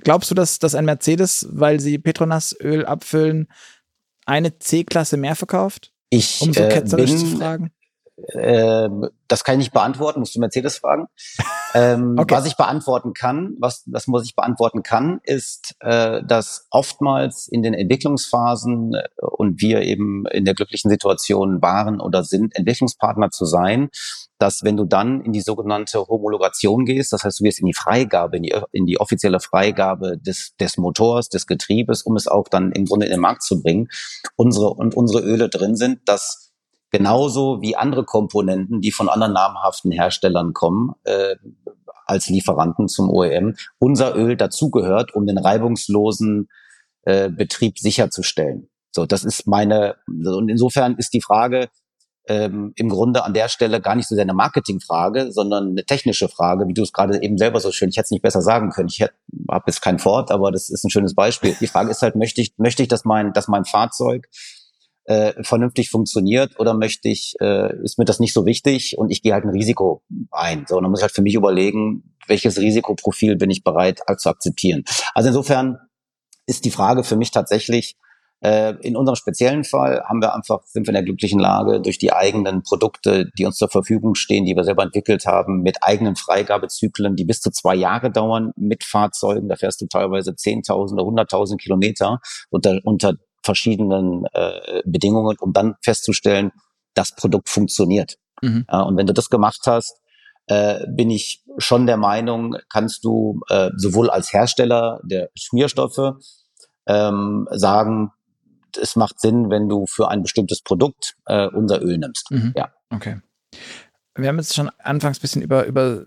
glaubst 0.03 0.29
du, 0.29 0.35
dass, 0.35 0.59
dass 0.59 0.75
ein 0.75 0.85
Mercedes, 0.85 1.47
weil 1.49 1.79
sie 1.79 1.97
Petronas-Öl 1.97 2.85
abfüllen, 2.85 3.47
eine 4.25 4.59
C-Klasse 4.59 5.17
mehr 5.17 5.35
verkauft? 5.35 5.91
Ich 6.09 6.41
Um 6.41 6.53
so 6.53 6.61
äh, 6.61 6.69
ketzerisch 6.69 7.11
bin, 7.11 7.19
zu 7.19 7.37
fragen. 7.37 7.71
Ähm, 8.33 9.09
das 9.27 9.43
kann 9.43 9.55
ich 9.55 9.65
nicht 9.65 9.73
beantworten, 9.73 10.19
musst 10.19 10.35
du 10.35 10.39
Mercedes 10.39 10.77
fragen. 10.77 11.07
Ähm, 11.73 12.15
Okay. 12.17 12.35
Was 12.35 12.45
ich 12.45 12.57
beantworten 12.57 13.13
kann, 13.13 13.55
was 13.59 13.83
das 13.85 14.07
muss 14.07 14.25
ich 14.25 14.35
beantworten 14.35 14.83
kann, 14.83 15.19
ist, 15.23 15.75
äh, 15.79 16.23
dass 16.23 16.67
oftmals 16.69 17.47
in 17.47 17.61
den 17.61 17.73
Entwicklungsphasen 17.73 18.93
äh, 18.93 19.07
und 19.21 19.61
wir 19.61 19.81
eben 19.81 20.25
in 20.27 20.45
der 20.45 20.53
glücklichen 20.53 20.89
Situation 20.89 21.61
waren 21.61 22.01
oder 22.01 22.23
sind, 22.23 22.55
Entwicklungspartner 22.55 23.29
zu 23.31 23.45
sein, 23.45 23.89
dass 24.37 24.63
wenn 24.63 24.75
du 24.75 24.85
dann 24.85 25.21
in 25.21 25.33
die 25.33 25.41
sogenannte 25.41 25.99
Homologation 26.07 26.85
gehst, 26.85 27.13
das 27.13 27.23
heißt, 27.23 27.39
du 27.39 27.43
gehst 27.43 27.59
in 27.59 27.67
die 27.67 27.73
Freigabe, 27.73 28.37
in 28.37 28.43
die, 28.43 28.55
in 28.71 28.85
die 28.85 28.99
offizielle 28.99 29.39
Freigabe 29.39 30.17
des, 30.17 30.53
des 30.59 30.77
Motors, 30.77 31.29
des 31.29 31.47
Getriebes, 31.47 32.01
um 32.03 32.15
es 32.15 32.27
auch 32.27 32.47
dann 32.47 32.71
im 32.71 32.85
Grunde 32.85 33.05
in 33.05 33.11
den 33.11 33.21
Markt 33.21 33.43
zu 33.43 33.61
bringen, 33.61 33.87
unsere 34.35 34.73
und 34.73 34.95
unsere 34.95 35.23
Öle 35.23 35.49
drin 35.49 35.75
sind, 35.75 35.99
dass 36.05 36.50
genauso 36.91 37.61
wie 37.61 37.75
andere 37.75 38.03
Komponenten, 38.03 38.81
die 38.81 38.91
von 38.91 39.09
anderen 39.09 39.33
namhaften 39.33 39.91
Herstellern 39.91 40.53
kommen, 40.53 40.93
äh, 41.03 41.35
als 42.05 42.27
Lieferanten 42.27 42.87
zum 42.87 43.09
OEM, 43.09 43.55
unser 43.79 44.15
Öl 44.15 44.35
dazugehört, 44.35 45.15
um 45.15 45.25
den 45.25 45.37
reibungslosen 45.37 46.49
äh, 47.03 47.29
Betrieb 47.29 47.79
sicherzustellen. 47.79 48.69
So, 48.91 49.05
das 49.05 49.23
ist 49.23 49.47
meine, 49.47 49.95
und 50.07 50.49
insofern 50.49 50.95
ist 50.97 51.13
die 51.13 51.21
Frage 51.21 51.69
ähm, 52.27 52.73
im 52.75 52.89
Grunde 52.89 53.23
an 53.23 53.33
der 53.33 53.47
Stelle 53.47 53.81
gar 53.81 53.95
nicht 53.95 54.07
so 54.07 54.15
sehr 54.15 54.23
eine 54.23 54.33
Marketingfrage, 54.33 55.31
sondern 55.31 55.69
eine 55.69 55.85
technische 55.85 56.27
Frage, 56.27 56.67
wie 56.67 56.73
du 56.73 56.83
es 56.83 56.93
gerade 56.93 57.21
eben 57.23 57.37
selber 57.37 57.59
so 57.59 57.71
schön, 57.71 57.89
ich 57.89 57.97
hätte 57.97 58.05
es 58.05 58.11
nicht 58.11 58.21
besser 58.21 58.41
sagen 58.41 58.69
können. 58.69 58.89
Ich 58.89 59.01
habe 59.01 59.63
jetzt 59.65 59.81
kein 59.81 59.97
Ford, 59.97 60.29
aber 60.29 60.51
das 60.51 60.69
ist 60.69 60.83
ein 60.83 60.91
schönes 60.91 61.15
Beispiel. 61.15 61.55
Die 61.59 61.67
Frage 61.67 61.89
ist 61.89 62.01
halt, 62.01 62.15
möchte 62.15 62.41
ich, 62.41 62.53
möchte 62.57 62.83
ich, 62.83 62.89
dass 62.89 63.05
mein, 63.05 63.33
dass 63.33 63.47
mein 63.47 63.65
Fahrzeug 63.65 64.27
äh, 65.05 65.43
vernünftig 65.43 65.89
funktioniert 65.89 66.59
oder 66.59 66.73
möchte 66.73 67.09
ich, 67.09 67.35
äh, 67.41 67.75
ist 67.83 67.97
mir 67.97 68.05
das 68.05 68.19
nicht 68.19 68.33
so 68.33 68.45
wichtig 68.45 68.97
und 68.97 69.09
ich 69.09 69.21
gehe 69.21 69.33
halt 69.33 69.43
ein 69.43 69.49
Risiko 69.49 70.03
ein. 70.31 70.65
So, 70.67 70.77
und 70.77 70.83
dann 70.83 70.91
muss 70.91 70.99
ich 70.99 71.03
halt 71.03 71.13
für 71.13 71.21
mich 71.21 71.35
überlegen, 71.35 72.15
welches 72.27 72.59
Risikoprofil 72.59 73.35
bin 73.35 73.49
ich 73.49 73.63
bereit 73.63 74.01
äh, 74.07 74.15
zu 74.15 74.29
akzeptieren. 74.29 74.83
Also 75.13 75.29
insofern 75.29 75.79
ist 76.45 76.65
die 76.65 76.71
Frage 76.71 77.03
für 77.03 77.15
mich 77.15 77.31
tatsächlich, 77.31 77.95
äh, 78.43 78.73
in 78.81 78.95
unserem 78.95 79.15
speziellen 79.15 79.63
Fall 79.63 80.03
haben 80.03 80.19
wir 80.19 80.33
einfach, 80.33 80.63
sind 80.65 80.87
wir 80.87 80.89
in 80.89 80.95
der 80.95 81.03
glücklichen 81.03 81.39
Lage, 81.39 81.79
durch 81.79 81.99
die 81.99 82.11
eigenen 82.11 82.63
Produkte, 82.63 83.29
die 83.37 83.45
uns 83.45 83.57
zur 83.57 83.69
Verfügung 83.69 84.15
stehen, 84.15 84.45
die 84.45 84.55
wir 84.55 84.63
selber 84.63 84.83
entwickelt 84.83 85.25
haben, 85.27 85.61
mit 85.61 85.83
eigenen 85.83 86.15
Freigabezyklen, 86.15 87.15
die 87.15 87.25
bis 87.25 87.39
zu 87.39 87.51
zwei 87.51 87.75
Jahre 87.75 88.11
dauern, 88.11 88.51
mit 88.55 88.83
Fahrzeugen, 88.83 89.47
da 89.47 89.55
fährst 89.55 89.81
du 89.81 89.85
teilweise 89.85 90.31
10.000 90.31 90.93
oder 90.93 91.23
100.000 91.23 91.57
Kilometer 91.57 92.19
unter, 92.49 92.79
unter 92.83 93.13
verschiedenen 93.43 94.25
äh, 94.33 94.81
Bedingungen, 94.85 95.37
um 95.39 95.53
dann 95.53 95.75
festzustellen, 95.81 96.51
das 96.93 97.15
Produkt 97.15 97.49
funktioniert. 97.49 98.17
Mhm. 98.41 98.65
Ja, 98.69 98.81
und 98.81 98.97
wenn 98.97 99.07
du 99.07 99.13
das 99.13 99.29
gemacht 99.29 99.61
hast, 99.65 99.97
äh, 100.47 100.85
bin 100.87 101.09
ich 101.09 101.43
schon 101.57 101.85
der 101.85 101.97
Meinung, 101.97 102.57
kannst 102.69 103.03
du 103.03 103.41
äh, 103.49 103.69
sowohl 103.77 104.09
als 104.09 104.33
Hersteller 104.33 104.99
der 105.03 105.29
Schmierstoffe 105.35 106.15
ähm, 106.87 107.47
sagen, 107.51 108.11
es 108.79 108.95
macht 108.95 109.19
Sinn, 109.19 109.49
wenn 109.49 109.69
du 109.69 109.85
für 109.85 110.09
ein 110.09 110.23
bestimmtes 110.23 110.61
Produkt 110.61 111.15
äh, 111.25 111.47
unser 111.47 111.81
Öl 111.81 111.97
nimmst. 111.97 112.31
Mhm. 112.31 112.53
Ja. 112.55 112.73
Okay. 112.89 113.21
Wir 114.15 114.29
haben 114.29 114.37
jetzt 114.37 114.55
schon 114.55 114.69
anfangs 114.79 115.19
ein 115.19 115.21
bisschen 115.21 115.41
über, 115.41 115.65
über 115.65 116.05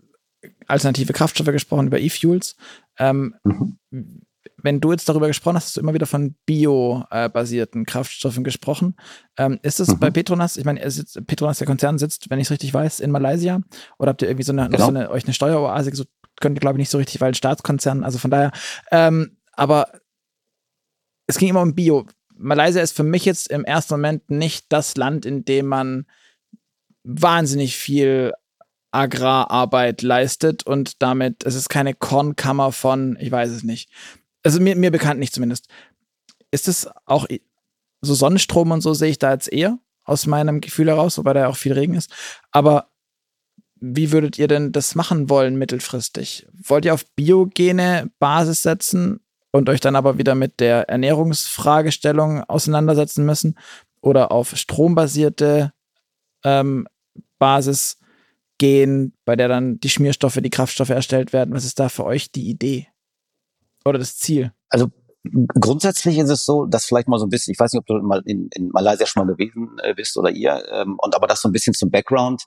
alternative 0.67 1.13
Kraftstoffe 1.13 1.53
gesprochen, 1.53 1.87
über 1.87 2.01
E-Fuels. 2.01 2.57
Ähm, 2.99 3.35
Mhm. 3.45 3.79
Wenn 4.57 4.81
du 4.81 4.93
jetzt 4.93 5.09
darüber 5.09 5.27
gesprochen 5.27 5.57
hast, 5.57 5.65
hast 5.67 5.77
du 5.77 5.81
immer 5.81 5.95
wieder 5.95 6.07
von 6.07 6.35
bio-basierten 6.47 7.85
Kraftstoffen 7.87 8.45
gesprochen. 8.45 8.97
Ähm, 9.37 9.59
ist 9.63 9.81
es 9.81 9.89
Mhm. 9.89 9.99
bei 10.01 10.11
Petronas, 10.11 10.57
ich 10.57 10.65
meine, 10.65 10.81
Petronas, 11.27 11.59
der 11.59 11.67
Konzern 11.67 11.99
sitzt, 11.99 12.31
wenn 12.31 12.39
ich 12.39 12.47
es 12.47 12.51
richtig 12.51 12.73
weiß, 12.73 13.01
in 13.01 13.11
Malaysia? 13.11 13.61
Oder 13.99 14.11
habt 14.11 14.23
ihr 14.23 14.29
irgendwie 14.29 14.45
so 14.45 14.53
eine, 14.53 14.69
Genau. 14.69 14.85
so 14.85 14.89
eine 14.91 15.11
euch 15.11 15.25
eine 15.25 15.35
Steueroase 15.35 15.91
gesucht? 15.91 16.09
Könnt 16.41 16.57
ihr, 16.57 16.61
glaube 16.61 16.77
ich, 16.77 16.81
nicht 16.81 16.91
so 16.91 16.99
richtig, 16.99 17.21
weil 17.21 17.29
ein 17.29 17.35
Staatskonzern, 17.35 18.05
also 18.05 18.19
von 18.19 18.31
daher. 18.31 18.51
Ähm, 18.91 19.37
aber 19.53 19.89
es 21.27 21.39
ging 21.39 21.49
immer 21.49 21.63
um 21.63 21.75
Bio. 21.75 22.07
Malaysia 22.37 22.83
ist 22.83 22.97
für 22.97 23.05
mich 23.05 23.25
jetzt 23.25 23.49
im 23.51 23.65
ersten 23.65 23.95
Moment 23.95 24.31
nicht 24.31 24.67
das 24.71 24.97
Land, 24.97 25.25
in 25.27 25.45
dem 25.45 25.67
man 25.67 26.07
wahnsinnig 27.05 27.77
viel 27.77 28.33
Agrararbeit 28.91 30.03
leistet 30.03 30.67
und 30.67 31.03
damit, 31.03 31.45
es 31.45 31.55
ist 31.55 31.69
keine 31.69 31.95
Kornkammer 31.95 32.73
von, 32.73 33.17
ich 33.21 33.31
weiß 33.31 33.51
es 33.51 33.63
nicht. 33.63 33.91
Also 34.45 34.61
mir, 34.61 34.77
mir 34.77 34.93
bekannt 34.93 35.19
nicht 35.19 35.35
zumindest. 35.35 35.69
Ist 36.51 36.69
es 36.69 36.89
auch 37.07 37.27
so 38.01 38.15
Sonnenstrom 38.15 38.71
und 38.71 38.83
so 38.83 38.95
sehe 38.95 39.11
ich 39.11 39.19
da 39.19 39.33
jetzt 39.33 39.53
eher 39.53 39.79
aus 40.05 40.27
meinem 40.27 40.61
Gefühl 40.61 40.89
heraus, 40.89 41.19
wobei 41.19 41.33
da 41.33 41.41
ja 41.41 41.49
auch 41.49 41.57
viel 41.57 41.73
Regen 41.73 41.95
ist. 41.95 42.13
Aber 42.53 42.91
wie 43.81 44.13
würdet 44.13 44.39
ihr 44.39 44.47
denn 44.47 44.71
das 44.71 44.95
machen 44.95 45.29
wollen 45.29 45.57
mittelfristig? 45.57 46.47
Wollt 46.53 46.85
ihr 46.85 46.95
auf 46.95 47.07
biogene 47.17 48.11
Basis 48.19 48.63
setzen 48.63 49.21
und 49.51 49.69
euch 49.69 49.81
dann 49.81 49.97
aber 49.97 50.19
wieder 50.19 50.35
mit 50.35 50.61
der 50.61 50.89
Ernährungsfragestellung 50.89 52.45
auseinandersetzen 52.45 53.25
müssen 53.25 53.59
oder 54.01 54.31
auf 54.31 54.57
strombasierte 54.57 55.73
ähm, 56.45 56.87
Basis 57.39 57.99
gehen, 58.59 59.15
bei 59.25 59.37
der 59.37 59.49
dann 59.49 59.81
die 59.81 59.91
Schmierstoffe, 59.91 60.39
die 60.43 60.51
Kraftstoffe 60.51 60.91
erstellt 60.91 61.33
werden? 61.33 61.55
Was 61.55 61.65
ist 61.65 61.81
da 61.81 61.89
für 61.89 62.05
euch 62.05 62.31
die 62.31 62.49
Idee 62.49 62.89
oder 63.85 63.99
das 63.99 64.17
Ziel? 64.17 64.53
Also 64.69 64.89
grundsätzlich 65.59 66.19
ist 66.19 66.31
es 66.31 66.45
so, 66.45 66.67
dass 66.67 66.85
vielleicht 66.85 67.09
mal 67.09 67.19
so 67.19 67.27
ein 67.27 67.31
bisschen, 67.31 67.53
ich 67.53 67.59
weiß 67.61 67.73
nicht, 67.73 67.81
ob 67.81 67.87
du 67.87 67.95
mal 68.07 68.23
in, 68.27 68.49
in 68.55 68.69
Malaysia 68.69 69.07
schon 69.07 69.27
mal 69.27 69.35
gewesen 69.35 69.77
äh, 69.83 69.95
bist 69.95 70.17
oder 70.17 70.31
ihr, 70.31 70.63
ähm, 70.73 70.97
und 70.99 71.15
aber 71.15 71.27
das 71.27 71.41
so 71.41 71.49
ein 71.49 71.53
bisschen 71.53 71.75
zum 71.75 71.91
Background. 71.91 72.43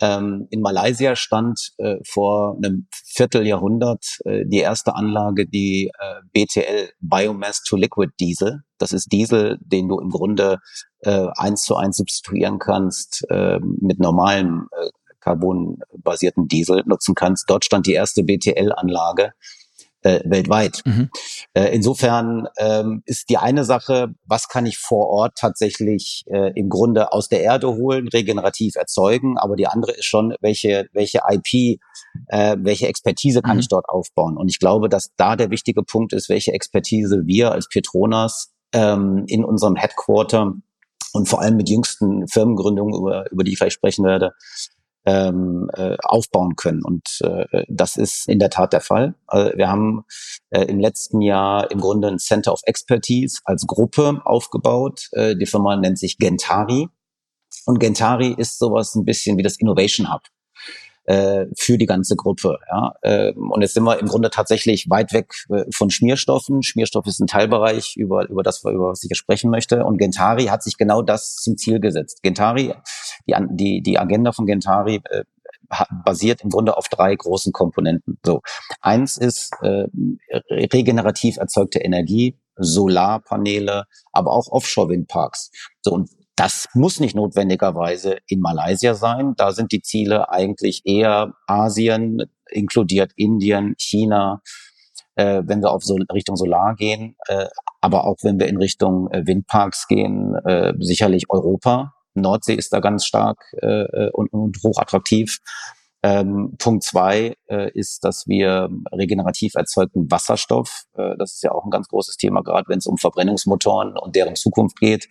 Ähm, 0.00 0.48
in 0.50 0.60
Malaysia 0.60 1.14
stand 1.14 1.70
äh, 1.78 1.96
vor 2.04 2.56
einem 2.56 2.88
Vierteljahrhundert 2.92 4.04
äh, 4.24 4.44
die 4.44 4.58
erste 4.58 4.94
Anlage, 4.96 5.46
die 5.46 5.90
äh, 5.98 6.20
BTL 6.32 6.90
Biomass 7.00 7.62
to 7.62 7.76
Liquid 7.76 8.12
Diesel. 8.18 8.62
Das 8.78 8.92
ist 8.92 9.12
Diesel, 9.12 9.58
den 9.60 9.88
du 9.88 10.00
im 10.00 10.10
Grunde 10.10 10.58
äh, 11.00 11.28
eins 11.36 11.62
zu 11.62 11.76
eins 11.76 11.96
substituieren 11.96 12.58
kannst 12.58 13.24
äh, 13.30 13.60
mit 13.60 14.00
normalem 14.00 14.68
äh, 14.72 14.90
carbonbasierten 15.20 16.48
Diesel 16.48 16.82
nutzen 16.86 17.14
kannst. 17.14 17.48
Dort 17.48 17.64
stand 17.64 17.86
die 17.86 17.94
erste 17.94 18.24
BTL-Anlage 18.24 19.32
äh, 20.04 20.20
weltweit. 20.24 20.82
Mhm. 20.84 21.10
Äh, 21.54 21.74
insofern 21.74 22.46
ähm, 22.58 23.02
ist 23.06 23.28
die 23.30 23.38
eine 23.38 23.64
Sache, 23.64 24.14
was 24.24 24.48
kann 24.48 24.66
ich 24.66 24.78
vor 24.78 25.08
Ort 25.08 25.36
tatsächlich 25.36 26.24
äh, 26.26 26.52
im 26.54 26.68
Grunde 26.68 27.12
aus 27.12 27.28
der 27.28 27.42
Erde 27.42 27.74
holen, 27.74 28.08
regenerativ 28.08 28.76
erzeugen, 28.76 29.38
aber 29.38 29.56
die 29.56 29.66
andere 29.66 29.92
ist 29.92 30.04
schon, 30.04 30.34
welche, 30.40 30.88
welche 30.92 31.20
IP, 31.28 31.80
äh, 32.28 32.56
welche 32.60 32.86
Expertise 32.86 33.42
kann 33.42 33.56
Mhm. 33.56 33.60
ich 33.60 33.68
dort 33.68 33.88
aufbauen. 33.88 34.36
Und 34.36 34.48
ich 34.48 34.58
glaube, 34.58 34.88
dass 34.88 35.10
da 35.16 35.36
der 35.36 35.50
wichtige 35.50 35.82
Punkt 35.82 36.12
ist, 36.12 36.28
welche 36.28 36.52
Expertise 36.52 37.22
wir 37.26 37.52
als 37.52 37.68
Petronas 37.68 38.52
ähm, 38.72 39.24
in 39.26 39.44
unserem 39.44 39.76
Headquarter 39.76 40.52
und 41.14 41.28
vor 41.28 41.40
allem 41.40 41.56
mit 41.56 41.70
jüngsten 41.70 42.26
Firmengründungen, 42.28 42.94
über, 42.94 43.30
über 43.30 43.44
die 43.44 43.52
ich 43.52 43.58
vielleicht 43.58 43.76
sprechen 43.76 44.04
werde, 44.04 44.32
ähm, 45.06 45.70
äh, 45.74 45.96
aufbauen 46.02 46.56
können. 46.56 46.82
Und 46.84 47.20
äh, 47.22 47.64
das 47.68 47.96
ist 47.96 48.28
in 48.28 48.38
der 48.38 48.50
Tat 48.50 48.72
der 48.72 48.80
Fall. 48.80 49.14
Also 49.26 49.56
wir 49.56 49.68
haben 49.68 50.04
äh, 50.50 50.64
im 50.64 50.80
letzten 50.80 51.20
Jahr 51.20 51.70
im 51.70 51.80
Grunde 51.80 52.08
ein 52.08 52.18
Center 52.18 52.52
of 52.52 52.60
Expertise 52.64 53.40
als 53.44 53.66
Gruppe 53.66 54.22
aufgebaut. 54.24 55.08
Äh, 55.12 55.36
die 55.36 55.46
Firma 55.46 55.76
nennt 55.76 55.98
sich 55.98 56.18
Gentari. 56.18 56.88
Und 57.66 57.78
Gentari 57.78 58.34
ist 58.36 58.58
sowas 58.58 58.94
ein 58.94 59.04
bisschen 59.04 59.38
wie 59.38 59.42
das 59.42 59.56
Innovation 59.56 60.12
Hub. 60.12 60.22
Äh, 61.04 61.46
für 61.56 61.78
die 61.78 61.86
ganze 61.86 62.16
Gruppe. 62.16 62.58
Ja? 62.70 62.94
Ähm, 63.02 63.50
und 63.50 63.62
jetzt 63.62 63.74
sind 63.74 63.84
wir 63.84 63.98
im 63.98 64.08
Grunde 64.08 64.30
tatsächlich 64.30 64.88
weit 64.88 65.12
weg 65.12 65.34
äh, 65.50 65.64
von 65.72 65.90
Schmierstoffen. 65.90 66.62
Schmierstoff 66.62 67.06
ist 67.06 67.20
ein 67.20 67.26
Teilbereich, 67.26 67.96
über, 67.96 68.28
über 68.28 68.42
das, 68.42 68.62
über 68.64 68.90
was 68.90 69.02
ich 69.02 69.08
hier 69.08 69.16
sprechen 69.16 69.50
möchte. 69.50 69.84
Und 69.84 69.98
Gentari 69.98 70.46
hat 70.46 70.62
sich 70.62 70.76
genau 70.76 71.02
das 71.02 71.36
zum 71.36 71.56
Ziel 71.56 71.80
gesetzt. 71.80 72.22
Gentari, 72.22 72.74
die, 73.26 73.34
die, 73.50 73.82
die 73.82 73.98
Agenda 73.98 74.32
von 74.32 74.46
Gentari 74.46 75.00
äh, 75.10 75.24
basiert 76.04 76.42
im 76.42 76.50
Grunde 76.50 76.76
auf 76.76 76.88
drei 76.88 77.14
großen 77.14 77.52
Komponenten. 77.52 78.18
So, 78.24 78.42
eins 78.80 79.16
ist 79.16 79.52
äh, 79.62 79.86
regenerativ 80.50 81.36
erzeugte 81.36 81.80
Energie, 81.80 82.38
Solarpaneele, 82.56 83.84
aber 84.12 84.32
auch 84.32 84.48
Offshore-Windparks. 84.48 85.50
So 85.82 85.92
und 85.92 86.10
das 86.36 86.68
muss 86.74 87.00
nicht 87.00 87.14
notwendigerweise 87.14 88.18
in 88.26 88.40
Malaysia 88.40 88.94
sein. 88.94 89.34
Da 89.36 89.52
sind 89.52 89.72
die 89.72 89.82
Ziele 89.82 90.30
eigentlich 90.30 90.82
eher 90.84 91.34
Asien, 91.46 92.24
inkludiert 92.50 93.12
Indien, 93.16 93.74
China, 93.78 94.42
äh, 95.14 95.42
wenn 95.46 95.60
wir 95.60 95.70
auf 95.70 95.84
so 95.84 95.96
Richtung 96.12 96.36
Solar 96.36 96.74
gehen, 96.74 97.16
äh, 97.28 97.46
aber 97.80 98.04
auch 98.04 98.16
wenn 98.22 98.38
wir 98.40 98.48
in 98.48 98.56
Richtung 98.56 99.10
äh, 99.12 99.26
Windparks 99.26 99.86
gehen, 99.86 100.34
äh, 100.44 100.72
sicherlich 100.80 101.30
Europa. 101.30 101.94
Nordsee 102.14 102.54
ist 102.54 102.72
da 102.72 102.80
ganz 102.80 103.04
stark 103.04 103.38
äh, 103.62 103.66
äh 103.66 104.10
und, 104.12 104.32
und 104.32 104.56
hoch 104.64 104.78
attraktiv. 104.78 105.38
Ähm, 106.02 106.54
Punkt 106.58 106.84
zwei 106.84 107.34
äh, 107.48 107.70
ist, 107.72 108.04
dass 108.04 108.26
wir 108.26 108.68
regenerativ 108.92 109.54
erzeugten 109.54 110.10
Wasserstoff, 110.10 110.84
äh, 110.96 111.16
das 111.16 111.34
ist 111.34 111.42
ja 111.42 111.52
auch 111.52 111.64
ein 111.64 111.70
ganz 111.70 111.88
großes 111.88 112.16
Thema, 112.16 112.42
gerade 112.42 112.68
wenn 112.68 112.78
es 112.78 112.86
um 112.86 112.98
Verbrennungsmotoren 112.98 113.96
und 113.96 114.14
deren 114.14 114.36
Zukunft 114.36 114.78
geht 114.80 115.08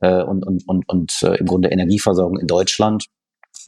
äh, 0.00 0.22
und, 0.22 0.46
und, 0.46 0.68
und, 0.68 0.88
und 0.88 1.12
äh, 1.22 1.36
im 1.36 1.46
Grunde 1.46 1.68
Energieversorgung 1.68 2.38
in 2.38 2.46
Deutschland, 2.46 3.06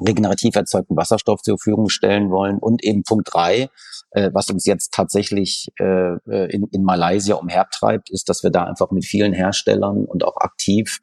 regenerativ 0.04 0.56
erzeugten 0.56 0.96
Wasserstoff 0.96 1.42
zur 1.42 1.58
Verfügung 1.58 1.88
stellen 1.88 2.30
wollen. 2.30 2.58
Und 2.58 2.84
eben 2.84 3.02
Punkt 3.02 3.28
drei, 3.32 3.70
äh, 4.10 4.30
was 4.32 4.50
uns 4.50 4.66
jetzt 4.66 4.92
tatsächlich 4.92 5.68
äh, 5.78 6.16
äh 6.28 6.50
in, 6.52 6.66
in 6.72 6.82
Malaysia 6.82 7.36
umhertreibt, 7.36 8.10
ist, 8.10 8.28
dass 8.28 8.42
wir 8.42 8.50
da 8.50 8.64
einfach 8.64 8.90
mit 8.90 9.04
vielen 9.04 9.32
Herstellern 9.32 10.04
und 10.04 10.24
auch 10.24 10.36
aktiv 10.36 11.00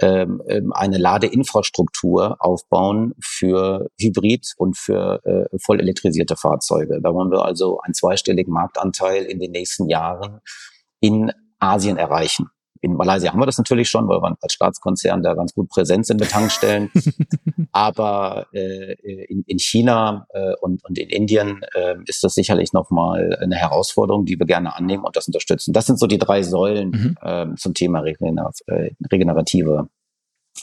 ähm, 0.00 0.40
ähm, 0.46 0.72
eine 0.72 0.96
Ladeinfrastruktur 0.96 2.36
aufbauen 2.38 3.14
für 3.20 3.88
Hybrid 4.00 4.52
und 4.56 4.78
für 4.78 5.20
äh, 5.24 5.58
voll 5.58 5.80
elektrisierte 5.80 6.36
Fahrzeuge. 6.36 7.00
Da 7.02 7.12
wollen 7.12 7.32
wir 7.32 7.44
also 7.44 7.80
einen 7.80 7.94
zweistelligen 7.94 8.52
Marktanteil 8.52 9.24
in 9.24 9.40
den 9.40 9.50
nächsten 9.50 9.88
Jahren 9.88 10.38
in 11.00 11.32
Asien 11.58 11.96
erreichen. 11.96 12.48
In 12.80 12.94
Malaysia 12.94 13.30
haben 13.30 13.40
wir 13.40 13.46
das 13.46 13.58
natürlich 13.58 13.88
schon, 13.88 14.08
weil 14.08 14.20
wir 14.20 14.36
als 14.40 14.52
Staatskonzern 14.52 15.22
da 15.22 15.34
ganz 15.34 15.54
gut 15.54 15.68
präsent 15.68 16.06
sind 16.06 16.20
mit 16.20 16.30
Tankstellen. 16.30 16.90
Aber 17.72 18.46
äh, 18.52 18.94
in, 19.28 19.42
in 19.46 19.58
China 19.58 20.26
äh, 20.30 20.54
und, 20.60 20.84
und 20.84 20.98
in 20.98 21.08
Indien 21.08 21.60
äh, 21.74 21.96
ist 22.06 22.24
das 22.24 22.34
sicherlich 22.34 22.72
nochmal 22.72 23.38
eine 23.40 23.56
Herausforderung, 23.56 24.24
die 24.24 24.38
wir 24.38 24.46
gerne 24.46 24.74
annehmen 24.74 25.04
und 25.04 25.16
das 25.16 25.26
unterstützen. 25.26 25.72
Das 25.72 25.86
sind 25.86 25.98
so 25.98 26.06
die 26.06 26.18
drei 26.18 26.42
Säulen 26.42 26.90
mhm. 26.90 27.16
äh, 27.22 27.54
zum 27.56 27.74
Thema 27.74 28.00
regener 28.00 28.50
äh, 28.66 28.90
regenerative 29.10 29.88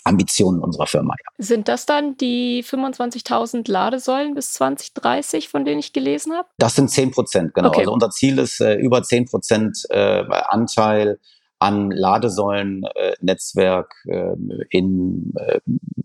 Ambitionen 0.03 0.61
unserer 0.61 0.87
Firma. 0.87 1.15
Ja. 1.17 1.43
Sind 1.43 1.67
das 1.67 1.85
dann 1.85 2.17
die 2.17 2.63
25.000 2.63 3.69
Ladesäulen 3.69 4.33
bis 4.33 4.53
2030, 4.53 5.49
von 5.49 5.65
denen 5.65 5.79
ich 5.79 5.93
gelesen 5.93 6.33
habe? 6.33 6.47
Das 6.57 6.75
sind 6.75 6.89
10 6.89 7.11
Prozent, 7.11 7.53
genau. 7.53 7.69
Okay. 7.69 7.81
Also 7.81 7.93
unser 7.93 8.09
Ziel 8.09 8.39
ist 8.39 8.59
äh, 8.59 8.75
über 8.75 9.03
10 9.03 9.25
Prozent 9.25 9.85
äh, 9.89 10.23
Anteil 10.49 11.19
an 11.59 11.91
Ladesäulen-Netzwerk 11.91 13.93
äh, 14.07 14.35
in 14.69 15.33
äh, 15.35 15.59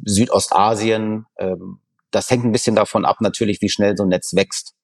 Südostasien. 0.05 1.27
Ähm, 1.39 1.79
das 2.11 2.29
hängt 2.31 2.45
ein 2.45 2.53
bisschen 2.53 2.77
davon 2.77 3.05
ab, 3.05 3.17
natürlich, 3.21 3.61
wie 3.61 3.69
schnell 3.69 3.97
so 3.97 4.05
ein 4.05 4.11
Netz 4.11 4.35
wächst. 4.35 4.75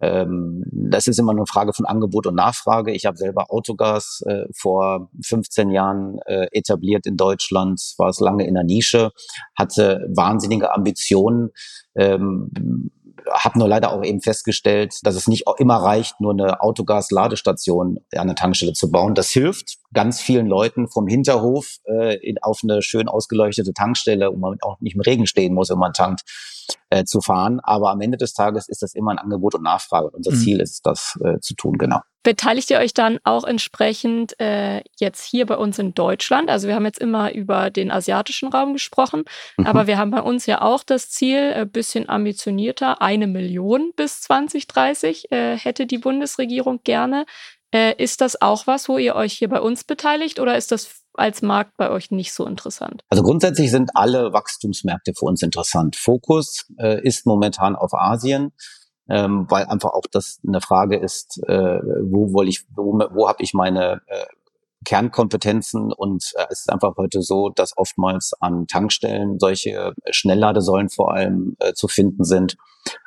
Ähm, 0.00 0.64
das 0.72 1.06
ist 1.06 1.18
immer 1.18 1.32
eine 1.32 1.46
Frage 1.46 1.72
von 1.72 1.86
Angebot 1.86 2.26
und 2.26 2.34
Nachfrage. 2.34 2.92
Ich 2.92 3.06
habe 3.06 3.16
selber 3.16 3.50
Autogas 3.50 4.22
äh, 4.26 4.44
vor 4.54 5.10
15 5.24 5.70
Jahren 5.70 6.18
etabliert 6.26 7.06
in 7.06 7.16
Deutschland, 7.16 7.80
war 7.98 8.08
es 8.08 8.20
lange 8.20 8.46
in 8.46 8.54
der 8.54 8.64
Nische, 8.64 9.12
hatte 9.56 10.06
wahnsinnige 10.14 10.74
Ambitionen. 10.74 11.50
Ähm, 11.94 12.50
habe 13.30 13.58
nur 13.58 13.68
leider 13.68 13.92
auch 13.92 14.02
eben 14.02 14.20
festgestellt, 14.20 14.94
dass 15.02 15.14
es 15.14 15.28
nicht 15.28 15.44
immer 15.58 15.76
reicht, 15.76 16.20
nur 16.20 16.32
eine 16.32 16.60
Autogas-Ladestation 16.60 17.98
an 18.16 18.26
der 18.26 18.36
Tankstelle 18.36 18.72
zu 18.72 18.90
bauen. 18.90 19.14
Das 19.14 19.30
hilft 19.30 19.78
ganz 19.92 20.20
vielen 20.20 20.46
Leuten 20.46 20.88
vom 20.88 21.06
Hinterhof 21.06 21.78
äh, 21.84 22.16
in, 22.16 22.38
auf 22.42 22.60
eine 22.62 22.82
schön 22.82 23.08
ausgeleuchtete 23.08 23.72
Tankstelle, 23.72 24.30
wo 24.32 24.36
man 24.36 24.58
auch 24.62 24.80
nicht 24.80 24.94
im 24.94 25.00
Regen 25.00 25.26
stehen 25.26 25.54
muss, 25.54 25.70
wenn 25.70 25.78
man 25.78 25.92
tankt, 25.92 26.22
äh, 26.90 27.04
zu 27.04 27.20
fahren. 27.20 27.60
Aber 27.62 27.90
am 27.90 28.00
Ende 28.00 28.18
des 28.18 28.34
Tages 28.34 28.68
ist 28.68 28.82
das 28.82 28.94
immer 28.94 29.12
ein 29.12 29.18
Angebot 29.18 29.54
und 29.54 29.62
Nachfrage. 29.62 30.06
Und 30.06 30.14
unser 30.14 30.32
mhm. 30.32 30.36
Ziel 30.36 30.60
ist, 30.60 30.86
das 30.86 31.18
äh, 31.24 31.38
zu 31.40 31.54
tun, 31.54 31.78
genau. 31.78 32.00
Beteiligt 32.24 32.70
ihr 32.70 32.78
euch 32.78 32.94
dann 32.94 33.18
auch 33.24 33.42
entsprechend 33.42 34.38
äh, 34.40 34.82
jetzt 35.00 35.24
hier 35.24 35.44
bei 35.44 35.56
uns 35.56 35.80
in 35.80 35.92
Deutschland? 35.92 36.50
Also 36.50 36.68
wir 36.68 36.76
haben 36.76 36.84
jetzt 36.84 37.00
immer 37.00 37.34
über 37.34 37.70
den 37.70 37.90
asiatischen 37.90 38.48
Raum 38.48 38.74
gesprochen, 38.74 39.24
mhm. 39.56 39.66
aber 39.66 39.88
wir 39.88 39.98
haben 39.98 40.12
bei 40.12 40.22
uns 40.22 40.46
ja 40.46 40.62
auch 40.62 40.84
das 40.84 41.10
Ziel, 41.10 41.52
ein 41.52 41.62
äh, 41.62 41.66
bisschen 41.66 42.08
ambitionierter, 42.08 43.02
eine 43.02 43.26
Million 43.26 43.92
bis 43.96 44.20
2030 44.20 45.32
äh, 45.32 45.56
hätte 45.56 45.86
die 45.86 45.98
Bundesregierung 45.98 46.80
gerne. 46.84 47.26
Äh, 47.74 47.94
ist 48.02 48.20
das 48.20 48.40
auch 48.40 48.66
was, 48.66 48.88
wo 48.88 48.98
ihr 48.98 49.14
euch 49.14 49.34
hier 49.34 49.48
bei 49.48 49.60
uns 49.60 49.84
beteiligt 49.84 50.40
oder 50.40 50.56
ist 50.56 50.72
das 50.72 51.02
als 51.14 51.42
Markt 51.42 51.76
bei 51.76 51.90
euch 51.90 52.10
nicht 52.10 52.32
so 52.32 52.46
interessant? 52.46 53.02
Also 53.10 53.22
grundsätzlich 53.22 53.70
sind 53.70 53.90
alle 53.94 54.32
Wachstumsmärkte 54.32 55.12
für 55.16 55.26
uns 55.26 55.42
interessant. 55.42 55.96
Fokus 55.96 56.66
äh, 56.78 57.00
ist 57.02 57.26
momentan 57.26 57.76
auf 57.76 57.94
Asien 57.94 58.52
ähm, 59.08 59.46
weil 59.48 59.66
einfach 59.66 59.90
auch 59.90 60.06
das 60.10 60.40
eine 60.46 60.60
Frage 60.60 60.96
ist, 60.96 61.40
äh, 61.46 61.80
wo 62.02 62.32
wollte 62.32 62.50
ich, 62.50 62.64
wo, 62.74 62.98
wo 63.12 63.28
habe 63.28 63.42
ich 63.42 63.52
meine 63.52 64.00
äh, 64.06 64.26
Kernkompetenzen 64.84 65.92
und 65.92 66.32
äh, 66.36 66.46
es 66.50 66.60
ist 66.60 66.72
einfach 66.72 66.96
heute 66.96 67.22
so, 67.22 67.50
dass 67.50 67.76
oftmals 67.76 68.32
an 68.40 68.66
Tankstellen 68.66 69.38
solche 69.38 69.92
Schnellladesäulen 70.10 70.88
vor 70.88 71.12
allem 71.12 71.56
äh, 71.58 71.72
zu 71.72 71.88
finden 71.88 72.24
sind 72.24 72.56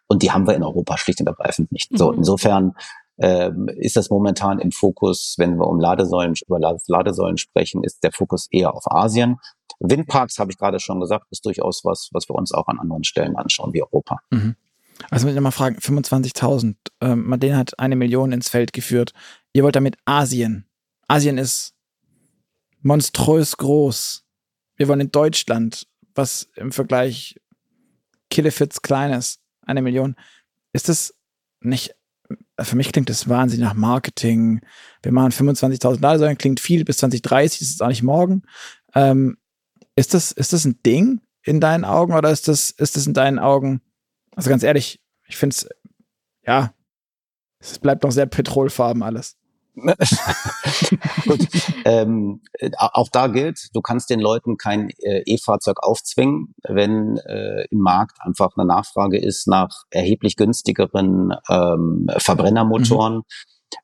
und 0.07 0.21
die 0.21 0.31
haben 0.31 0.47
wir 0.47 0.55
in 0.55 0.63
Europa 0.63 0.97
schlicht 0.97 1.21
und 1.21 1.27
ergreifend 1.27 1.71
nicht. 1.71 1.91
Mhm. 1.91 1.97
So 1.97 2.11
insofern 2.11 2.75
ähm, 3.17 3.69
ist 3.69 3.95
das 3.95 4.09
momentan 4.09 4.59
im 4.59 4.71
Fokus, 4.71 5.35
wenn 5.37 5.57
wir 5.57 5.67
um 5.67 5.79
Ladesäulen 5.79 6.35
über 6.47 6.59
Ladesäulen 6.59 7.37
sprechen, 7.37 7.83
ist 7.83 8.03
der 8.03 8.11
Fokus 8.11 8.47
eher 8.51 8.73
auf 8.73 8.91
Asien. 8.91 9.37
Windparks 9.79 10.39
habe 10.39 10.51
ich 10.51 10.57
gerade 10.57 10.79
schon 10.79 10.99
gesagt, 10.99 11.27
ist 11.31 11.45
durchaus 11.45 11.83
was, 11.83 12.09
was 12.11 12.29
wir 12.29 12.35
uns 12.35 12.53
auch 12.53 12.67
an 12.67 12.79
anderen 12.79 13.03
Stellen 13.03 13.35
anschauen 13.35 13.73
wie 13.73 13.83
Europa. 13.83 14.19
Mhm. 14.31 14.55
Also 15.09 15.25
muss 15.25 15.31
ich 15.31 15.35
nochmal 15.35 15.51
fragen, 15.51 15.77
25.000, 15.77 16.75
ähm, 17.01 17.27
Madeleine 17.27 17.57
hat 17.57 17.79
eine 17.79 17.95
Million 17.95 18.31
ins 18.31 18.49
Feld 18.49 18.73
geführt. 18.73 19.11
Ihr 19.53 19.63
wollt 19.63 19.75
damit 19.75 19.97
Asien. 20.05 20.65
Asien 21.07 21.37
ist 21.37 21.73
monströs 22.81 23.57
groß. 23.57 24.23
Wir 24.77 24.87
wollen 24.87 25.01
in 25.01 25.11
Deutschland, 25.11 25.87
was 26.13 26.49
im 26.55 26.71
Vergleich 26.71 27.39
Killefits 28.29 28.81
klein 28.81 29.11
ist, 29.11 29.41
eine 29.61 29.81
Million. 29.81 30.15
Ist 30.71 30.89
das 30.89 31.13
nicht, 31.61 31.95
für 32.59 32.75
mich 32.75 32.91
klingt 32.91 33.09
das 33.09 33.27
wahnsinnig 33.27 33.65
nach 33.65 33.73
Marketing. 33.73 34.61
Wir 35.03 35.11
machen 35.11 35.31
25.000 35.31 36.01
Ladesäulen, 36.01 36.37
klingt 36.37 36.59
viel, 36.59 36.85
bis 36.85 36.97
2030 36.97 37.61
ist 37.61 37.75
es 37.75 37.81
auch 37.81 37.87
nicht 37.87 38.03
morgen. 38.03 38.43
Ähm, 38.93 39.37
ist 39.95 40.13
das, 40.13 40.31
ist 40.31 40.53
das 40.53 40.65
ein 40.65 40.79
Ding 40.85 41.21
in 41.43 41.59
deinen 41.59 41.85
Augen 41.85 42.13
oder 42.13 42.31
ist 42.31 42.47
das, 42.47 42.71
ist 42.71 42.95
das 42.95 43.07
in 43.07 43.13
deinen 43.13 43.39
Augen 43.39 43.81
also 44.35 44.49
ganz 44.49 44.63
ehrlich, 44.63 45.01
ich 45.27 45.37
finde 45.37 45.55
es, 45.55 45.69
ja, 46.45 46.73
es 47.59 47.79
bleibt 47.79 48.03
noch 48.03 48.11
sehr 48.11 48.25
petrolfarben 48.25 49.01
alles. 49.01 49.37
Gut. 51.25 51.47
Ähm, 51.85 52.41
auch 52.77 53.09
da 53.09 53.27
gilt, 53.27 53.69
du 53.73 53.81
kannst 53.81 54.09
den 54.09 54.19
Leuten 54.19 54.57
kein 54.57 54.89
äh, 54.99 55.23
E-Fahrzeug 55.25 55.83
aufzwingen, 55.83 56.53
wenn 56.67 57.17
äh, 57.17 57.65
im 57.69 57.79
Markt 57.79 58.17
einfach 58.19 58.51
eine 58.55 58.65
Nachfrage 58.65 59.17
ist 59.19 59.47
nach 59.47 59.83
erheblich 59.89 60.35
günstigeren 60.35 61.33
ähm, 61.49 62.07
Verbrennermotoren. 62.17 63.15
Mhm. 63.17 63.21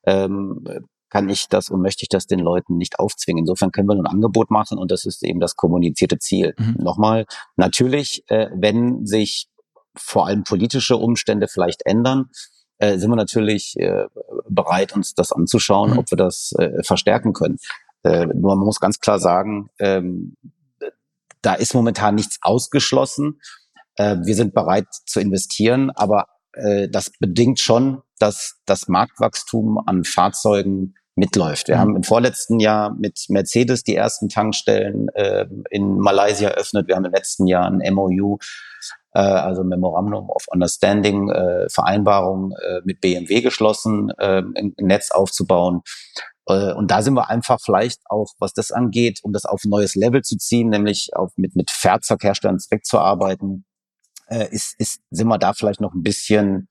Ähm, 0.06 0.64
kann 1.10 1.28
ich 1.28 1.48
das 1.48 1.68
und 1.68 1.82
möchte 1.82 2.04
ich 2.04 2.08
das 2.08 2.26
den 2.26 2.38
Leuten 2.38 2.78
nicht 2.78 2.98
aufzwingen. 2.98 3.42
Insofern 3.42 3.70
können 3.70 3.86
wir 3.86 3.94
nur 3.94 4.06
ein 4.06 4.14
Angebot 4.14 4.50
machen 4.50 4.78
und 4.78 4.90
das 4.90 5.04
ist 5.04 5.22
eben 5.22 5.40
das 5.40 5.56
kommunizierte 5.56 6.18
Ziel. 6.18 6.54
Mhm. 6.58 6.76
Nochmal, 6.78 7.26
natürlich, 7.56 8.24
äh, 8.28 8.48
wenn 8.54 9.04
sich 9.04 9.48
vor 9.94 10.26
allem 10.26 10.42
politische 10.44 10.96
Umstände 10.96 11.48
vielleicht 11.48 11.84
ändern, 11.84 12.30
äh, 12.82 12.98
sind 12.98 13.10
wir 13.10 13.16
natürlich 13.16 13.78
äh, 13.78 14.06
bereit, 14.48 14.92
uns 14.94 15.14
das 15.14 15.30
anzuschauen, 15.30 15.92
mhm. 15.92 15.98
ob 15.98 16.10
wir 16.10 16.16
das 16.16 16.52
äh, 16.58 16.82
verstärken 16.82 17.32
können. 17.32 17.58
Äh, 18.02 18.26
nur 18.26 18.56
man 18.56 18.66
muss 18.66 18.80
ganz 18.80 18.98
klar 18.98 19.20
sagen, 19.20 19.70
ähm, 19.78 20.36
da 21.42 21.54
ist 21.54 21.74
momentan 21.74 22.16
nichts 22.16 22.38
ausgeschlossen. 22.42 23.40
Äh, 23.94 24.16
wir 24.24 24.34
sind 24.34 24.52
bereit 24.52 24.86
zu 25.06 25.20
investieren, 25.20 25.90
aber 25.90 26.26
äh, 26.54 26.88
das 26.88 27.12
bedingt 27.20 27.60
schon, 27.60 28.02
dass 28.18 28.56
das 28.66 28.88
Marktwachstum 28.88 29.78
an 29.86 30.02
Fahrzeugen 30.02 30.94
mitläuft. 31.14 31.68
Wir 31.68 31.76
mhm. 31.76 31.80
haben 31.80 31.96
im 31.96 32.02
vorletzten 32.02 32.60
Jahr 32.60 32.94
mit 32.94 33.26
Mercedes 33.28 33.84
die 33.84 33.96
ersten 33.96 34.28
Tankstellen 34.28 35.08
äh, 35.10 35.46
in 35.70 35.98
Malaysia 35.98 36.48
eröffnet. 36.48 36.88
Wir 36.88 36.96
haben 36.96 37.04
im 37.04 37.12
letzten 37.12 37.46
Jahr 37.46 37.66
ein 37.66 37.82
MOU, 37.94 38.38
äh, 39.12 39.20
also 39.20 39.62
Memorandum 39.62 40.30
of 40.30 40.46
Understanding, 40.48 41.30
äh, 41.30 41.68
Vereinbarung 41.68 42.52
äh, 42.52 42.80
mit 42.84 43.00
BMW 43.00 43.42
geschlossen, 43.42 44.10
äh, 44.18 44.42
ein 44.42 44.74
Netz 44.78 45.10
aufzubauen. 45.10 45.82
Äh, 46.46 46.72
und 46.72 46.90
da 46.90 47.02
sind 47.02 47.14
wir 47.14 47.28
einfach 47.28 47.60
vielleicht 47.62 48.00
auch, 48.06 48.32
was 48.38 48.54
das 48.54 48.72
angeht, 48.72 49.20
um 49.22 49.32
das 49.32 49.44
auf 49.44 49.64
ein 49.64 49.70
neues 49.70 49.94
Level 49.94 50.22
zu 50.22 50.38
ziehen, 50.38 50.70
nämlich 50.70 51.10
auf, 51.14 51.32
mit, 51.36 51.56
mit 51.56 51.70
Fahrzeugherstellern 51.70 52.58
wegzuarbeiten, 52.70 53.66
äh, 54.28 54.48
ist, 54.50 54.74
ist, 54.78 55.02
sind 55.10 55.28
wir 55.28 55.38
da 55.38 55.52
vielleicht 55.52 55.82
noch 55.82 55.92
ein 55.92 56.02
bisschen 56.02 56.68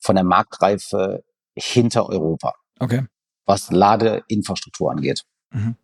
von 0.00 0.16
der 0.16 0.24
Marktreife 0.24 1.22
hinter 1.56 2.08
Europa. 2.08 2.54
Okay 2.80 3.04
was 3.46 3.70
Ladeinfrastruktur 3.70 4.90
angeht. 4.90 5.24
Mhm. 5.50 5.76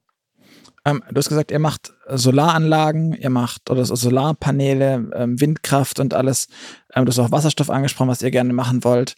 Ähm, 0.84 1.02
du 1.10 1.18
hast 1.18 1.28
gesagt, 1.28 1.50
ihr 1.50 1.58
macht 1.58 1.92
Solaranlagen, 2.08 3.12
ihr 3.12 3.30
macht 3.30 3.70
oder 3.70 3.84
Solarpaneele, 3.84 5.10
ähm, 5.14 5.40
Windkraft 5.40 6.00
und 6.00 6.14
alles. 6.14 6.48
Ähm, 6.94 7.04
du 7.04 7.10
hast 7.10 7.18
auch 7.18 7.30
Wasserstoff 7.30 7.70
angesprochen, 7.70 8.08
was 8.08 8.22
ihr 8.22 8.30
gerne 8.30 8.52
machen 8.52 8.82
wollt. 8.82 9.14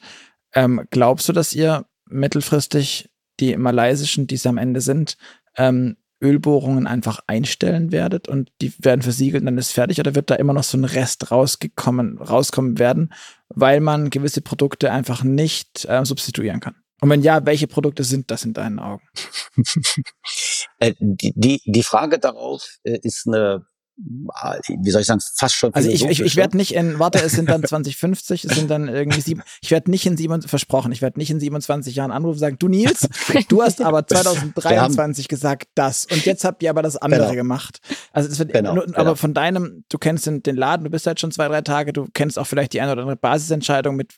Ähm, 0.55 0.87
glaubst 0.91 1.29
du, 1.29 1.33
dass 1.33 1.55
ihr 1.55 1.87
mittelfristig 2.07 3.11
die 3.41 3.57
malaysischen, 3.57 4.27
die 4.27 4.35
es 4.35 4.47
am 4.47 4.59
Ende 4.59 4.81
sind, 4.81 5.17
ähm, 5.57 5.97
Ölbohrungen 6.23 6.87
einfach 6.87 7.21
einstellen 7.27 7.91
werdet 7.91 8.29
und 8.29 8.53
die 8.61 8.73
werden 8.79 9.03
versiegelt 9.03 9.43
und 9.43 9.47
dann 9.47 9.59
ist 9.59 9.73
fertig 9.73 9.99
oder 9.99 10.15
wird 10.15 10.31
da 10.31 10.37
immer 10.37 10.53
noch 10.53 10.63
so 10.63 10.79
ein 10.79 10.85
Rest 10.85 11.31
rausgekommen, 11.31 12.19
rauskommen 12.19 12.79
werden, 12.79 13.13
weil 13.49 13.81
man 13.81 14.11
gewisse 14.11 14.41
Produkte 14.41 14.93
einfach 14.93 15.25
nicht 15.25 15.85
äh, 15.89 16.05
substituieren 16.05 16.61
kann? 16.61 16.77
Und 17.03 17.11
wenn 17.11 17.23
ja, 17.23 17.45
welche 17.45 17.67
Produkte 17.67 18.05
sind 18.05 18.31
das 18.31 18.45
in 18.45 18.55
deinen 18.55 18.79
Augen? 18.79 19.03
Äh, 20.79 20.95
die, 20.99 21.33
die, 21.37 21.61
die 21.65 21.83
Frage 21.83 22.19
darauf 22.19 22.79
äh, 22.83 22.99
ist 23.03 23.27
eine 23.27 23.67
wie 23.97 24.91
soll 24.91 25.03
ich 25.03 25.07
sagen, 25.07 25.21
fast 25.37 25.55
schon 25.55 25.75
Also 25.75 25.89
ich, 25.91 26.05
ich, 26.05 26.21
ich 26.21 26.37
werde 26.37 26.57
nicht 26.57 26.75
in, 26.75 26.99
warte, 26.99 27.21
es 27.21 27.33
sind 27.33 27.49
dann 27.49 27.63
2050, 27.65 28.45
es 28.45 28.55
sind 28.57 28.71
dann 28.71 28.89
irgendwie 28.89 29.21
sieben, 29.21 29.43
ich 29.61 29.71
werde 29.71 29.91
nicht 29.91 30.07
in 30.07 30.17
sieben, 30.17 30.41
versprochen, 30.43 30.93
ich 30.93 31.03
werde 31.03 31.19
nicht 31.19 31.31
in 31.31 31.39
27 31.39 31.95
Jahren 31.95 32.11
anrufen 32.11 32.37
und 32.37 32.39
sagen, 32.39 32.57
du 32.59 32.69
Nils, 32.69 33.07
du 33.49 33.63
hast 33.63 33.83
aber 33.83 34.07
2023 34.07 35.29
gesagt 35.29 35.69
das 35.75 36.07
und 36.07 36.25
jetzt 36.25 36.45
habt 36.45 36.63
ihr 36.63 36.71
aber 36.71 36.83
das 36.83 36.97
andere 36.97 37.23
genau. 37.23 37.35
gemacht. 37.35 37.81
Also 38.13 38.31
es 38.31 38.39
wird, 38.39 38.53
genau, 38.53 38.75
nur, 38.75 38.87
genau. 38.87 38.99
aber 38.99 39.17
von 39.17 39.35
deinem, 39.35 39.85
du 39.89 39.99
kennst 39.99 40.27
den, 40.27 40.43
den 40.43 40.57
Laden, 40.57 40.85
du 40.85 40.91
bist 40.91 41.07
halt 41.07 41.21
schon 41.21 41.31
zwei, 41.31 41.49
drei 41.49 41.61
Tage, 41.61 41.93
du 41.93 42.09
kennst 42.15 42.39
auch 42.39 42.47
vielleicht 42.47 42.73
die 42.73 42.81
eine 42.81 42.93
oder 42.93 43.03
andere 43.03 43.17
Basisentscheidung 43.17 43.95
mit, 43.95 44.15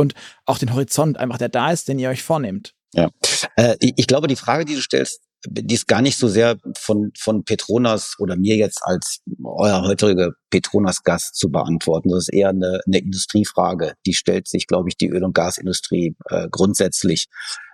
und 0.00 0.14
auch 0.46 0.58
den 0.58 0.72
Horizont 0.72 1.18
einfach, 1.18 1.38
der 1.38 1.48
da 1.48 1.70
ist, 1.70 1.88
den 1.88 1.98
ihr 1.98 2.10
euch 2.10 2.22
vornehmt. 2.22 2.74
Ja, 2.92 3.08
äh, 3.56 3.76
ich 3.80 4.06
glaube, 4.06 4.26
die 4.26 4.36
Frage, 4.36 4.64
die 4.64 4.74
du 4.74 4.80
stellst, 4.80 5.20
die 5.46 5.74
ist 5.74 5.88
gar 5.88 6.02
nicht 6.02 6.18
so 6.18 6.28
sehr 6.28 6.56
von, 6.76 7.12
von 7.16 7.44
Petronas 7.44 8.16
oder 8.18 8.36
mir 8.36 8.56
jetzt 8.56 8.80
als 8.82 9.20
euer 9.42 9.82
heutiger 9.82 10.32
Petronas-Gast 10.50 11.34
zu 11.36 11.50
beantworten. 11.50 12.10
Das 12.10 12.24
ist 12.24 12.34
eher 12.34 12.50
eine, 12.50 12.80
eine 12.86 12.98
Industriefrage. 12.98 13.94
Die 14.06 14.12
stellt 14.12 14.48
sich, 14.48 14.66
glaube 14.66 14.88
ich, 14.88 14.96
die 14.96 15.08
Öl- 15.08 15.24
und 15.24 15.34
Gasindustrie 15.34 16.14
äh, 16.28 16.48
grundsätzlich. 16.50 17.28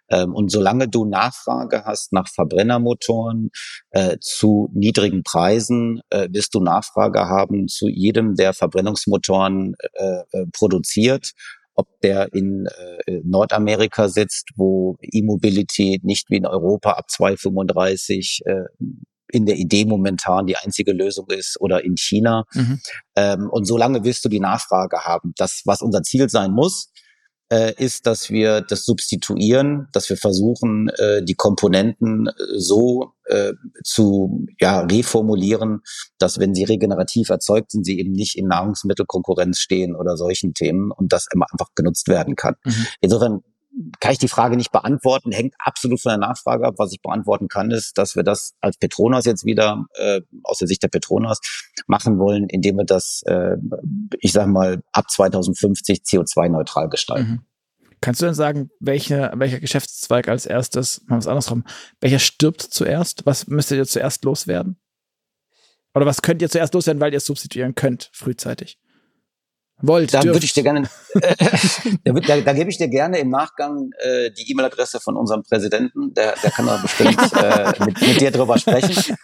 Ähm, 0.08 0.34
und 0.34 0.50
solange 0.50 0.88
du 0.88 1.04
Nachfrage 1.04 1.84
hast 1.84 2.12
nach 2.12 2.28
Verbrennermotoren 2.28 3.50
äh, 3.90 4.18
zu 4.20 4.70
niedrigen 4.72 5.24
Preisen, 5.24 6.00
äh, 6.10 6.28
wirst 6.30 6.54
du 6.54 6.60
Nachfrage 6.60 7.20
haben 7.28 7.66
zu 7.66 7.88
jedem, 7.88 8.36
der 8.36 8.52
Verbrennungsmotoren 8.52 9.74
äh, 9.94 10.20
äh 10.30 10.46
produziert 10.52 11.32
ob 11.76 11.88
der 12.00 12.32
in 12.34 12.66
äh, 13.06 13.20
Nordamerika 13.22 14.08
sitzt, 14.08 14.48
wo 14.56 14.96
E-Mobility 15.02 16.00
nicht 16.02 16.30
wie 16.30 16.36
in 16.36 16.46
Europa 16.46 16.92
ab 16.92 17.10
235 17.10 18.40
äh, 18.46 18.64
in 19.28 19.46
der 19.46 19.56
Idee 19.56 19.84
momentan 19.84 20.46
die 20.46 20.56
einzige 20.56 20.92
Lösung 20.92 21.26
ist 21.30 21.60
oder 21.60 21.84
in 21.84 21.96
China. 21.96 22.44
Mhm. 22.54 22.80
Ähm, 23.16 23.50
und 23.50 23.66
solange 23.66 24.04
wirst 24.04 24.24
du 24.24 24.28
die 24.28 24.40
Nachfrage 24.40 25.00
haben. 25.04 25.32
Das, 25.36 25.62
was 25.64 25.82
unser 25.82 26.02
Ziel 26.02 26.28
sein 26.28 26.52
muss, 26.52 26.90
äh, 27.52 27.72
ist, 27.76 28.06
dass 28.06 28.30
wir 28.30 28.60
das 28.60 28.84
substituieren, 28.84 29.88
dass 29.92 30.08
wir 30.08 30.16
versuchen, 30.16 30.88
äh, 30.98 31.22
die 31.22 31.34
Komponenten 31.34 32.26
äh, 32.26 32.32
so 32.56 33.12
äh, 33.26 33.52
zu 33.84 34.46
ja, 34.60 34.80
reformulieren, 34.80 35.80
dass 36.18 36.38
wenn 36.38 36.54
sie 36.54 36.64
regenerativ 36.64 37.28
erzeugt 37.28 37.70
sind, 37.70 37.84
sie 37.84 37.98
eben 37.98 38.12
nicht 38.12 38.36
in 38.36 38.48
Nahrungsmittelkonkurrenz 38.48 39.58
stehen 39.58 39.94
oder 39.94 40.16
solchen 40.16 40.54
Themen 40.54 40.90
und 40.90 41.12
das 41.12 41.26
immer 41.32 41.46
einfach 41.52 41.68
genutzt 41.74 42.08
werden 42.08 42.36
kann. 42.36 42.56
Mhm. 42.64 42.86
Insofern 43.00 43.42
kann 44.00 44.12
ich 44.12 44.18
die 44.18 44.28
Frage 44.28 44.56
nicht 44.56 44.72
beantworten, 44.72 45.32
hängt 45.32 45.54
absolut 45.58 46.00
von 46.00 46.10
der 46.10 46.18
Nachfrage 46.18 46.66
ab. 46.66 46.74
Was 46.78 46.92
ich 46.92 47.02
beantworten 47.02 47.48
kann, 47.48 47.70
ist, 47.70 47.98
dass 47.98 48.16
wir 48.16 48.22
das 48.22 48.54
als 48.60 48.78
Petronas 48.78 49.26
jetzt 49.26 49.44
wieder 49.44 49.86
äh, 49.94 50.22
aus 50.42 50.58
der 50.58 50.68
Sicht 50.68 50.82
der 50.82 50.88
Petronas 50.88 51.40
machen 51.86 52.18
wollen, 52.18 52.48
indem 52.48 52.76
wir 52.78 52.84
das, 52.84 53.22
äh, 53.26 53.56
ich 54.20 54.32
sage 54.32 54.50
mal, 54.50 54.82
ab 54.92 55.10
2050 55.10 56.00
CO2-neutral 56.00 56.88
gestalten. 56.88 57.30
Mhm. 57.30 57.40
Kannst 58.00 58.20
du 58.20 58.26
denn 58.26 58.34
sagen, 58.34 58.70
welche, 58.78 59.32
welcher 59.34 59.60
Geschäftszweig 59.60 60.28
als 60.28 60.46
erstes, 60.46 61.00
machen 61.02 61.16
wir 61.16 61.18
es 61.18 61.26
andersrum, 61.26 61.64
welcher 62.00 62.18
stirbt 62.18 62.62
zuerst? 62.62 63.24
Was 63.26 63.46
müsstet 63.46 63.78
ihr 63.78 63.86
zuerst 63.86 64.24
loswerden? 64.24 64.78
Oder 65.94 66.06
was 66.06 66.22
könnt 66.22 66.42
ihr 66.42 66.50
zuerst 66.50 66.74
loswerden, 66.74 67.00
weil 67.00 67.12
ihr 67.12 67.18
es 67.18 67.26
substituieren 67.26 67.74
könnt, 67.74 68.10
frühzeitig? 68.12 68.78
Wollt, 69.82 70.14
da 70.14 70.24
würde 70.24 70.44
ich 70.44 70.54
dir 70.54 70.62
gerne, 70.62 70.88
da, 72.04 72.12
da, 72.12 72.40
da 72.40 72.52
gebe 72.54 72.70
ich 72.70 72.78
dir 72.78 72.88
gerne 72.88 73.18
im 73.18 73.28
Nachgang 73.28 73.90
äh, 73.98 74.30
die 74.30 74.50
E-Mail-Adresse 74.50 75.00
von 75.00 75.16
unserem 75.16 75.42
Präsidenten. 75.42 76.14
Der, 76.14 76.34
der 76.42 76.50
kann 76.50 76.66
da 76.66 76.78
bestimmt 76.78 77.32
äh, 77.34 77.72
mit, 77.84 78.00
mit 78.00 78.20
dir 78.20 78.30
drüber 78.30 78.58
sprechen 78.58 79.16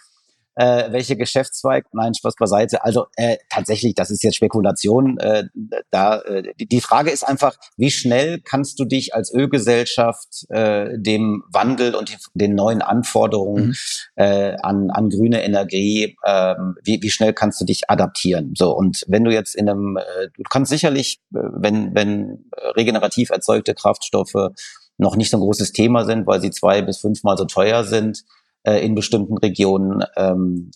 äh, 0.55 0.91
welche 0.91 1.17
Geschäftszweig. 1.17 1.85
Nein, 1.93 2.13
Spaß 2.13 2.35
beiseite. 2.35 2.83
Also 2.83 3.07
äh, 3.15 3.37
tatsächlich, 3.49 3.95
das 3.95 4.11
ist 4.11 4.23
jetzt 4.23 4.35
Spekulation. 4.35 5.17
Äh, 5.17 5.45
da 5.91 6.19
äh, 6.21 6.53
die 6.57 6.81
Frage 6.81 7.11
ist 7.11 7.23
einfach, 7.23 7.55
wie 7.77 7.91
schnell 7.91 8.39
kannst 8.39 8.79
du 8.79 8.85
dich 8.85 9.15
als 9.15 9.33
Ölgesellschaft 9.33 10.45
äh, 10.49 10.97
dem 10.97 11.43
Wandel 11.51 11.95
und 11.95 12.17
den 12.33 12.55
neuen 12.55 12.81
Anforderungen 12.81 13.67
mhm. 13.67 13.73
äh, 14.15 14.55
an, 14.61 14.89
an 14.91 15.09
grüne 15.09 15.43
Energie, 15.43 16.15
äh, 16.23 16.55
wie, 16.83 17.01
wie 17.01 17.11
schnell 17.11 17.33
kannst 17.33 17.59
du 17.61 17.65
dich 17.65 17.89
adaptieren? 17.89 18.53
So 18.57 18.75
und 18.75 19.03
wenn 19.07 19.23
du 19.23 19.31
jetzt 19.31 19.55
in 19.55 19.69
einem, 19.69 19.97
äh, 19.97 20.27
du 20.35 20.43
kannst 20.49 20.69
sicherlich, 20.69 21.19
äh, 21.33 21.39
wenn 21.53 21.95
wenn 21.95 22.49
regenerativ 22.75 23.29
erzeugte 23.29 23.73
Kraftstoffe 23.73 24.51
noch 24.97 25.15
nicht 25.15 25.31
so 25.31 25.37
ein 25.37 25.41
großes 25.41 25.71
Thema 25.71 26.05
sind, 26.05 26.27
weil 26.27 26.41
sie 26.41 26.51
zwei 26.51 26.81
bis 26.81 26.99
fünfmal 26.99 27.37
so 27.37 27.45
teuer 27.45 27.83
sind, 27.83 28.23
äh, 28.63 28.85
in 28.85 28.95
bestimmten 28.95 29.37
Regionen. 29.37 30.03
Ähm, 30.15 30.71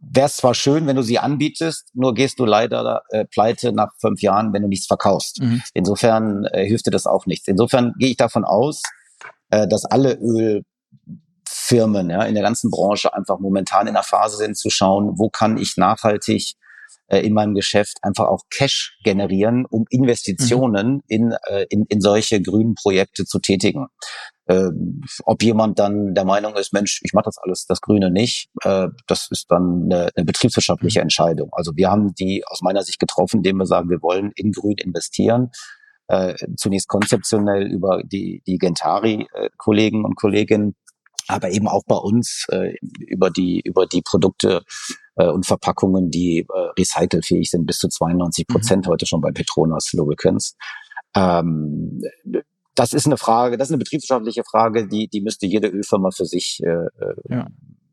Wäre 0.00 0.26
es 0.26 0.36
zwar 0.36 0.54
schön, 0.54 0.86
wenn 0.86 0.96
du 0.96 1.02
sie 1.02 1.18
anbietest, 1.18 1.90
nur 1.94 2.14
gehst 2.14 2.38
du 2.38 2.44
leider 2.44 3.02
äh, 3.10 3.24
pleite 3.24 3.72
nach 3.72 3.92
fünf 3.98 4.22
Jahren, 4.22 4.52
wenn 4.52 4.62
du 4.62 4.68
nichts 4.68 4.86
verkaufst. 4.86 5.40
Mhm. 5.40 5.62
Insofern 5.72 6.44
äh, 6.46 6.64
hilft 6.66 6.86
dir 6.86 6.90
das 6.90 7.06
auch 7.06 7.26
nichts. 7.26 7.48
Insofern 7.48 7.94
gehe 7.98 8.10
ich 8.10 8.16
davon 8.16 8.44
aus, 8.44 8.82
äh, 9.50 9.68
dass 9.68 9.84
alle 9.84 10.18
Ölfirmen 10.20 12.10
ja, 12.10 12.22
in 12.24 12.34
der 12.34 12.42
ganzen 12.42 12.70
Branche 12.70 13.14
einfach 13.14 13.38
momentan 13.38 13.86
in 13.86 13.94
der 13.94 14.02
Phase 14.02 14.36
sind 14.36 14.56
zu 14.56 14.70
schauen, 14.70 15.18
wo 15.18 15.30
kann 15.30 15.58
ich 15.58 15.76
nachhaltig 15.76 16.54
äh, 17.08 17.20
in 17.20 17.34
meinem 17.34 17.54
Geschäft 17.54 17.98
einfach 18.02 18.26
auch 18.26 18.42
Cash 18.50 18.98
generieren, 19.04 19.66
um 19.66 19.84
Investitionen 19.90 20.94
mhm. 20.94 21.02
in, 21.08 21.34
äh, 21.46 21.66
in, 21.68 21.84
in 21.88 22.00
solche 22.00 22.40
grünen 22.40 22.74
Projekte 22.74 23.24
zu 23.24 23.38
tätigen. 23.40 23.88
Äh, 24.46 24.70
ob 25.24 25.42
jemand 25.42 25.78
dann 25.78 26.14
der 26.14 26.24
Meinung 26.24 26.54
ist, 26.56 26.72
Mensch, 26.72 27.00
ich 27.02 27.14
mache 27.14 27.24
das 27.24 27.38
alles, 27.38 27.66
das 27.66 27.80
Grüne 27.80 28.10
nicht, 28.10 28.50
äh, 28.62 28.88
das 29.06 29.28
ist 29.30 29.50
dann 29.50 29.84
eine, 29.84 30.10
eine 30.14 30.24
betriebswirtschaftliche 30.26 31.00
mhm. 31.00 31.04
Entscheidung. 31.04 31.48
Also 31.52 31.72
wir 31.76 31.90
haben 31.90 32.14
die 32.14 32.44
aus 32.46 32.60
meiner 32.60 32.82
Sicht 32.82 32.98
getroffen, 32.98 33.38
indem 33.38 33.56
wir 33.56 33.66
sagen, 33.66 33.88
wir 33.88 34.02
wollen 34.02 34.32
in 34.36 34.52
Grün 34.52 34.76
investieren. 34.78 35.50
Äh, 36.06 36.34
zunächst 36.58 36.88
konzeptionell 36.88 37.72
über 37.72 38.02
die, 38.04 38.42
die 38.46 38.58
Gentari-Kollegen 38.58 40.04
und 40.04 40.16
Kolleginnen, 40.16 40.74
aber 41.28 41.50
eben 41.50 41.66
auch 41.66 41.84
bei 41.86 41.96
uns 41.96 42.44
äh, 42.50 42.74
über 42.98 43.30
die 43.30 43.62
über 43.64 43.86
die 43.86 44.02
Produkte 44.02 44.64
äh, 45.16 45.28
und 45.28 45.46
Verpackungen, 45.46 46.10
die 46.10 46.40
äh, 46.40 46.70
recycelfähig 46.78 47.50
sind, 47.50 47.64
bis 47.64 47.78
zu 47.78 47.88
92 47.88 48.46
Prozent 48.46 48.86
mhm. 48.86 48.90
heute 48.90 49.06
schon 49.06 49.22
bei 49.22 49.30
Petronas 49.30 49.94
Lubricants. 49.94 50.56
Ähm, 51.16 52.02
das 52.74 52.92
ist 52.92 53.06
eine 53.06 53.16
Frage, 53.16 53.56
das 53.56 53.68
ist 53.68 53.72
eine 53.72 53.78
betriebswirtschaftliche 53.78 54.42
Frage, 54.44 54.88
die, 54.88 55.08
die 55.08 55.20
müsste 55.20 55.46
jede 55.46 55.68
Ölfirma 55.68 56.10
für 56.10 56.24
sich 56.24 56.60
äh, 56.62 56.68
äh, 56.68 57.14
ja. 57.28 57.46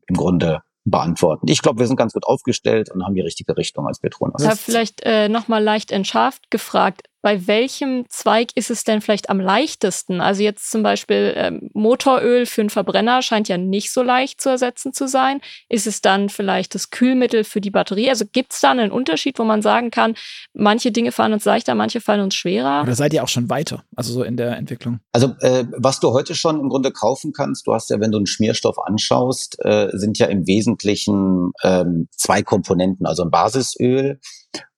im 0.06 0.16
Grunde 0.16 0.62
beantworten. 0.84 1.46
Ich 1.48 1.62
glaube, 1.62 1.78
wir 1.78 1.86
sind 1.86 1.96
ganz 1.96 2.12
gut 2.12 2.24
aufgestellt 2.24 2.90
und 2.90 3.04
haben 3.04 3.14
die 3.14 3.20
richtige 3.20 3.56
Richtung 3.56 3.86
als 3.86 4.00
Petronas. 4.00 4.42
Ja, 4.42 4.56
vielleicht 4.56 5.02
äh, 5.04 5.28
nochmal 5.28 5.62
leicht 5.62 5.92
entschärft 5.92 6.50
gefragt. 6.50 7.02
Bei 7.22 7.46
welchem 7.46 8.04
Zweig 8.08 8.50
ist 8.56 8.70
es 8.70 8.82
denn 8.82 9.00
vielleicht 9.00 9.30
am 9.30 9.40
leichtesten? 9.40 10.20
Also 10.20 10.42
jetzt 10.42 10.70
zum 10.70 10.82
Beispiel 10.82 11.32
ähm, 11.36 11.70
Motoröl 11.72 12.46
für 12.46 12.62
einen 12.62 12.70
Verbrenner 12.70 13.22
scheint 13.22 13.48
ja 13.48 13.56
nicht 13.56 13.92
so 13.92 14.02
leicht 14.02 14.40
zu 14.40 14.48
ersetzen 14.48 14.92
zu 14.92 15.06
sein. 15.06 15.40
Ist 15.68 15.86
es 15.86 16.00
dann 16.00 16.28
vielleicht 16.28 16.74
das 16.74 16.90
Kühlmittel 16.90 17.44
für 17.44 17.60
die 17.60 17.70
Batterie? 17.70 18.10
Also 18.10 18.24
gibt 18.30 18.52
es 18.52 18.60
da 18.60 18.72
einen 18.72 18.90
Unterschied, 18.90 19.38
wo 19.38 19.44
man 19.44 19.62
sagen 19.62 19.92
kann, 19.92 20.14
manche 20.52 20.90
Dinge 20.90 21.12
fallen 21.12 21.32
uns 21.32 21.44
leichter, 21.44 21.76
manche 21.76 22.00
fallen 22.00 22.20
uns 22.20 22.34
schwerer? 22.34 22.82
Oder 22.82 22.96
seid 22.96 23.14
ihr 23.14 23.22
auch 23.22 23.28
schon 23.28 23.48
weiter, 23.48 23.84
also 23.94 24.12
so 24.12 24.24
in 24.24 24.36
der 24.36 24.56
Entwicklung? 24.56 24.98
Also 25.12 25.34
äh, 25.40 25.64
was 25.76 26.00
du 26.00 26.12
heute 26.12 26.34
schon 26.34 26.58
im 26.58 26.68
Grunde 26.68 26.90
kaufen 26.90 27.32
kannst, 27.32 27.68
du 27.68 27.72
hast 27.72 27.88
ja, 27.90 28.00
wenn 28.00 28.10
du 28.10 28.18
einen 28.18 28.26
Schmierstoff 28.26 28.78
anschaust, 28.80 29.64
äh, 29.64 29.90
sind 29.92 30.18
ja 30.18 30.26
im 30.26 30.48
Wesentlichen 30.48 31.52
ähm, 31.62 32.08
zwei 32.16 32.42
Komponenten, 32.42 33.06
also 33.06 33.22
ein 33.22 33.30
Basisöl 33.30 34.18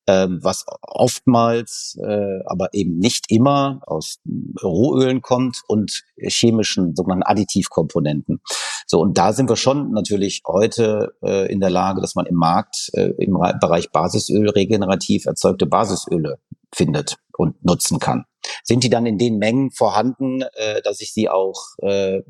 ähm, 0.06 0.38
was 0.42 0.64
oftmals, 0.82 1.98
äh, 2.02 2.40
aber 2.46 2.68
eben 2.72 2.98
nicht 2.98 3.30
immer 3.30 3.80
aus 3.86 4.18
Rohölen 4.62 5.22
kommt 5.22 5.62
und 5.66 6.02
chemischen 6.16 6.94
sogenannten 6.94 7.24
Additivkomponenten. 7.24 8.40
So, 8.86 9.00
und 9.00 9.16
da 9.16 9.32
sind 9.32 9.48
wir 9.48 9.56
schon 9.56 9.92
natürlich 9.92 10.42
heute 10.46 11.14
äh, 11.22 11.50
in 11.50 11.60
der 11.60 11.70
Lage, 11.70 12.00
dass 12.00 12.14
man 12.14 12.26
im 12.26 12.36
Markt 12.36 12.90
äh, 12.92 13.12
im 13.18 13.38
Bereich 13.60 13.90
Basisöl 13.90 14.50
regenerativ 14.50 15.26
erzeugte 15.26 15.66
Basisöle 15.66 16.38
findet 16.74 17.16
und 17.36 17.64
nutzen 17.64 17.98
kann. 17.98 18.24
Sind 18.62 18.84
die 18.84 18.90
dann 18.90 19.06
in 19.06 19.18
den 19.18 19.38
Mengen 19.38 19.70
vorhanden, 19.70 20.42
äh, 20.42 20.82
dass 20.82 21.00
ich 21.00 21.12
sie 21.12 21.28
auch 21.28 21.60
äh, 21.82 22.20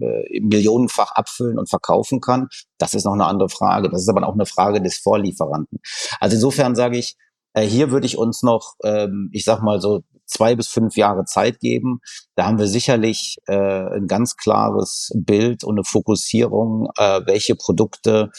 millionenfach 0.41 1.13
abfüllen 1.13 1.59
und 1.59 1.69
verkaufen 1.69 2.21
kann? 2.21 2.49
Das 2.79 2.95
ist 2.95 3.05
noch 3.05 3.15
eine 3.15 3.27
andere 3.27 3.49
Frage. 3.49 3.91
Das 3.91 4.03
ist 4.03 4.09
aber 4.09 4.27
auch 4.27 4.35
eine 4.35 4.47
Frage 4.47 4.81
des 4.81 4.99
Vorlieferanten. 4.99 5.81
Also 6.21 6.37
insofern 6.37 6.75
sage 6.77 6.99
ich, 6.99 7.17
äh, 7.55 7.63
hier 7.63 7.91
würde 7.91 8.07
ich 8.07 8.19
uns 8.19 8.43
noch, 8.43 8.75
ähm, 8.85 9.31
ich 9.33 9.45
sag 9.45 9.63
mal 9.63 9.81
so 9.81 10.03
zwei 10.27 10.55
bis 10.55 10.69
fünf 10.69 10.97
Jahre 10.97 11.25
Zeit 11.25 11.61
geben. 11.61 12.01
Da 12.35 12.47
haben 12.47 12.59
wir 12.59 12.67
sicherlich 12.67 13.37
äh, 13.47 13.97
ein 13.97 14.07
ganz 14.07 14.37
klares 14.37 15.11
Bild 15.15 15.65
und 15.65 15.77
eine 15.77 15.85
Fokussierung, 15.85 16.89
äh, 16.99 17.21
welche 17.27 17.55
Produkte 17.55 18.31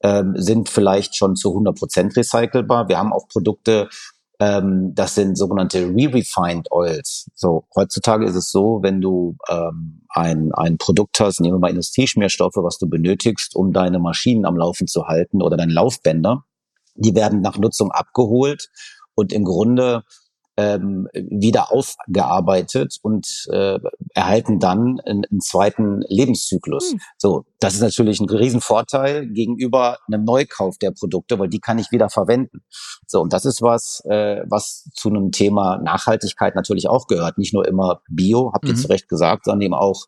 äh, 0.00 0.24
sind 0.34 0.68
vielleicht 0.68 1.16
schon 1.16 1.36
zu 1.36 1.50
100 1.50 1.78
Prozent 1.78 2.16
recycelbar. 2.16 2.88
Wir 2.88 2.98
haben 2.98 3.12
auch 3.12 3.28
Produkte, 3.28 3.88
ähm, 4.38 4.92
das 4.94 5.14
sind 5.14 5.36
sogenannte 5.36 5.88
re-refined 5.88 6.70
Oils. 6.70 7.28
So 7.34 7.66
heutzutage 7.74 8.24
ist 8.26 8.36
es 8.36 8.50
so, 8.50 8.80
wenn 8.82 9.00
du 9.00 9.36
ähm, 9.48 10.02
ein, 10.08 10.50
ein 10.52 10.78
Produkt 10.78 11.20
hast, 11.20 11.40
nehmen 11.40 11.56
wir 11.56 11.60
mal 11.60 11.70
Industrieschmierstoffe, 11.70 12.56
was 12.56 12.78
du 12.78 12.88
benötigst, 12.88 13.56
um 13.56 13.72
deine 13.72 13.98
Maschinen 13.98 14.46
am 14.46 14.56
Laufen 14.56 14.86
zu 14.86 15.06
halten 15.06 15.42
oder 15.42 15.56
deine 15.56 15.72
Laufbänder, 15.72 16.44
die 17.00 17.14
werden 17.14 17.40
nach 17.40 17.58
Nutzung 17.58 17.90
abgeholt 17.90 18.68
und 19.14 19.32
im 19.32 19.44
Grunde 19.44 20.04
ähm, 20.60 21.08
wieder 21.14 21.72
aufgearbeitet 21.72 22.98
und 23.02 23.26
äh, 23.50 23.78
erhalten 24.14 24.58
dann 24.58 25.00
einen, 25.00 25.24
einen 25.24 25.40
zweiten 25.40 26.02
Lebenszyklus. 26.08 26.92
Hm. 26.92 27.00
So, 27.16 27.44
das 27.60 27.74
ist 27.74 27.80
natürlich 27.80 28.20
ein 28.20 28.28
Riesenvorteil 28.28 29.26
gegenüber 29.28 29.98
einem 30.06 30.24
Neukauf 30.24 30.76
der 30.78 30.90
Produkte, 30.90 31.38
weil 31.38 31.48
die 31.48 31.60
kann 31.60 31.78
ich 31.78 31.92
wieder 31.92 32.10
verwenden. 32.10 32.62
So, 33.06 33.22
und 33.22 33.32
das 33.32 33.46
ist 33.46 33.62
was, 33.62 34.02
äh, 34.04 34.42
was 34.48 34.90
zu 34.94 35.08
einem 35.08 35.30
Thema 35.32 35.78
Nachhaltigkeit 35.78 36.54
natürlich 36.54 36.88
auch 36.88 37.06
gehört. 37.06 37.38
Nicht 37.38 37.54
nur 37.54 37.66
immer 37.66 38.02
Bio, 38.10 38.52
habt 38.52 38.66
ihr 38.66 38.74
mhm. 38.74 38.78
zu 38.78 38.88
Recht 38.88 39.08
gesagt, 39.08 39.44
sondern 39.44 39.62
eben 39.62 39.74
auch 39.74 40.06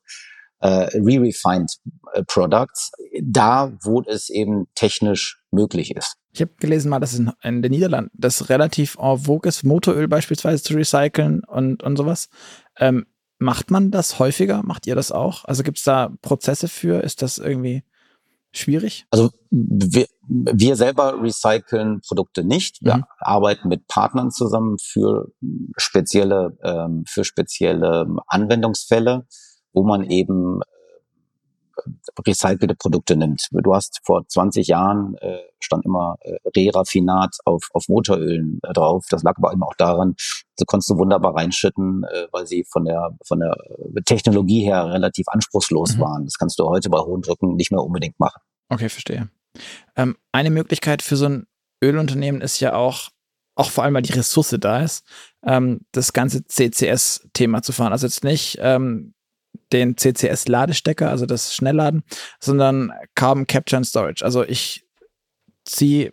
äh, 0.61 0.89
re-refined 0.99 1.79
Products, 2.27 2.93
da 3.23 3.73
wo 3.83 4.03
es 4.03 4.31
eben 4.31 4.67
technisch 4.75 5.43
möglich 5.51 5.95
ist. 5.95 6.17
Ich 6.33 6.41
habe 6.41 6.53
gelesen 6.59 6.89
mal, 6.89 7.01
dass 7.01 7.13
es 7.13 7.21
in, 7.43 7.63
den 7.63 7.71
Niederlanden 7.71 8.11
das 8.15 8.49
relativ 8.49 8.97
en 8.99 9.19
vogue 9.19 9.49
ist, 9.49 9.65
Motoröl 9.65 10.09
beispielsweise 10.09 10.63
zu 10.63 10.75
recyceln 10.75 11.43
und, 11.45 11.83
und 11.83 11.97
sowas. 11.97 12.29
Ähm, 12.79 13.07
macht 13.39 13.71
man 13.71 13.91
das 13.91 14.19
häufiger? 14.19 14.63
Macht 14.63 14.87
ihr 14.87 14.95
das 14.95 15.13
auch? 15.13 15.45
Also 15.45 15.63
gibt 15.63 15.79
es 15.79 15.85
da 15.85 16.11
Prozesse 16.23 16.69
für? 16.69 17.03
Ist 17.03 17.23
das 17.23 17.39
irgendwie 17.39 17.83
schwierig? 18.53 19.05
Also 19.11 19.31
wir, 19.51 20.07
wir 20.29 20.77
selber 20.77 21.21
recyceln 21.23 22.01
Produkte 22.07 22.45
nicht. 22.45 22.79
Wir 22.83 22.99
mhm. 22.99 23.05
arbeiten 23.19 23.69
mit 23.69 23.87
Partnern 23.89 24.31
zusammen 24.31 24.77
für 24.79 25.33
spezielle, 25.77 26.57
ähm, 26.63 27.05
für 27.07 27.25
spezielle 27.25 28.07
Anwendungsfälle 28.27 29.27
wo 29.73 29.85
man 29.85 30.05
eben 30.05 30.61
äh, 30.61 30.65
recycelte 32.27 32.75
Produkte 32.75 33.17
nimmt. 33.17 33.49
Du 33.53 33.75
hast 33.75 34.01
vor 34.05 34.27
20 34.27 34.67
Jahren 34.67 35.17
äh, 35.17 35.39
stand 35.61 35.85
immer 35.85 36.17
äh, 36.21 36.37
Re-Raffinat 36.57 37.39
auf, 37.45 37.69
auf 37.73 37.89
Motorölen 37.89 38.61
äh, 38.63 38.73
drauf. 38.73 39.07
Das 39.11 39.23
lag 39.23 39.37
aber 39.39 39.53
eben 39.53 39.63
auch 39.63 39.75
daran, 39.75 40.15
so 40.57 40.65
konntest 40.65 40.91
du 40.91 40.99
wunderbar 40.99 41.35
reinschütten, 41.35 42.05
äh, 42.05 42.27
weil 42.33 42.47
sie 42.47 42.65
von 42.65 42.85
der 42.85 43.17
von 43.25 43.41
der 43.41 43.57
Technologie 44.05 44.63
her 44.63 44.91
relativ 44.91 45.29
anspruchslos 45.29 45.97
mhm. 45.97 46.01
waren. 46.01 46.25
Das 46.25 46.39
kannst 46.39 46.59
du 46.59 46.65
heute 46.67 46.91
bei 46.91 46.99
hohen 46.99 47.23
Drücken 47.23 47.57
nicht 47.57 47.71
mehr 47.71 47.83
unbedingt 47.83 48.19
machen. 48.19 48.41
Okay, 48.69 48.89
verstehe. 48.89 49.29
Ähm, 49.97 50.17
eine 50.33 50.51
Möglichkeit 50.51 51.03
für 51.03 51.17
so 51.17 51.27
ein 51.27 51.47
Ölunternehmen 51.83 52.41
ist 52.41 52.61
ja 52.61 52.75
auch, 52.75 53.11
auch 53.55 53.71
vor 53.71 53.85
allem, 53.85 53.95
weil 53.95 54.03
die 54.03 54.13
Ressource 54.13 54.57
da 54.59 54.83
ist, 54.83 55.05
ähm, 55.45 55.81
das 55.93 56.13
ganze 56.13 56.45
CCS-Thema 56.47 57.63
zu 57.63 57.73
fahren. 57.73 57.93
Also 57.93 58.07
jetzt 58.07 58.25
nicht 58.25 58.59
ähm, 58.61 59.15
den 59.73 59.97
CCS-Ladestecker, 59.97 61.09
also 61.09 61.27
das 61.27 61.55
Schnellladen, 61.55 62.03
sondern 62.41 62.93
Carbon 63.15 63.47
Capture 63.47 63.79
and 63.79 63.87
Storage. 63.87 64.25
Also 64.25 64.45
ich 64.45 64.85
ziehe 65.65 66.13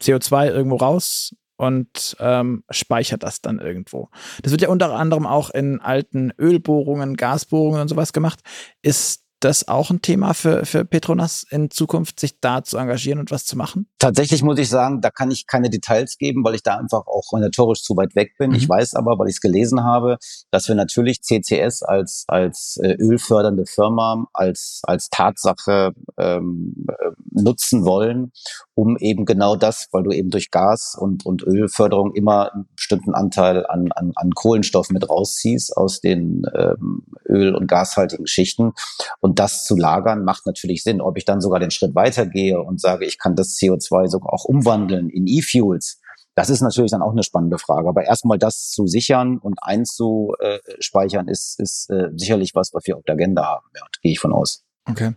CO2 0.00 0.50
irgendwo 0.50 0.76
raus 0.76 1.34
und 1.56 2.16
ähm, 2.18 2.64
speichere 2.70 3.18
das 3.18 3.40
dann 3.40 3.58
irgendwo. 3.58 4.08
Das 4.42 4.52
wird 4.52 4.62
ja 4.62 4.68
unter 4.68 4.92
anderem 4.94 5.26
auch 5.26 5.50
in 5.50 5.80
alten 5.80 6.32
Ölbohrungen, 6.38 7.16
Gasbohrungen 7.16 7.80
und 7.80 7.88
sowas 7.88 8.12
gemacht. 8.12 8.40
Ist 8.82 9.23
das 9.44 9.68
auch 9.68 9.90
ein 9.90 10.00
Thema 10.00 10.32
für, 10.32 10.64
für 10.64 10.84
Petronas 10.84 11.46
in 11.50 11.70
Zukunft, 11.70 12.18
sich 12.18 12.40
da 12.40 12.64
zu 12.64 12.78
engagieren 12.78 13.18
und 13.18 13.30
was 13.30 13.44
zu 13.44 13.56
machen? 13.56 13.86
Tatsächlich 13.98 14.42
muss 14.42 14.58
ich 14.58 14.68
sagen, 14.68 15.00
da 15.00 15.10
kann 15.10 15.30
ich 15.30 15.46
keine 15.46 15.70
Details 15.70 16.16
geben, 16.18 16.42
weil 16.44 16.54
ich 16.54 16.62
da 16.62 16.76
einfach 16.76 17.06
auch 17.06 17.32
organisatorisch 17.32 17.82
zu 17.82 17.96
weit 17.96 18.16
weg 18.16 18.32
bin. 18.38 18.50
Mhm. 18.50 18.56
Ich 18.56 18.68
weiß 18.68 18.94
aber, 18.94 19.18
weil 19.18 19.28
ich 19.28 19.36
es 19.36 19.40
gelesen 19.40 19.84
habe, 19.84 20.16
dass 20.50 20.68
wir 20.68 20.74
natürlich 20.74 21.22
CCS 21.22 21.82
als, 21.82 22.24
als 22.28 22.78
äh, 22.82 22.96
ölfördernde 22.98 23.66
Firma, 23.66 24.26
als, 24.32 24.80
als 24.84 25.08
Tatsache 25.10 25.92
ähm, 26.18 26.86
äh, 26.88 27.10
nutzen 27.30 27.84
wollen, 27.84 28.32
um 28.74 28.96
eben 28.96 29.24
genau 29.24 29.56
das, 29.56 29.88
weil 29.92 30.04
du 30.04 30.10
eben 30.10 30.30
durch 30.30 30.50
Gas 30.50 30.96
und, 30.98 31.26
und 31.26 31.42
Ölförderung 31.42 32.14
immer 32.14 32.52
einen 32.52 32.66
bestimmten 32.74 33.14
Anteil 33.14 33.66
an, 33.66 33.92
an, 33.92 34.12
an 34.14 34.30
Kohlenstoff 34.32 34.90
mit 34.90 35.08
rausziehst 35.08 35.76
aus 35.76 36.00
den 36.00 36.42
ähm, 36.54 37.02
öl- 37.28 37.54
und 37.54 37.66
gashaltigen 37.66 38.26
Schichten. 38.26 38.72
Und 39.20 39.33
das 39.38 39.64
zu 39.64 39.76
lagern 39.76 40.24
macht 40.24 40.46
natürlich 40.46 40.82
Sinn. 40.82 41.00
Ob 41.00 41.16
ich 41.16 41.24
dann 41.24 41.40
sogar 41.40 41.60
den 41.60 41.70
Schritt 41.70 41.94
weitergehe 41.94 42.60
und 42.60 42.80
sage, 42.80 43.04
ich 43.04 43.18
kann 43.18 43.36
das 43.36 43.56
CO2 43.56 44.08
sogar 44.08 44.32
auch 44.32 44.44
umwandeln 44.44 45.10
in 45.10 45.26
E-Fuels, 45.26 46.00
das 46.34 46.50
ist 46.50 46.62
natürlich 46.62 46.90
dann 46.90 47.02
auch 47.02 47.12
eine 47.12 47.22
spannende 47.22 47.58
Frage. 47.58 47.88
Aber 47.88 48.04
erstmal 48.04 48.38
das 48.38 48.70
zu 48.70 48.86
sichern 48.86 49.38
und 49.38 49.58
einzuspeichern, 49.62 51.28
ist, 51.28 51.60
ist 51.60 51.90
äh, 51.90 52.10
sicherlich 52.16 52.54
was, 52.54 52.74
was 52.74 52.86
wir 52.86 52.96
auf 52.96 53.04
der 53.04 53.14
Agenda 53.14 53.44
haben. 53.44 53.66
Ja, 53.76 53.82
gehe 54.02 54.12
ich 54.12 54.18
von 54.18 54.32
aus. 54.32 54.64
Okay. 54.88 55.14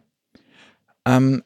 Ähm, 1.05 1.43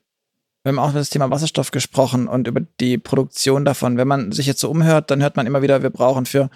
wir 0.63 0.71
haben 0.71 0.79
auch 0.79 0.89
über 0.89 0.99
das 0.99 1.09
Thema 1.09 1.31
Wasserstoff 1.31 1.71
gesprochen 1.71 2.27
und 2.27 2.47
über 2.47 2.61
die 2.79 2.97
Produktion 2.97 3.65
davon. 3.65 3.97
Wenn 3.97 4.07
man 4.07 4.31
sich 4.31 4.45
jetzt 4.45 4.59
so 4.59 4.69
umhört, 4.69 5.09
dann 5.09 5.21
hört 5.21 5.37
man 5.37 5.47
immer 5.47 5.61
wieder, 5.61 5.81
wir 5.81 5.89
brauchen 5.89 6.25
für 6.25 6.49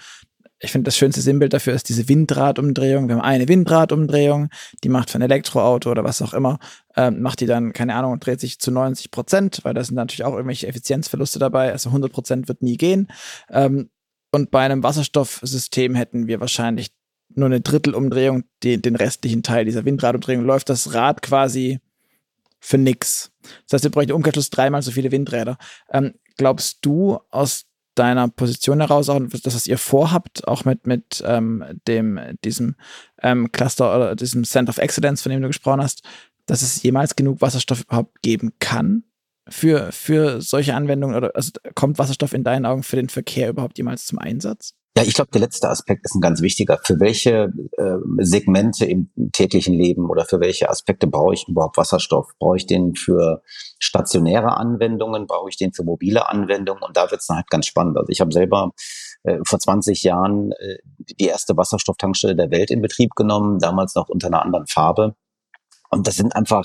ich 0.66 0.72
finde, 0.72 0.86
das 0.86 0.98
schönste 0.98 1.22
Sinnbild 1.22 1.54
dafür 1.54 1.74
ist 1.74 1.88
diese 1.90 2.10
Windradumdrehung. 2.10 3.08
Wir 3.08 3.16
haben 3.16 3.22
eine 3.22 3.48
Windradumdrehung, 3.48 4.50
die 4.84 4.90
macht 4.90 5.12
für 5.12 5.20
ein 5.20 5.22
Elektroauto 5.22 5.90
oder 5.92 6.04
was 6.04 6.22
auch 6.22 6.34
immer, 6.34 6.60
ähm, 6.96 7.22
macht 7.22 7.40
die 7.40 7.46
dann, 7.46 7.72
keine 7.72 7.96
Ahnung, 7.96 8.20
dreht 8.20 8.40
sich 8.40 8.60
zu 8.60 8.72
90 8.72 9.12
Prozent, 9.12 9.60
weil 9.64 9.74
da 9.74 9.84
sind 9.84 9.96
natürlich 9.96 10.24
auch 10.24 10.34
irgendwelche 10.34 10.68
Effizienzverluste 10.68 11.40
dabei. 11.40 11.72
Also 11.72 11.90
100 11.90 12.12
Prozent 12.12 12.48
wird 12.48 12.62
nie 12.62 12.78
gehen. 12.78 13.08
Ähm, 13.50 13.90
und 14.32 14.52
bei 14.52 14.66
einem 14.66 14.84
Wasserstoffsystem 14.84 15.96
hätten 15.96 16.28
wir 16.28 16.42
wahrscheinlich 16.42 16.92
nur 17.30 17.46
eine 17.46 17.62
Drittelumdrehung, 17.62 18.44
die, 18.64 18.82
den 18.82 18.96
restlichen 18.96 19.44
Teil 19.44 19.66
dieser 19.66 19.86
Windradumdrehung 19.86 20.44
läuft 20.44 20.70
das 20.70 20.94
Rad 20.94 21.22
quasi 21.22 21.80
für 22.60 22.78
nix. 22.78 23.32
Das 23.68 23.74
heißt, 23.74 23.84
wir 23.84 23.92
bräuchten 23.92 24.14
Umkehrschluss 24.14 24.50
dreimal 24.50 24.82
so 24.82 24.92
viele 24.92 25.12
Windräder. 25.12 25.58
Ähm, 25.92 26.16
glaubst 26.38 26.80
du 26.82 27.20
aus 27.30 27.66
deiner 27.96 28.28
Position 28.28 28.80
heraus 28.80 29.10
auch 29.10 29.20
das, 29.20 29.56
was 29.56 29.68
ihr 29.68 29.78
vorhabt, 29.78 30.48
auch 30.48 30.66
mit, 30.66 30.86
mit 30.86 31.24
ähm, 31.26 31.64
dem, 31.88 32.20
diesem 32.44 32.76
ähm, 33.22 33.52
Cluster 33.52 33.96
oder 33.96 34.16
diesem 34.16 34.44
Center 34.44 34.70
of 34.70 34.78
Excellence, 34.78 35.22
von 35.22 35.32
dem 35.32 35.42
du 35.42 35.48
gesprochen 35.48 35.82
hast, 35.82 36.04
dass 36.46 36.62
es 36.62 36.84
jemals 36.84 37.16
genug 37.16 37.42
Wasserstoff 37.42 37.82
überhaupt 37.82 38.22
geben 38.22 38.54
kann 38.60 39.04
für, 39.48 39.92
für 39.92 40.42
solche 40.42 40.76
Anwendungen? 40.76 41.16
Oder 41.16 41.32
also 41.36 41.52
kommt 41.74 41.98
Wasserstoff 41.98 42.34
in 42.34 42.44
deinen 42.44 42.66
Augen 42.66 42.84
für 42.84 42.98
den 42.98 43.10
Verkehr 43.10 43.50
überhaupt 43.50 43.78
jemals 43.78 44.06
zum 44.06 44.20
Einsatz? 44.20 44.76
Ja, 44.98 45.04
ich 45.04 45.14
glaube, 45.14 45.30
der 45.32 45.42
letzte 45.42 45.70
Aspekt 45.70 46.06
ist 46.06 46.16
ein 46.16 46.22
ganz 46.22 46.42
wichtiger. 46.42 46.80
Für 46.82 47.02
welche 47.02 47.52
äh, 47.74 47.98
Segmente 48.20 48.86
im 48.86 49.12
täglichen 49.34 49.74
Leben 49.74 50.10
oder 50.10 50.24
für 50.24 50.40
welche 50.40 50.70
Aspekte 50.70 51.06
brauche 51.06 51.34
ich 51.34 51.50
überhaupt 51.50 51.76
Wasserstoff? 51.76 52.32
Brauche 52.40 52.56
ich 52.56 52.66
den 52.66 52.96
für 52.96 53.42
stationäre 53.78 54.56
Anwendungen? 54.56 55.28
Brauche 55.28 55.50
ich 55.50 55.58
den 55.58 55.74
für 55.74 55.84
mobile 55.84 56.30
Anwendungen? 56.30 56.82
Und 56.82 56.96
da 56.96 57.12
wird 57.12 57.20
es 57.20 57.28
dann 57.28 57.36
halt 57.36 57.50
ganz 57.50 57.66
spannend. 57.66 57.98
Also 57.98 58.10
ich 58.10 58.22
habe 58.22 58.32
selber 58.32 58.72
äh, 59.24 59.40
vor 59.46 59.60
20 59.60 60.02
Jahren 60.04 60.54
äh, 60.54 60.78
die 60.98 61.26
erste 61.26 61.58
Wasserstofftankstelle 61.58 62.38
der 62.38 62.50
Welt 62.52 62.72
in 62.72 62.82
Betrieb 62.82 63.16
genommen, 63.16 63.60
damals 63.60 63.96
noch 63.96 64.08
unter 64.08 64.28
einer 64.28 64.44
anderen 64.44 64.68
Farbe. 64.68 65.16
Und 65.90 66.08
das 66.08 66.16
sind 66.16 66.34
einfach 66.38 66.64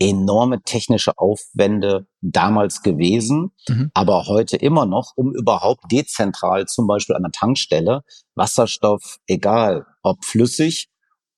enorme 0.00 0.62
technische 0.62 1.18
Aufwände 1.18 2.06
damals 2.20 2.82
gewesen, 2.82 3.50
mhm. 3.68 3.90
aber 3.94 4.26
heute 4.26 4.56
immer 4.56 4.86
noch, 4.86 5.12
um 5.16 5.34
überhaupt 5.34 5.90
dezentral 5.90 6.66
zum 6.66 6.86
Beispiel 6.86 7.16
an 7.16 7.22
der 7.22 7.32
Tankstelle 7.32 8.02
Wasserstoff, 8.34 9.18
egal 9.26 9.86
ob 10.02 10.24
flüssig 10.24 10.88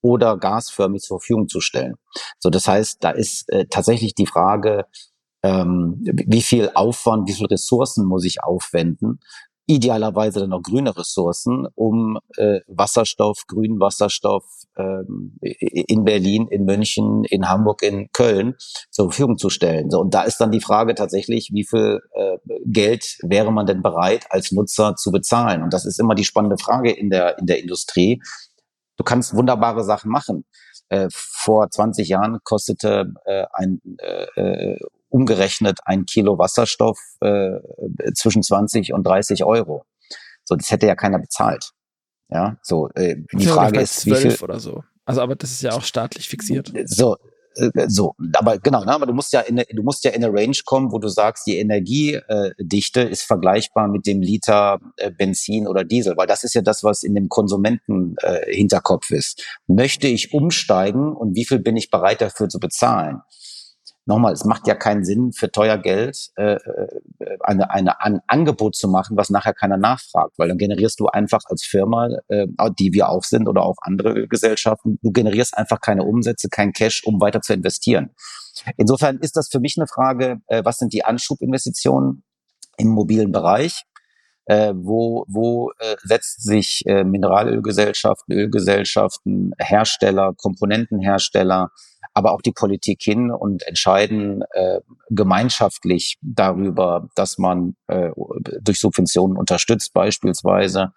oder 0.02 0.36
gasförmig 0.36 1.02
zur 1.02 1.20
Verfügung 1.20 1.48
zu 1.48 1.60
stellen. 1.60 1.94
So, 2.38 2.50
das 2.50 2.66
heißt, 2.66 3.02
da 3.02 3.10
ist 3.10 3.50
äh, 3.50 3.66
tatsächlich 3.66 4.14
die 4.14 4.26
Frage, 4.26 4.86
ähm, 5.42 6.04
wie 6.04 6.42
viel 6.42 6.70
Aufwand, 6.74 7.28
wie 7.28 7.34
viel 7.34 7.46
Ressourcen 7.46 8.04
muss 8.04 8.24
ich 8.24 8.42
aufwenden, 8.42 9.20
idealerweise 9.66 10.40
dann 10.40 10.52
auch 10.52 10.62
grüne 10.62 10.96
Ressourcen, 10.96 11.66
um 11.74 12.18
äh, 12.36 12.60
Wasserstoff, 12.66 13.44
grünen 13.46 13.78
Wasserstoff 13.80 14.44
ähm, 14.80 15.38
in 15.40 16.04
Berlin, 16.04 16.48
in 16.48 16.64
München, 16.64 17.24
in 17.24 17.48
Hamburg, 17.48 17.82
in 17.82 18.08
Köln 18.12 18.54
zur 18.90 19.10
Verfügung 19.10 19.38
zu 19.38 19.50
stellen. 19.50 19.90
So, 19.90 20.00
und 20.00 20.14
da 20.14 20.22
ist 20.22 20.38
dann 20.38 20.50
die 20.50 20.60
Frage 20.60 20.94
tatsächlich, 20.94 21.50
wie 21.52 21.64
viel 21.64 22.00
äh, 22.12 22.38
Geld 22.64 23.18
wäre 23.22 23.52
man 23.52 23.66
denn 23.66 23.82
bereit 23.82 24.26
als 24.30 24.52
Nutzer 24.52 24.96
zu 24.96 25.10
bezahlen? 25.10 25.62
Und 25.62 25.72
das 25.72 25.86
ist 25.86 26.00
immer 26.00 26.14
die 26.14 26.24
spannende 26.24 26.58
Frage 26.58 26.90
in 26.90 27.10
der, 27.10 27.38
in 27.38 27.46
der 27.46 27.60
Industrie. 27.60 28.22
Du 28.96 29.04
kannst 29.04 29.34
wunderbare 29.34 29.84
Sachen 29.84 30.10
machen. 30.10 30.44
Äh, 30.88 31.08
vor 31.10 31.70
20 31.70 32.08
Jahren 32.08 32.38
kostete 32.44 33.12
äh, 33.24 33.44
ein 33.52 33.80
äh, 33.98 34.26
äh 34.40 34.78
umgerechnet 35.10 35.80
ein 35.84 36.06
Kilo 36.06 36.38
Wasserstoff 36.38 36.98
äh, 37.20 37.58
zwischen 38.14 38.42
20 38.42 38.94
und 38.94 39.04
30 39.04 39.44
Euro. 39.44 39.84
So, 40.44 40.56
das 40.56 40.70
hätte 40.70 40.86
ja 40.86 40.94
keiner 40.94 41.18
bezahlt. 41.18 41.72
Ja, 42.30 42.56
so 42.62 42.88
äh, 42.94 43.16
die 43.32 43.46
Frage 43.46 43.80
ist, 43.80 44.06
wie 44.06 44.14
viel 44.14 44.36
oder 44.42 44.60
so. 44.60 44.84
Also, 45.04 45.22
aber 45.22 45.34
das 45.34 45.50
ist 45.50 45.62
ja 45.62 45.72
auch 45.72 45.82
staatlich 45.82 46.28
fixiert. 46.28 46.72
So, 46.84 47.16
äh, 47.56 47.88
so, 47.88 48.14
aber 48.34 48.58
genau, 48.58 48.84
ne, 48.84 48.92
aber 48.92 49.06
du 49.06 49.12
musst 49.12 49.32
ja 49.32 49.40
in 49.40 49.56
du 49.56 49.82
musst 49.82 50.04
ja 50.04 50.12
in 50.12 50.24
eine 50.24 50.32
Range 50.32 50.56
kommen, 50.64 50.92
wo 50.92 50.98
du 50.98 51.08
sagst, 51.08 51.46
die 51.46 51.58
Energiedichte 51.58 53.00
ist 53.00 53.22
vergleichbar 53.22 53.88
mit 53.88 54.06
dem 54.06 54.22
Liter 54.22 54.78
äh, 54.96 55.10
Benzin 55.10 55.66
oder 55.66 55.82
Diesel, 55.84 56.16
weil 56.16 56.28
das 56.28 56.44
ist 56.44 56.54
ja 56.54 56.62
das, 56.62 56.84
was 56.84 57.02
in 57.02 57.14
dem 57.14 57.28
Konsumenten 57.28 58.14
äh, 58.22 58.54
Hinterkopf 58.54 59.10
ist. 59.10 59.44
Möchte 59.66 60.06
ich 60.06 60.32
umsteigen 60.32 61.14
und 61.14 61.34
wie 61.34 61.44
viel 61.44 61.58
bin 61.58 61.76
ich 61.76 61.90
bereit 61.90 62.20
dafür 62.20 62.48
zu 62.48 62.60
bezahlen? 62.60 63.20
Nochmal, 64.06 64.32
es 64.32 64.44
macht 64.44 64.66
ja 64.66 64.74
keinen 64.74 65.04
Sinn 65.04 65.32
für 65.32 65.50
teuer 65.50 65.78
Geld 65.78 66.30
äh, 66.36 66.54
äh, 66.54 67.00
eine, 67.40 67.70
eine, 67.70 68.00
ein 68.00 68.20
Angebot 68.26 68.74
zu 68.74 68.88
machen, 68.88 69.16
was 69.16 69.30
nachher 69.30 69.54
keiner 69.54 69.76
nachfragt, 69.76 70.34
weil 70.38 70.48
dann 70.48 70.58
generierst 70.58 71.00
du 71.00 71.06
einfach 71.06 71.40
als 71.46 71.64
Firma, 71.64 72.08
äh, 72.28 72.46
die 72.78 72.92
wir 72.92 73.08
auch 73.08 73.24
sind 73.24 73.48
oder 73.48 73.62
auch 73.62 73.76
andere 73.82 74.26
Gesellschaften, 74.28 74.98
du 75.02 75.12
generierst 75.12 75.56
einfach 75.56 75.80
keine 75.80 76.04
Umsätze, 76.04 76.48
kein 76.48 76.72
Cash, 76.72 77.04
um 77.04 77.20
weiter 77.20 77.40
zu 77.40 77.52
investieren. 77.52 78.10
Insofern 78.76 79.18
ist 79.18 79.36
das 79.36 79.48
für 79.48 79.60
mich 79.60 79.76
eine 79.78 79.86
Frage, 79.86 80.40
äh, 80.48 80.64
was 80.64 80.78
sind 80.78 80.92
die 80.92 81.04
Anschubinvestitionen 81.04 82.24
im 82.76 82.88
mobilen 82.88 83.32
Bereich? 83.32 83.84
Äh, 84.46 84.72
wo 84.74 85.24
wo 85.28 85.70
äh, 85.78 85.96
setzt 86.02 86.42
sich 86.42 86.82
äh, 86.86 87.04
Mineralölgesellschaften, 87.04 88.34
Ölgesellschaften, 88.34 89.52
Hersteller, 89.58 90.32
Komponentenhersteller, 90.36 91.70
aber 92.14 92.32
auch 92.32 92.42
die 92.42 92.52
Politik 92.52 93.02
hin 93.02 93.30
und 93.30 93.62
entscheiden 93.66 94.42
äh, 94.52 94.80
gemeinschaftlich 95.10 96.18
darüber, 96.20 97.08
dass 97.14 97.38
man 97.38 97.76
äh, 97.86 98.10
durch 98.60 98.80
Subventionen 98.80 99.36
unterstützt, 99.36 99.92
beispielsweise 99.92 100.92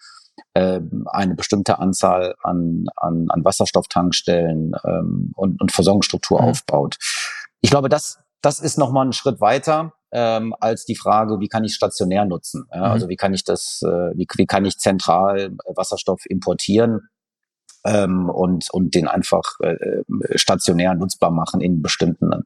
äh, 0.53 0.80
eine 1.05 1.36
bestimmte 1.36 1.80
Anzahl 1.80 2.36
an, 2.43 2.86
an, 2.95 3.28
an 3.30 3.45
Wasserstofftankstellen 3.45 4.74
ähm, 4.84 5.32
und, 5.36 5.61
und 5.61 5.72
Versorgungsstruktur 5.72 6.41
mhm. 6.41 6.49
aufbaut. 6.49 6.97
Ich 7.61 7.70
glaube, 7.70 7.89
das, 7.89 8.20
das 8.41 8.59
ist 8.59 8.78
nochmal 8.78 9.05
ein 9.05 9.14
Schritt 9.14 9.39
weiter 9.39 9.93
ähm, 10.11 10.53
als 10.59 10.86
die 10.86 10.95
Frage, 10.95 11.39
wie 11.39 11.47
kann 11.47 11.64
ich 11.64 11.74
stationär 11.74 12.26
nutzen? 12.26 12.66
Ja, 12.72 12.80
mhm. 12.80 12.84
Also 12.84 13.09
wie 13.09 13.16
kann 13.16 13.34
ich 13.34 13.43
das, 13.43 13.82
äh, 13.84 14.16
wie, 14.16 14.28
wie 14.36 14.45
kann 14.45 14.66
ich 14.66 14.78
zentral 14.78 15.51
Wasserstoff 15.66 16.26
importieren? 16.28 17.09
Ähm, 17.86 18.29
und, 18.29 18.69
und 18.71 18.95
den 18.95 19.07
einfach 19.07 19.43
äh, 19.61 20.03
stationär 20.36 20.93
nutzbar 20.95 21.31
machen 21.31 21.61
in 21.61 21.81
bestimmten 21.81 22.45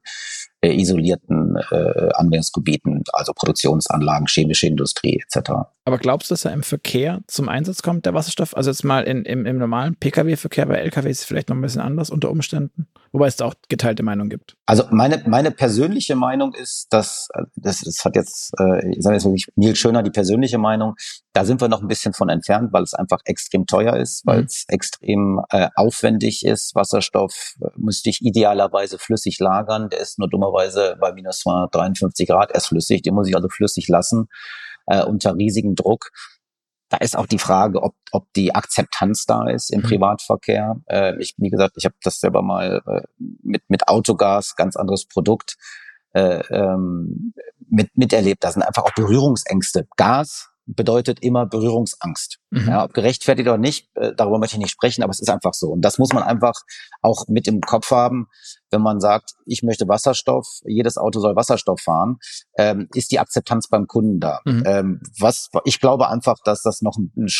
äh, 0.60 0.74
isolierten 0.74 1.56
äh, 1.70 2.10
Anwendungsgebieten, 2.14 3.04
also 3.12 3.32
Produktionsanlagen, 3.32 4.26
chemische 4.26 4.66
Industrie 4.66 5.22
etc. 5.22 5.50
Aber 5.84 5.98
glaubst 5.98 6.30
du, 6.30 6.34
dass 6.34 6.44
er 6.44 6.52
im 6.52 6.62
Verkehr 6.62 7.20
zum 7.28 7.48
Einsatz 7.48 7.80
kommt, 7.82 8.04
der 8.04 8.12
Wasserstoff? 8.12 8.54
Also 8.56 8.68
jetzt 8.68 8.84
mal 8.84 9.04
in, 9.04 9.24
im, 9.24 9.46
im 9.46 9.56
normalen 9.56 9.96
Pkw-Verkehr, 9.96 10.66
bei 10.66 10.74
Lkw 10.74 11.08
ist 11.08 11.20
es 11.20 11.24
vielleicht 11.24 11.48
noch 11.48 11.56
ein 11.56 11.62
bisschen 11.62 11.80
anders 11.80 12.10
unter 12.10 12.30
Umständen, 12.30 12.88
wobei 13.12 13.26
es 13.26 13.36
da 13.36 13.46
auch 13.46 13.54
geteilte 13.70 14.02
Meinung 14.02 14.28
gibt. 14.28 14.56
Also 14.66 14.84
meine, 14.90 15.22
meine 15.26 15.50
persönliche 15.50 16.14
Meinung 16.14 16.54
ist, 16.54 16.88
dass, 16.90 17.28
das, 17.56 17.80
das 17.80 18.04
hat 18.04 18.16
jetzt, 18.16 18.52
äh, 18.60 18.90
ich 18.90 19.02
sage 19.02 19.14
jetzt 19.14 19.24
wirklich 19.24 19.46
Nils 19.56 19.78
Schöner, 19.78 20.02
die 20.02 20.10
persönliche 20.10 20.58
Meinung, 20.58 20.94
da 21.32 21.44
sind 21.44 21.60
wir 21.60 21.68
noch 21.68 21.80
ein 21.80 21.88
bisschen 21.88 22.12
von 22.12 22.28
entfernt, 22.28 22.72
weil 22.72 22.82
es 22.82 22.94
einfach 22.94 23.20
extrem 23.24 23.64
teuer 23.64 23.96
ist, 23.96 24.26
weil 24.26 24.40
mhm. 24.40 24.46
es 24.46 24.64
extrem 24.68 25.40
äh, 25.50 25.68
aufwendig 25.74 26.44
ist. 26.44 26.74
Wasserstoff 26.74 27.54
äh, 27.62 27.68
müsste 27.76 28.10
ich 28.10 28.20
idealerweise 28.20 28.98
flüssig 28.98 29.38
lagern, 29.38 29.88
der 29.88 30.00
ist 30.00 30.18
nur 30.18 30.28
dummer 30.28 30.47
dummerweise 30.48 30.96
bei 31.00 31.12
minus 31.12 31.40
253 31.40 32.28
Grad 32.28 32.52
erst 32.52 32.68
flüssig. 32.68 33.02
Den 33.02 33.14
muss 33.14 33.28
ich 33.28 33.36
also 33.36 33.48
flüssig 33.48 33.88
lassen 33.88 34.28
äh, 34.86 35.02
unter 35.02 35.34
riesigem 35.34 35.74
Druck. 35.74 36.10
Da 36.90 36.96
ist 36.98 37.16
auch 37.16 37.26
die 37.26 37.38
Frage, 37.38 37.82
ob, 37.82 37.94
ob 38.12 38.26
die 38.34 38.54
Akzeptanz 38.54 39.26
da 39.26 39.48
ist 39.48 39.70
im 39.70 39.80
mhm. 39.80 39.84
Privatverkehr. 39.84 40.76
Äh, 40.86 41.20
ich, 41.20 41.34
wie 41.36 41.50
gesagt, 41.50 41.74
ich 41.76 41.84
habe 41.84 41.94
das 42.02 42.20
selber 42.20 42.42
mal 42.42 42.82
äh, 42.86 43.02
mit, 43.18 43.62
mit 43.68 43.88
Autogas, 43.88 44.56
ganz 44.56 44.76
anderes 44.76 45.06
Produkt, 45.06 45.56
äh, 46.14 46.42
ähm, 46.48 47.34
mit, 47.68 47.96
miterlebt. 47.96 48.42
Da 48.42 48.52
sind 48.52 48.62
einfach 48.62 48.84
auch 48.84 48.94
Berührungsängste. 48.94 49.86
Gas 49.96 50.48
bedeutet 50.68 51.22
immer 51.22 51.46
Berührungsangst. 51.46 52.38
Mhm. 52.50 52.68
Ja, 52.68 52.84
ob 52.84 52.92
gerechtfertigt 52.92 53.48
oder 53.48 53.58
nicht, 53.58 53.88
äh, 53.94 54.12
darüber 54.14 54.38
möchte 54.38 54.56
ich 54.56 54.60
nicht 54.60 54.70
sprechen, 54.70 55.02
aber 55.02 55.10
es 55.10 55.20
ist 55.20 55.30
einfach 55.30 55.54
so. 55.54 55.68
Und 55.68 55.80
das 55.82 55.98
muss 55.98 56.12
man 56.12 56.22
einfach 56.22 56.54
auch 57.02 57.26
mit 57.28 57.48
im 57.48 57.60
Kopf 57.60 57.90
haben, 57.90 58.28
wenn 58.70 58.82
man 58.82 59.00
sagt, 59.00 59.32
ich 59.46 59.62
möchte 59.62 59.88
Wasserstoff, 59.88 60.46
jedes 60.66 60.98
Auto 60.98 61.20
soll 61.20 61.34
Wasserstoff 61.36 61.80
fahren, 61.80 62.18
ähm, 62.58 62.88
ist 62.94 63.10
die 63.10 63.18
Akzeptanz 63.18 63.68
beim 63.68 63.86
Kunden 63.86 64.20
da. 64.20 64.40
Mhm. 64.44 64.62
Ähm, 64.66 65.00
was 65.18 65.48
ich 65.64 65.80
glaube 65.80 66.08
einfach, 66.08 66.36
dass 66.44 66.62
das 66.62 66.82
noch, 66.82 66.98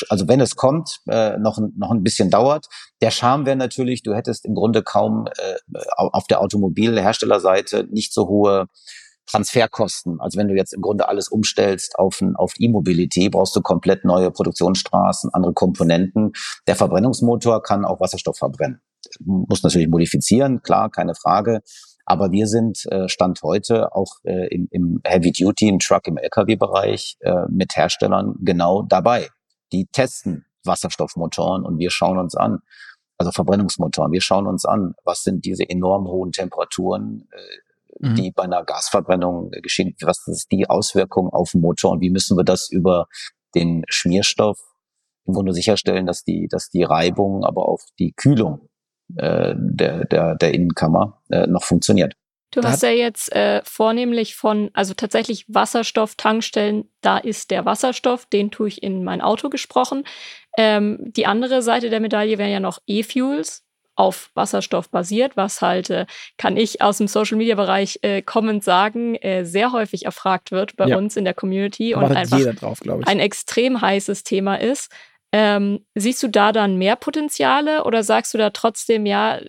also 0.08 0.26
wenn 0.26 0.40
es 0.40 0.56
kommt, 0.56 1.00
äh, 1.08 1.36
noch, 1.38 1.58
noch 1.76 1.90
ein 1.90 2.02
bisschen 2.02 2.30
dauert. 2.30 2.66
Der 3.02 3.10
Charme 3.10 3.44
wäre 3.44 3.56
natürlich, 3.56 4.02
du 4.02 4.14
hättest 4.14 4.46
im 4.46 4.54
Grunde 4.54 4.82
kaum 4.82 5.26
äh, 5.36 5.78
auf 5.96 6.26
der 6.28 6.40
Automobilherstellerseite 6.40 7.86
nicht 7.90 8.14
so 8.14 8.28
hohe 8.28 8.68
Transferkosten. 9.30 10.20
Also 10.20 10.38
wenn 10.38 10.48
du 10.48 10.54
jetzt 10.54 10.72
im 10.72 10.80
Grunde 10.80 11.08
alles 11.08 11.28
umstellst 11.28 11.98
auf, 11.98 12.22
auf 12.34 12.54
E-Mobility, 12.58 13.28
brauchst 13.28 13.54
du 13.54 13.60
komplett 13.60 14.04
neue 14.04 14.30
Produktionsstraßen, 14.30 15.32
andere 15.32 15.52
Komponenten. 15.52 16.32
Der 16.66 16.76
Verbrennungsmotor 16.76 17.62
kann 17.62 17.84
auch 17.84 18.00
Wasserstoff 18.00 18.38
verbrennen. 18.38 18.80
Muss 19.20 19.62
natürlich 19.62 19.88
modifizieren, 19.88 20.62
klar, 20.62 20.90
keine 20.90 21.14
Frage. 21.14 21.60
Aber 22.04 22.32
wir 22.32 22.46
sind 22.46 22.86
äh, 22.90 23.08
Stand 23.08 23.42
heute 23.42 23.94
auch 23.94 24.16
äh, 24.24 24.48
im, 24.48 24.66
im 24.70 25.00
Heavy 25.04 25.30
Duty, 25.30 25.68
im 25.68 25.78
Truck, 25.78 26.06
im 26.06 26.16
Lkw-Bereich 26.16 27.18
äh, 27.20 27.44
mit 27.50 27.76
Herstellern 27.76 28.34
genau 28.40 28.82
dabei. 28.82 29.28
Die 29.72 29.86
testen 29.92 30.46
Wasserstoffmotoren 30.64 31.64
und 31.64 31.78
wir 31.78 31.90
schauen 31.90 32.18
uns 32.18 32.34
an, 32.34 32.60
also 33.18 33.30
Verbrennungsmotoren, 33.32 34.12
wir 34.12 34.22
schauen 34.22 34.46
uns 34.46 34.64
an, 34.64 34.94
was 35.04 35.22
sind 35.22 35.44
diese 35.44 35.68
enorm 35.68 36.06
hohen 36.06 36.32
Temperaturen, 36.32 37.28
äh, 37.32 37.67
mhm. 37.98 38.14
die 38.14 38.30
bei 38.30 38.44
einer 38.44 38.64
Gasverbrennung 38.64 39.50
geschehen. 39.62 39.94
Was 40.02 40.26
ist 40.26 40.50
die 40.50 40.68
Auswirkung 40.68 41.30
auf 41.30 41.52
den 41.52 41.60
Motor 41.60 41.92
und 41.92 42.00
wie 42.00 42.10
müssen 42.10 42.36
wir 42.36 42.44
das 42.44 42.70
über 42.70 43.06
den 43.54 43.84
Schmierstoff 43.88 44.58
im 45.26 45.34
Grunde 45.34 45.52
sicherstellen, 45.52 46.06
dass 46.06 46.24
die, 46.24 46.48
dass 46.48 46.70
die 46.70 46.82
Reibung, 46.82 47.44
aber 47.44 47.68
auch 47.68 47.80
die 47.98 48.12
Kühlung 48.12 48.68
äh, 49.16 49.54
der, 49.56 50.06
der, 50.06 50.34
der 50.36 50.54
Innenkammer 50.54 51.22
äh, 51.30 51.46
noch 51.46 51.64
funktioniert. 51.64 52.14
Du 52.50 52.62
hast 52.62 52.82
ja 52.82 52.88
jetzt 52.88 53.30
äh, 53.34 53.60
vornehmlich 53.62 54.34
von, 54.34 54.70
also 54.72 54.94
tatsächlich 54.94 55.44
Wasserstoff-Tankstellen, 55.48 56.90
da 57.02 57.18
ist 57.18 57.50
der 57.50 57.66
Wasserstoff, 57.66 58.24
den 58.24 58.50
tue 58.50 58.68
ich 58.68 58.82
in 58.82 59.04
mein 59.04 59.20
Auto 59.20 59.50
gesprochen. 59.50 60.04
Ähm, 60.56 60.98
die 61.14 61.26
andere 61.26 61.60
Seite 61.60 61.90
der 61.90 62.00
Medaille 62.00 62.38
wären 62.38 62.50
ja 62.50 62.60
noch 62.60 62.78
E-Fuels, 62.86 63.67
auf 63.98 64.30
Wasserstoff 64.34 64.90
basiert, 64.90 65.36
was 65.36 65.60
halt, 65.60 65.90
äh, 65.90 66.06
kann 66.36 66.56
ich 66.56 66.80
aus 66.80 66.98
dem 66.98 67.08
Social-Media-Bereich 67.08 67.98
äh, 68.02 68.22
kommend 68.22 68.62
sagen, 68.62 69.16
äh, 69.16 69.44
sehr 69.44 69.72
häufig 69.72 70.04
erfragt 70.04 70.52
wird 70.52 70.76
bei 70.76 70.86
ja. 70.86 70.96
uns 70.96 71.16
in 71.16 71.24
der 71.24 71.34
Community 71.34 71.94
und 71.94 72.04
einfach 72.04 72.38
drauf, 72.54 72.80
ein 73.06 73.18
extrem 73.18 73.80
heißes 73.80 74.22
Thema 74.22 74.54
ist. 74.60 74.92
Ähm, 75.32 75.84
siehst 75.94 76.22
du 76.22 76.28
da 76.28 76.52
dann 76.52 76.78
mehr 76.78 76.96
Potenziale 76.96 77.84
oder 77.84 78.04
sagst 78.04 78.32
du 78.34 78.38
da 78.38 78.50
trotzdem, 78.50 79.04
ja, 79.04 79.40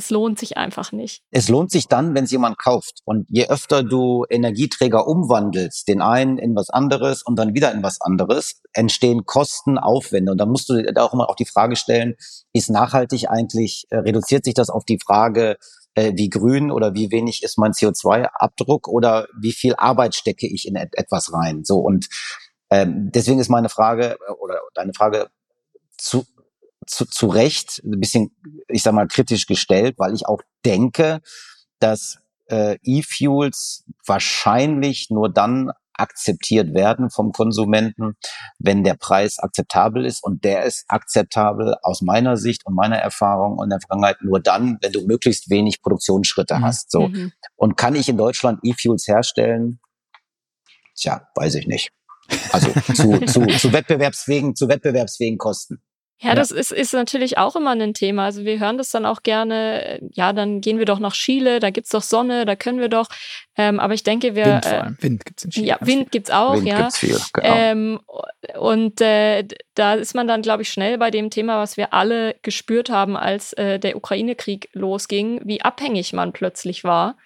es 0.00 0.08
lohnt 0.08 0.38
sich 0.38 0.56
einfach 0.56 0.92
nicht. 0.92 1.22
Es 1.30 1.50
lohnt 1.50 1.70
sich 1.70 1.86
dann, 1.86 2.14
wenn 2.14 2.24
es 2.24 2.30
jemand 2.30 2.58
kauft. 2.58 3.00
Und 3.04 3.26
je 3.28 3.48
öfter 3.48 3.82
du 3.82 4.24
Energieträger 4.30 5.06
umwandelst, 5.06 5.86
den 5.88 6.00
einen 6.00 6.38
in 6.38 6.56
was 6.56 6.70
anderes 6.70 7.22
und 7.22 7.38
dann 7.38 7.52
wieder 7.52 7.70
in 7.70 7.82
was 7.82 8.00
anderes, 8.00 8.62
entstehen 8.72 9.26
Kosten, 9.26 9.76
Aufwände. 9.76 10.32
Und 10.32 10.38
dann 10.38 10.48
musst 10.48 10.70
du 10.70 10.82
da 10.82 11.04
auch 11.04 11.12
immer 11.12 11.28
auch 11.28 11.36
die 11.36 11.44
Frage 11.44 11.76
stellen, 11.76 12.14
ist 12.54 12.70
nachhaltig 12.70 13.28
eigentlich, 13.28 13.84
äh, 13.90 13.98
reduziert 13.98 14.46
sich 14.46 14.54
das 14.54 14.70
auf 14.70 14.86
die 14.86 14.98
Frage, 14.98 15.58
äh, 15.94 16.12
wie 16.14 16.30
grün 16.30 16.70
oder 16.70 16.94
wie 16.94 17.10
wenig 17.10 17.42
ist 17.42 17.58
mein 17.58 17.72
CO2-Abdruck 17.72 18.88
oder 18.88 19.28
wie 19.38 19.52
viel 19.52 19.74
Arbeit 19.76 20.14
stecke 20.14 20.46
ich 20.46 20.66
in 20.66 20.76
et 20.76 20.96
etwas 20.96 21.30
rein? 21.30 21.62
So 21.64 21.80
und 21.80 22.08
ähm, 22.70 23.10
deswegen 23.12 23.38
ist 23.38 23.50
meine 23.50 23.68
Frage 23.68 24.16
äh, 24.26 24.32
oder 24.40 24.60
deine 24.72 24.94
Frage 24.94 25.28
zu, 25.98 26.24
zu, 26.90 27.06
zu 27.06 27.26
Recht 27.28 27.80
ein 27.84 28.00
bisschen, 28.00 28.36
ich 28.68 28.82
sag 28.82 28.94
mal, 28.94 29.06
kritisch 29.06 29.46
gestellt, 29.46 29.94
weil 29.98 30.14
ich 30.14 30.26
auch 30.26 30.42
denke, 30.64 31.20
dass 31.78 32.18
äh, 32.48 32.78
E-Fuels 32.82 33.84
wahrscheinlich 34.04 35.08
nur 35.10 35.32
dann 35.32 35.70
akzeptiert 35.94 36.74
werden 36.74 37.10
vom 37.10 37.32
Konsumenten, 37.32 38.16
wenn 38.58 38.82
der 38.84 38.94
Preis 38.94 39.38
akzeptabel 39.38 40.06
ist. 40.06 40.22
Und 40.22 40.44
der 40.44 40.64
ist 40.64 40.84
akzeptabel 40.88 41.76
aus 41.82 42.00
meiner 42.00 42.36
Sicht 42.36 42.66
und 42.66 42.74
meiner 42.74 42.96
Erfahrung 42.96 43.58
und 43.58 43.68
der 43.68 43.80
Vergangenheit 43.80 44.22
nur 44.22 44.40
dann, 44.40 44.78
wenn 44.80 44.92
du 44.92 45.06
möglichst 45.06 45.50
wenig 45.50 45.82
Produktionsschritte 45.82 46.56
mhm. 46.56 46.64
hast. 46.64 46.90
So. 46.90 47.08
Mhm. 47.08 47.32
Und 47.54 47.76
kann 47.76 47.94
ich 47.94 48.08
in 48.08 48.16
Deutschland 48.16 48.60
E-Fuels 48.62 49.06
herstellen? 49.06 49.78
Tja, 50.96 51.28
weiß 51.34 51.54
ich 51.56 51.66
nicht. 51.66 51.90
Also 52.52 52.70
zu, 52.94 53.20
zu, 53.26 53.46
zu 53.46 53.72
wettbewerbsfähigen, 53.72 54.54
zu 54.54 54.68
wettbewerbsfähigen 54.68 55.38
Kosten. 55.38 55.82
Ja, 56.22 56.34
das 56.34 56.50
ist, 56.50 56.70
ist 56.70 56.92
natürlich 56.92 57.38
auch 57.38 57.56
immer 57.56 57.70
ein 57.70 57.94
Thema. 57.94 58.26
Also 58.26 58.44
wir 58.44 58.60
hören 58.60 58.76
das 58.76 58.90
dann 58.90 59.06
auch 59.06 59.22
gerne, 59.22 60.00
ja, 60.12 60.34
dann 60.34 60.60
gehen 60.60 60.78
wir 60.78 60.84
doch 60.84 60.98
nach 60.98 61.14
Chile, 61.14 61.60
da 61.60 61.70
gibt's 61.70 61.88
doch 61.90 62.02
Sonne, 62.02 62.44
da 62.44 62.56
können 62.56 62.78
wir 62.78 62.90
doch. 62.90 63.08
Ähm, 63.56 63.80
aber 63.80 63.94
ich 63.94 64.02
denke, 64.02 64.34
wir. 64.34 64.44
Wind 64.44 64.64
vor 64.66 64.78
allem. 64.82 64.96
Äh, 64.98 65.02
Wind 65.02 65.24
gibt's 65.24 65.44
in 65.44 65.50
Chile. 65.50 65.66
Ja, 65.66 65.78
Wind 65.80 66.12
gibt's 66.12 66.30
auch, 66.30 66.56
Wind 66.56 66.66
ja. 66.66 66.78
Gibt's 66.82 66.98
viel, 66.98 67.18
genau. 67.32 67.54
Ähm, 67.54 68.00
und 68.58 69.00
äh, 69.00 69.44
da 69.74 69.94
ist 69.94 70.14
man 70.14 70.28
dann, 70.28 70.42
glaube 70.42 70.62
ich, 70.62 70.68
schnell 70.68 70.98
bei 70.98 71.10
dem 71.10 71.30
Thema, 71.30 71.58
was 71.58 71.78
wir 71.78 71.94
alle 71.94 72.36
gespürt 72.42 72.90
haben, 72.90 73.16
als 73.16 73.54
äh, 73.54 73.78
der 73.78 73.96
Ukraine-Krieg 73.96 74.68
losging, 74.74 75.40
wie 75.44 75.62
abhängig 75.62 76.12
man 76.12 76.32
plötzlich 76.32 76.84
war 76.84 77.16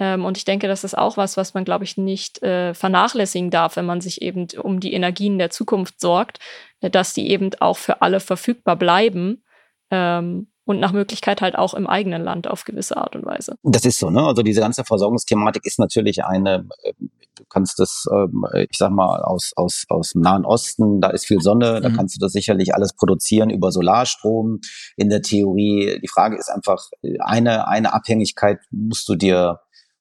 ähm, 0.00 0.24
und 0.24 0.38
ich 0.38 0.46
denke, 0.46 0.66
das 0.66 0.82
ist 0.82 0.96
auch 0.96 1.18
was, 1.18 1.36
was 1.36 1.52
man, 1.52 1.64
glaube 1.64 1.84
ich, 1.84 1.98
nicht 1.98 2.42
äh, 2.42 2.72
vernachlässigen 2.72 3.50
darf, 3.50 3.76
wenn 3.76 3.84
man 3.84 4.00
sich 4.00 4.22
eben 4.22 4.48
um 4.60 4.80
die 4.80 4.94
Energien 4.94 5.38
der 5.38 5.50
Zukunft 5.50 6.00
sorgt, 6.00 6.38
äh, 6.80 6.88
dass 6.90 7.12
die 7.12 7.30
eben 7.30 7.50
auch 7.60 7.76
für 7.76 8.00
alle 8.00 8.18
verfügbar 8.18 8.76
bleiben. 8.76 9.44
Ähm, 9.90 10.48
und 10.64 10.78
nach 10.78 10.92
Möglichkeit 10.92 11.42
halt 11.42 11.58
auch 11.58 11.74
im 11.74 11.88
eigenen 11.88 12.22
Land 12.22 12.46
auf 12.46 12.64
gewisse 12.64 12.96
Art 12.96 13.16
und 13.16 13.26
Weise. 13.26 13.56
Das 13.64 13.84
ist 13.84 13.98
so, 13.98 14.08
ne? 14.08 14.22
Also 14.22 14.42
diese 14.42 14.60
ganze 14.60 14.84
Versorgungsthematik 14.84 15.66
ist 15.66 15.80
natürlich 15.80 16.24
eine, 16.24 16.68
äh, 16.82 16.92
du 17.34 17.44
kannst 17.50 17.78
das, 17.78 18.06
ähm, 18.10 18.46
ich 18.54 18.78
sag 18.78 18.92
mal, 18.92 19.20
aus, 19.22 19.52
aus, 19.56 19.84
aus 19.88 20.12
dem 20.12 20.22
Nahen 20.22 20.46
Osten, 20.46 21.00
da 21.00 21.10
ist 21.10 21.26
viel 21.26 21.40
Sonne, 21.40 21.78
mhm. 21.78 21.82
da 21.82 21.90
kannst 21.90 22.16
du 22.16 22.20
das 22.20 22.32
sicherlich 22.32 22.74
alles 22.74 22.94
produzieren 22.94 23.50
über 23.50 23.70
Solarstrom 23.70 24.60
in 24.96 25.10
der 25.10 25.20
Theorie. 25.20 25.98
Die 26.00 26.08
Frage 26.08 26.38
ist 26.38 26.48
einfach, 26.48 26.86
eine, 27.18 27.68
eine 27.68 27.92
Abhängigkeit 27.92 28.60
musst 28.70 29.08
du 29.08 29.16
dir 29.16 29.60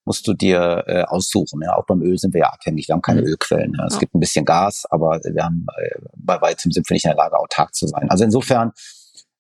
musst 0.10 0.28
du 0.28 0.34
dir 0.34 0.86
äh, 0.88 1.04
aussuchen. 1.04 1.62
Ja, 1.64 1.76
auch 1.76 1.86
beim 1.86 2.02
Öl 2.02 2.18
sind 2.18 2.34
wir 2.34 2.42
ja 2.42 2.48
abhängig. 2.48 2.88
Wir 2.88 2.94
haben 2.94 3.04
keine 3.04 3.22
mhm. 3.22 3.28
Ölquellen. 3.28 3.76
Ja. 3.78 3.86
Es 3.86 3.94
ja. 3.94 4.00
gibt 4.00 4.16
ein 4.16 4.20
bisschen 4.20 4.44
Gas, 4.44 4.86
aber 4.90 5.20
wir 5.24 5.44
haben 5.44 5.68
äh, 5.78 6.00
bei 6.16 6.42
weitem 6.42 6.72
sind 6.72 6.90
wir 6.90 6.96
nicht 6.96 7.06
in 7.06 7.12
der 7.12 7.18
Lage, 7.18 7.38
autark 7.38 7.76
zu 7.76 7.86
sein. 7.86 8.10
Also 8.10 8.24
insofern 8.24 8.72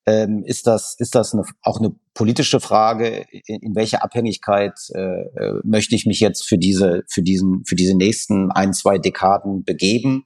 ähm, 0.05 0.43
ist 0.45 0.67
das 0.67 0.93
ist 0.99 1.15
das 1.15 1.33
eine, 1.33 1.43
auch 1.63 1.79
eine 1.79 1.95
politische 2.13 2.59
Frage, 2.59 3.25
in, 3.47 3.61
in 3.61 3.75
welche 3.75 4.03
Abhängigkeit 4.03 4.77
äh, 4.93 4.99
äh, 4.99 5.59
möchte 5.63 5.95
ich 5.95 6.05
mich 6.05 6.19
jetzt 6.19 6.47
für 6.47 6.59
diese 6.59 7.03
für 7.07 7.23
diesen 7.23 7.63
für 7.65 7.75
diese 7.75 7.97
nächsten 7.97 8.51
ein 8.51 8.71
zwei 8.73 8.99
Dekaden 8.99 9.63
begeben 9.63 10.23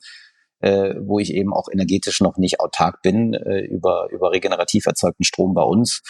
äh, 0.64 0.96
wo 1.02 1.20
ich 1.20 1.34
eben 1.34 1.54
auch 1.54 1.68
energetisch 1.70 2.22
noch 2.22 2.38
nicht 2.38 2.62
autark 2.62 3.02
bin 3.02 3.34
äh, 3.34 3.60
über, 3.66 4.08
über 4.12 4.32
regenerativ 4.32 4.86
erzeugten 4.86 5.26
Strom 5.26 5.54
bei 5.54 5.62
uns. 5.62 6.02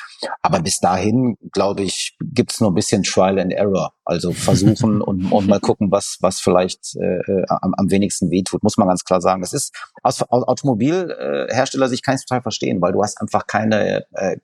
Aber 0.43 0.59
bis 0.59 0.79
dahin, 0.79 1.37
glaube 1.51 1.81
ich, 1.81 2.15
gibt's 2.21 2.61
nur 2.61 2.69
ein 2.69 2.75
bisschen 2.75 3.01
Trial 3.01 3.39
and 3.39 3.51
Error. 3.51 3.93
Also 4.05 4.31
versuchen 4.31 5.01
und, 5.01 5.31
und 5.31 5.47
mal 5.47 5.59
gucken, 5.59 5.91
was, 5.91 6.17
was 6.21 6.39
vielleicht 6.39 6.95
äh, 6.97 7.19
äh, 7.31 7.45
am, 7.47 7.73
am 7.75 7.89
wenigsten 7.89 8.29
wehtut, 8.29 8.61
muss 8.61 8.77
man 8.77 8.87
ganz 8.87 9.03
klar 9.03 9.21
sagen. 9.21 9.41
Das 9.41 9.53
ist 9.53 9.73
aus, 10.03 10.21
aus 10.21 10.43
Automobilhersteller 10.43 11.87
sich 11.89 12.03
kein 12.03 12.17
total 12.17 12.43
verstehen, 12.43 12.79
weil 12.79 12.93
du 12.93 13.01
hast 13.01 13.19
einfach 13.19 13.47
keine, 13.47 14.05
äh, 14.11 14.37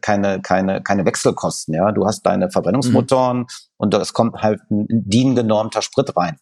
keine, 0.00 0.40
keine, 0.42 0.80
keine 0.82 1.04
Wechselkosten. 1.04 1.74
Ja, 1.74 1.90
Du 1.96 2.06
hast 2.06 2.22
deine 2.22 2.50
Verbrennungsmotoren 2.50 3.38
mhm. 3.38 3.46
und 3.78 3.94
es 3.94 4.12
kommt 4.12 4.42
halt 4.42 4.60
ein 4.70 4.86
DIN-genormter 4.88 5.82
Sprit 5.82 6.16
rein. 6.16 6.38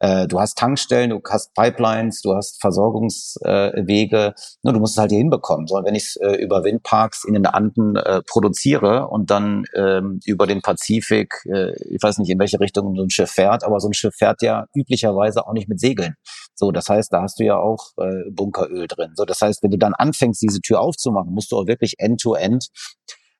Äh, 0.00 0.28
du 0.28 0.38
hast 0.38 0.56
Tankstellen, 0.56 1.10
du 1.10 1.20
hast 1.28 1.54
Pipelines, 1.54 2.22
du 2.22 2.34
hast 2.34 2.60
Versorgungswege. 2.60 4.34
Nur 4.62 4.72
du 4.72 4.80
musst 4.80 4.94
es 4.94 4.98
halt 4.98 5.10
hier 5.10 5.18
hinbekommen. 5.18 5.66
So, 5.66 5.76
wenn 5.84 5.94
ich 5.94 6.04
es 6.04 6.16
äh, 6.16 6.36
über 6.36 6.62
Windparks 6.64 7.24
in 7.24 7.34
den 7.34 7.46
Anden 7.46 7.96
äh, 7.96 8.22
produziere 8.22 9.08
und 9.08 9.30
dann 9.30 9.64
ähm, 9.74 10.20
über 10.24 10.46
den 10.46 10.62
Pazifik, 10.62 11.34
ich 11.44 12.02
weiß 12.02 12.18
nicht, 12.18 12.30
in 12.30 12.38
welche 12.38 12.60
Richtung 12.60 12.94
so 12.94 13.02
ein 13.02 13.10
Schiff 13.10 13.30
fährt, 13.30 13.64
aber 13.64 13.80
so 13.80 13.88
ein 13.88 13.94
Schiff 13.94 14.14
fährt 14.14 14.42
ja 14.42 14.66
üblicherweise 14.74 15.46
auch 15.46 15.52
nicht 15.52 15.68
mit 15.68 15.80
Segeln. 15.80 16.14
So, 16.54 16.70
das 16.70 16.88
heißt, 16.88 17.12
da 17.12 17.22
hast 17.22 17.38
du 17.38 17.44
ja 17.44 17.56
auch 17.56 17.92
Bunkeröl 18.30 18.86
drin. 18.86 19.12
So, 19.14 19.24
das 19.24 19.40
heißt, 19.40 19.62
wenn 19.62 19.70
du 19.70 19.78
dann 19.78 19.94
anfängst, 19.94 20.42
diese 20.42 20.60
Tür 20.60 20.80
aufzumachen, 20.80 21.32
musst 21.32 21.52
du 21.52 21.56
auch 21.56 21.66
wirklich 21.66 21.94
end-to-end, 21.98 22.68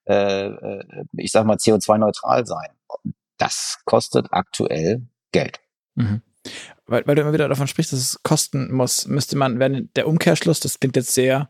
-end, 0.06 0.84
ich 1.16 1.32
sag 1.32 1.44
mal, 1.44 1.56
CO2-neutral 1.56 2.46
sein. 2.46 2.68
Das 3.36 3.78
kostet 3.84 4.28
aktuell 4.30 5.06
Geld. 5.32 5.60
Mhm. 5.94 6.22
Weil, 6.86 7.06
weil 7.06 7.14
du 7.14 7.22
immer 7.22 7.32
wieder 7.32 7.48
davon 7.48 7.68
sprichst, 7.68 7.92
dass 7.92 8.00
es 8.00 8.22
kosten 8.22 8.72
muss, 8.72 9.06
müsste 9.06 9.36
man, 9.36 9.58
wenn 9.58 9.90
der 9.94 10.06
Umkehrschluss, 10.06 10.60
das 10.60 10.80
klingt 10.80 10.96
jetzt 10.96 11.12
sehr 11.12 11.48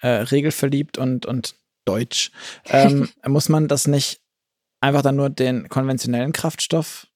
äh, 0.00 0.08
regelverliebt 0.08 0.98
und, 0.98 1.26
und 1.26 1.56
deutsch, 1.84 2.30
ähm, 2.66 3.08
muss 3.26 3.48
man 3.48 3.68
das 3.68 3.86
nicht 3.86 4.20
einfach 4.80 5.02
dann 5.02 5.16
nur 5.16 5.30
den 5.30 5.68
konventionellen 5.68 6.32
Kraftstoff 6.32 7.08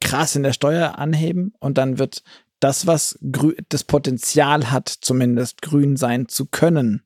krass 0.00 0.34
in 0.34 0.42
der 0.42 0.52
Steuer 0.52 0.98
anheben 0.98 1.54
und 1.60 1.78
dann 1.78 1.98
wird 1.98 2.22
das, 2.60 2.86
was 2.86 3.18
das 3.20 3.84
Potenzial 3.84 4.70
hat, 4.70 4.88
zumindest 4.88 5.62
grün 5.62 5.96
sein 5.96 6.28
zu 6.28 6.46
können, 6.46 7.02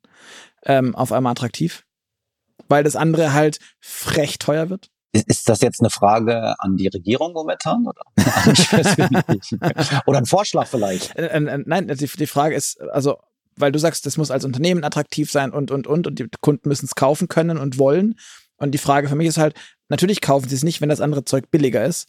ähm, 0.64 0.94
auf 0.94 1.12
einmal 1.12 1.32
attraktiv? 1.32 1.86
Weil 2.68 2.82
das 2.82 2.96
andere 2.96 3.32
halt 3.32 3.61
frech 3.80 4.38
teuer 4.38 4.68
wird? 4.70 4.90
Ist 5.14 5.48
das 5.48 5.60
jetzt 5.60 5.80
eine 5.80 5.90
Frage 5.90 6.58
an 6.58 6.76
die 6.76 6.88
Regierung 6.88 7.34
momentan 7.34 7.86
oder 7.86 8.02
oder 10.06 10.18
ein 10.18 10.26
Vorschlag 10.26 10.66
vielleicht? 10.66 11.14
Äh, 11.16 11.26
äh, 11.26 11.62
nein, 11.64 11.86
die, 11.86 12.06
die 12.06 12.26
Frage 12.26 12.56
ist, 12.56 12.80
also, 12.80 13.18
weil 13.54 13.70
du 13.70 13.78
sagst, 13.78 14.06
das 14.06 14.16
muss 14.16 14.32
als 14.32 14.44
Unternehmen 14.44 14.82
attraktiv 14.82 15.30
sein 15.30 15.52
und, 15.52 15.70
und, 15.70 15.86
und, 15.86 16.08
und 16.08 16.18
die 16.18 16.28
Kunden 16.40 16.68
müssen 16.68 16.86
es 16.86 16.96
kaufen 16.96 17.28
können 17.28 17.58
und 17.58 17.78
wollen. 17.78 18.16
Und 18.56 18.72
die 18.72 18.78
Frage 18.78 19.08
für 19.08 19.14
mich 19.14 19.28
ist 19.28 19.38
halt, 19.38 19.54
natürlich 19.88 20.20
kaufen 20.20 20.48
sie 20.48 20.56
es 20.56 20.64
nicht, 20.64 20.80
wenn 20.80 20.88
das 20.88 21.00
andere 21.00 21.24
Zeug 21.24 21.48
billiger 21.52 21.84
ist. 21.84 22.08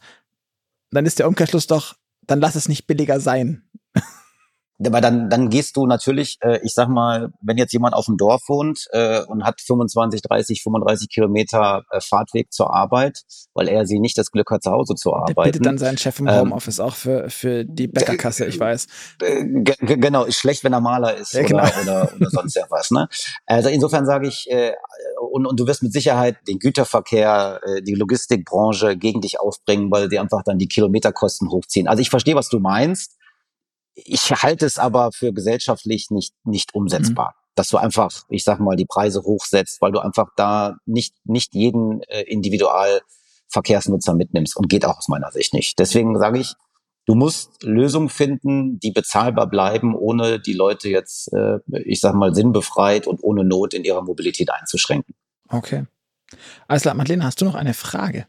Dann 0.90 1.06
ist 1.06 1.20
der 1.20 1.28
Umkehrschluss 1.28 1.68
doch, 1.68 1.96
dann 2.26 2.40
lass 2.40 2.56
es 2.56 2.68
nicht 2.68 2.88
billiger 2.88 3.20
sein. 3.20 3.70
Aber 4.84 5.00
dann, 5.00 5.30
dann 5.30 5.50
gehst 5.50 5.78
du 5.78 5.86
natürlich, 5.88 6.38
äh, 6.42 6.60
ich 6.64 6.74
sag 6.74 6.90
mal, 6.90 7.32
wenn 7.42 7.58
jetzt 7.58 7.72
jemand 7.72 7.94
auf 7.94 8.06
dem 8.06 8.18
Dorf 8.18 8.42
wohnt 8.50 8.88
äh, 8.92 9.22
und 9.24 9.44
hat 9.46 9.62
25, 9.62 10.22
30, 10.22 10.64
35 10.64 11.10
Kilometer 11.10 11.84
äh, 11.92 12.02
Fahrtweg 12.02 12.52
zur 12.52 12.74
Arbeit, 12.74 13.22
weil 13.54 13.70
er 13.70 13.86
sie 13.86 14.00
nicht 14.00 14.18
das 14.18 14.32
Glück 14.32 14.52
hat, 14.52 14.64
zu 14.64 14.72
Hause 14.72 14.96
zu 14.96 15.14
arbeiten. 15.14 15.36
Der 15.36 15.44
bittet 15.44 15.66
dann 15.66 15.78
seinen 15.78 15.98
Chef 15.98 16.20
im 16.20 16.28
ähm, 16.28 16.42
Homeoffice 16.42 16.82
auch 16.82 16.94
für, 16.94 17.30
für 17.30 17.64
die 17.64 17.88
Bäckerkasse, 17.88 18.46
ich 18.46 18.60
weiß. 18.60 18.88
Genau, 19.80 20.26
ist 20.26 20.38
schlecht, 20.38 20.64
wenn 20.66 20.74
er 20.74 20.82
Maler 20.82 21.16
ist 21.16 21.34
ja, 21.34 21.44
genau. 21.44 21.64
oder, 21.64 21.82
oder, 21.82 22.14
oder 22.16 22.30
sonst 22.30 22.58
irgendwas. 22.58 22.92
Ne? 22.92 23.08
Also 23.46 23.70
insofern 23.70 24.06
sage 24.06 24.28
ich, 24.28 24.46
äh, 24.50 24.74
und, 25.32 25.46
und 25.46 25.60
du 25.60 25.68
wirst 25.68 25.84
mit 25.84 25.94
Sicherheit 25.94 26.38
den 26.48 26.60
Güterverkehr, 26.60 27.62
äh, 27.64 27.82
die 27.82 27.96
Logistikbranche 27.96 28.98
gegen 28.98 29.22
dich 29.22 29.40
aufbringen, 29.40 29.90
weil 29.90 30.10
sie 30.10 30.20
einfach 30.20 30.44
dann 30.44 30.58
die 30.58 30.68
Kilometerkosten 30.68 31.50
hochziehen. 31.50 31.88
Also 31.88 32.02
ich 32.02 32.10
verstehe, 32.10 32.36
was 32.36 32.50
du 32.50 32.60
meinst. 32.60 33.18
Ich 33.96 34.32
halte 34.32 34.66
es 34.66 34.78
aber 34.78 35.12
für 35.12 35.34
gesellschaftlich 35.34 36.12
nicht, 36.12 36.34
nicht 36.44 36.76
umsetzbar. 36.76 37.36
Mhm. 37.36 37.42
Dass 37.56 37.70
du 37.70 37.78
einfach, 37.78 38.12
ich 38.30 38.44
sag 38.44 38.60
mal, 38.60 38.76
die 38.76 38.86
Preise 38.86 39.24
hochsetzt, 39.24 39.82
weil 39.82 39.94
du 39.94 40.00
einfach 40.00 40.28
da 40.36 40.76
nicht, 40.86 41.16
nicht 41.24 41.56
jeden 41.56 42.02
äh, 42.04 42.24
Individualverkehrsnutzer 42.24 44.14
mitnimmst 44.14 44.58
und 44.58 44.68
geht 44.68 44.84
auch 44.86 44.98
aus 44.98 45.08
meiner 45.08 45.32
Sicht 45.32 45.54
nicht. 45.54 45.80
Deswegen 45.80 46.20
sage 46.20 46.40
ich, 46.40 46.56
du 47.06 47.16
musst 47.16 47.64
Lösungen 47.64 48.10
finden, 48.10 48.78
die 48.80 48.92
bezahlbar 48.92 49.48
bleiben, 49.48 49.96
ohne 49.96 50.42
die 50.42 50.54
Leute 50.54 50.90
jetzt, 50.90 51.32
äh, 51.32 51.60
ich 51.86 52.02
sag 52.02 52.16
mal, 52.16 52.36
sinnbefreit 52.36 53.08
und 53.08 53.24
ohne 53.24 53.46
Not 53.46 53.74
in 53.74 53.86
ihrer 53.86 54.02
Mobilität 54.02 54.50
einzuschränken. 54.52 55.16
Okay. 55.48 55.86
Alles 56.68 56.82
klar, 56.82 56.96
Madeleine, 56.96 57.24
hast 57.24 57.40
du 57.40 57.46
noch 57.46 57.56
eine 57.56 57.74
Frage? 57.74 58.28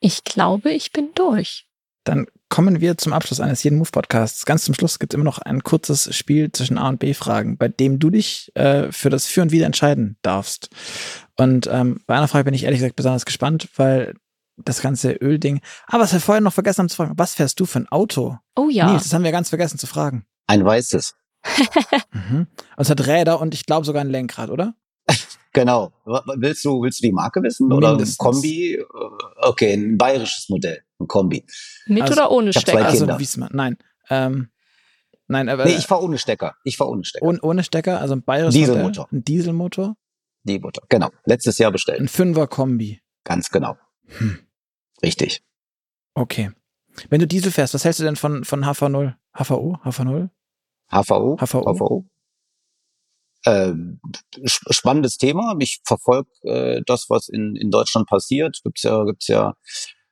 Ich 0.00 0.24
glaube, 0.24 0.70
ich 0.70 0.92
bin 0.92 1.10
durch. 1.14 1.66
Dann 2.04 2.26
kommen 2.50 2.80
wir 2.80 2.98
zum 2.98 3.14
Abschluss 3.14 3.40
eines 3.40 3.62
jeden 3.62 3.78
Move-Podcasts. 3.78 4.44
Ganz 4.44 4.64
zum 4.64 4.74
Schluss 4.74 4.98
gibt 4.98 5.12
es 5.12 5.14
immer 5.14 5.24
noch 5.24 5.38
ein 5.38 5.62
kurzes 5.62 6.14
Spiel 6.14 6.52
zwischen 6.52 6.76
A 6.76 6.88
und 6.88 6.98
B-Fragen, 6.98 7.56
bei 7.56 7.68
dem 7.68 7.98
du 7.98 8.10
dich 8.10 8.50
äh, 8.54 8.92
für 8.92 9.08
das 9.08 9.26
Für 9.26 9.40
und 9.40 9.52
Wider 9.52 9.66
entscheiden 9.66 10.18
darfst. 10.20 10.68
Und 11.38 11.68
ähm, 11.72 12.00
bei 12.06 12.16
einer 12.16 12.28
Frage 12.28 12.44
bin 12.44 12.54
ich 12.54 12.64
ehrlich 12.64 12.80
gesagt 12.80 12.96
besonders 12.96 13.24
gespannt, 13.24 13.68
weil 13.76 14.14
das 14.56 14.82
ganze 14.82 15.12
Ölding. 15.12 15.60
Aber 15.86 16.02
was 16.02 16.12
wir 16.12 16.20
vorher 16.20 16.42
noch 16.42 16.52
vergessen 16.52 16.80
haben 16.80 16.88
zu 16.88 16.96
fragen, 16.96 17.14
was 17.16 17.34
fährst 17.34 17.58
du 17.60 17.66
für 17.66 17.78
ein 17.78 17.88
Auto? 17.88 18.36
Oh 18.56 18.68
ja. 18.68 18.90
Nils, 18.90 19.04
das 19.04 19.14
haben 19.14 19.24
wir 19.24 19.32
ganz 19.32 19.48
vergessen 19.48 19.78
zu 19.78 19.86
fragen. 19.86 20.26
Ein 20.46 20.64
weißes. 20.64 21.14
Mhm. 22.12 22.48
Und 22.76 22.82
es 22.82 22.90
hat 22.90 23.06
Räder 23.06 23.40
und 23.40 23.54
ich 23.54 23.66
glaube 23.66 23.86
sogar 23.86 24.02
ein 24.02 24.10
Lenkrad, 24.10 24.50
oder? 24.50 24.74
Genau. 25.52 25.92
Willst 26.36 26.64
du, 26.64 26.80
willst 26.80 27.00
du 27.00 27.08
die 27.08 27.12
Marke 27.12 27.42
wissen? 27.42 27.72
Oder 27.72 27.88
ein 27.88 27.92
Mindestens. 27.94 28.18
Kombi? 28.18 28.78
Okay, 29.38 29.72
ein 29.72 29.98
bayerisches 29.98 30.48
Modell. 30.48 30.84
Ein 31.00 31.06
Kombi. 31.08 31.44
Mit 31.86 32.02
Also, 32.02 32.12
oder 32.14 32.30
ohne 32.30 32.52
Stecker? 32.52 32.84
Also 32.86 33.06
Wiesmann. 33.18 33.50
Nein. 33.54 33.78
Ähm, 34.10 34.50
nein, 35.28 35.48
aber 35.48 35.64
Nee, 35.64 35.76
ich 35.76 35.86
fahre 35.86 36.02
ohne 36.02 36.18
Stecker. 36.18 36.54
Ich 36.64 36.76
fahre 36.76 36.90
ohne 36.90 37.04
Stecker. 37.04 37.24
ohne, 37.24 37.40
ohne 37.40 37.64
Stecker, 37.64 38.00
also 38.00 38.14
ein 38.14 38.22
bayerisches 38.22 38.54
Dieselmotor. 38.60 39.04
Modell, 39.06 39.18
ein 39.18 39.24
Dieselmotor, 39.24 39.96
Die 40.44 40.58
Mutter. 40.58 40.82
Genau. 40.88 41.10
Letztes 41.24 41.58
Jahr 41.58 41.70
bestellt. 41.72 42.00
ein 42.00 42.08
Fünfer-Kombi. 42.08 43.00
Ganz 43.24 43.50
genau. 43.50 43.76
Hm. 44.06 44.38
Richtig. 45.02 45.42
Okay. 46.14 46.50
Wenn 47.08 47.20
du 47.20 47.26
Diesel 47.26 47.50
fährst, 47.52 47.72
was 47.74 47.84
hältst 47.84 48.00
du 48.00 48.04
denn 48.04 48.16
von, 48.16 48.44
von 48.44 48.64
HV0? 48.64 49.14
HVO? 49.38 49.78
HV0? 49.84 50.28
HVO. 50.90 51.36
HVO. 51.36 51.74
HVO. 51.74 52.06
Sp- 53.46 54.68
spannendes 54.70 55.16
Thema. 55.16 55.54
Ich 55.60 55.80
verfolge 55.86 56.28
äh, 56.42 56.82
das, 56.84 57.06
was 57.08 57.28
in, 57.28 57.56
in 57.56 57.70
Deutschland 57.70 58.06
passiert. 58.08 58.60
Gibt's 58.64 58.82
ja, 58.82 59.04
gibt's 59.04 59.28
ja 59.28 59.50
äh, 59.50 59.52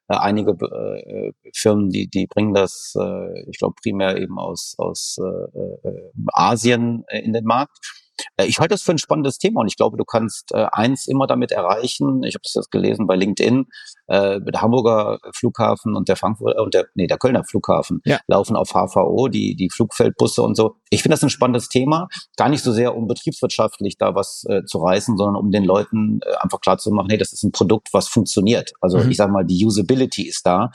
einige 0.08 0.52
äh, 0.52 1.32
Firmen, 1.54 1.90
die, 1.90 2.08
die 2.08 2.26
bringen 2.26 2.54
das, 2.54 2.94
äh, 2.98 3.50
ich 3.50 3.58
glaube, 3.58 3.74
primär 3.82 4.16
eben 4.16 4.38
aus, 4.38 4.74
aus 4.78 5.18
äh, 5.20 5.88
äh, 5.88 6.12
Asien 6.32 7.04
äh, 7.08 7.20
in 7.20 7.32
den 7.32 7.44
Markt. 7.44 8.07
Äh, 8.36 8.46
Ich 8.46 8.58
halte 8.58 8.74
das 8.74 8.82
für 8.82 8.92
ein 8.92 8.98
spannendes 8.98 9.38
Thema 9.38 9.60
und 9.60 9.66
ich 9.68 9.76
glaube, 9.76 9.96
du 9.96 10.04
kannst 10.04 10.52
äh, 10.52 10.66
eins 10.72 11.06
immer 11.06 11.26
damit 11.26 11.52
erreichen. 11.52 12.22
Ich 12.22 12.34
habe 12.34 12.42
das 12.42 12.54
jetzt 12.54 12.70
gelesen 12.70 13.06
bei 13.06 13.16
LinkedIn. 13.16 13.66
Äh, 14.06 14.40
der 14.40 14.62
Hamburger 14.62 15.18
Flughafen 15.34 15.94
und 15.94 16.08
der 16.08 16.16
Frankfurter 16.16 16.62
und 16.62 16.72
der 16.74 16.86
nee 16.94 17.06
der 17.06 17.18
Kölner 17.18 17.44
Flughafen 17.44 18.00
Ja. 18.04 18.18
laufen 18.26 18.56
auf 18.56 18.70
HVO, 18.70 19.28
die 19.28 19.54
die 19.54 19.68
Flugfeldbusse 19.70 20.42
und 20.42 20.56
so. 20.56 20.76
Ich 20.90 21.02
finde 21.02 21.14
das 21.14 21.22
ein 21.22 21.30
spannendes 21.30 21.68
Thema. 21.68 22.08
Gar 22.36 22.48
nicht 22.48 22.62
so 22.64 22.72
sehr 22.72 22.96
um 22.96 23.06
betriebswirtschaftlich 23.06 23.98
da 23.98 24.14
was 24.14 24.44
äh, 24.48 24.64
zu 24.64 24.78
reißen, 24.78 25.16
sondern 25.16 25.36
um 25.36 25.50
den 25.50 25.64
Leuten 25.64 26.20
äh, 26.24 26.34
einfach 26.40 26.60
klar 26.60 26.78
zu 26.78 26.90
machen, 26.90 27.08
hey, 27.10 27.18
das 27.18 27.32
ist 27.32 27.42
ein 27.44 27.52
Produkt, 27.52 27.88
was 27.92 28.08
funktioniert. 28.08 28.72
Also 28.80 28.98
Mhm. 28.98 29.10
ich 29.10 29.16
sage 29.16 29.32
mal, 29.32 29.44
die 29.44 29.64
Usability 29.64 30.26
ist 30.26 30.46
da. 30.46 30.70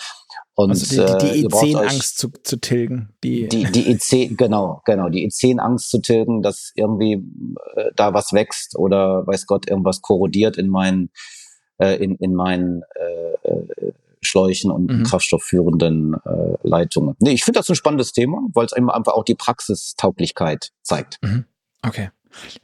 Und 0.56 0.70
Also 0.72 0.86
die, 0.86 0.96
die, 0.98 1.02
äh, 1.02 1.34
die 1.34 1.42
ihr 1.42 1.50
braucht 1.50 1.64
euch- 1.64 1.76
E10-Angst 1.76 2.18
zu, 2.18 2.30
zu 2.44 2.58
tilgen. 2.58 3.10
Die, 3.24 3.48
die, 3.48 3.64
die 3.72 3.96
E10, 3.96 4.36
genau, 4.36 4.82
genau, 4.86 5.10
die 5.10 5.28
E10-Angst 5.30 5.90
zu 5.90 6.00
tilgen, 6.00 6.42
dass 6.42 6.72
irgendwie 6.76 7.14
äh, 7.76 7.92
da 7.96 8.14
was 8.14 8.34
wächst 8.34 8.78
oder 8.78 9.26
weiß 9.26 9.48
Gott, 9.48 9.70
irgendwas 9.70 10.02
korrodiert 10.02 10.58
in 10.58 10.70
meinen, 10.70 11.10
äh, 11.80 11.96
in, 12.04 12.16
in 12.18 12.34
meinen 12.36 12.84
äh, 12.96 13.48
äh, 13.50 13.92
Schläuchen 14.22 14.72
und 14.72 14.90
Mhm. 14.92 15.04
kraftstoffführenden 15.04 16.14
äh, 16.26 16.56
Leitungen. 16.64 17.16
Nee, 17.20 17.32
ich 17.32 17.44
finde 17.44 17.60
das 17.60 17.68
ein 17.70 17.76
spannendes 17.76 18.14
Thema, 18.14 18.40
weil 18.54 18.66
es 18.66 18.74
einfach 18.74 19.14
auch 19.14 19.26
die 19.26 19.36
Praxistauglichkeit 19.36 20.72
zeigt. 20.82 21.20
Okay. 21.86 22.10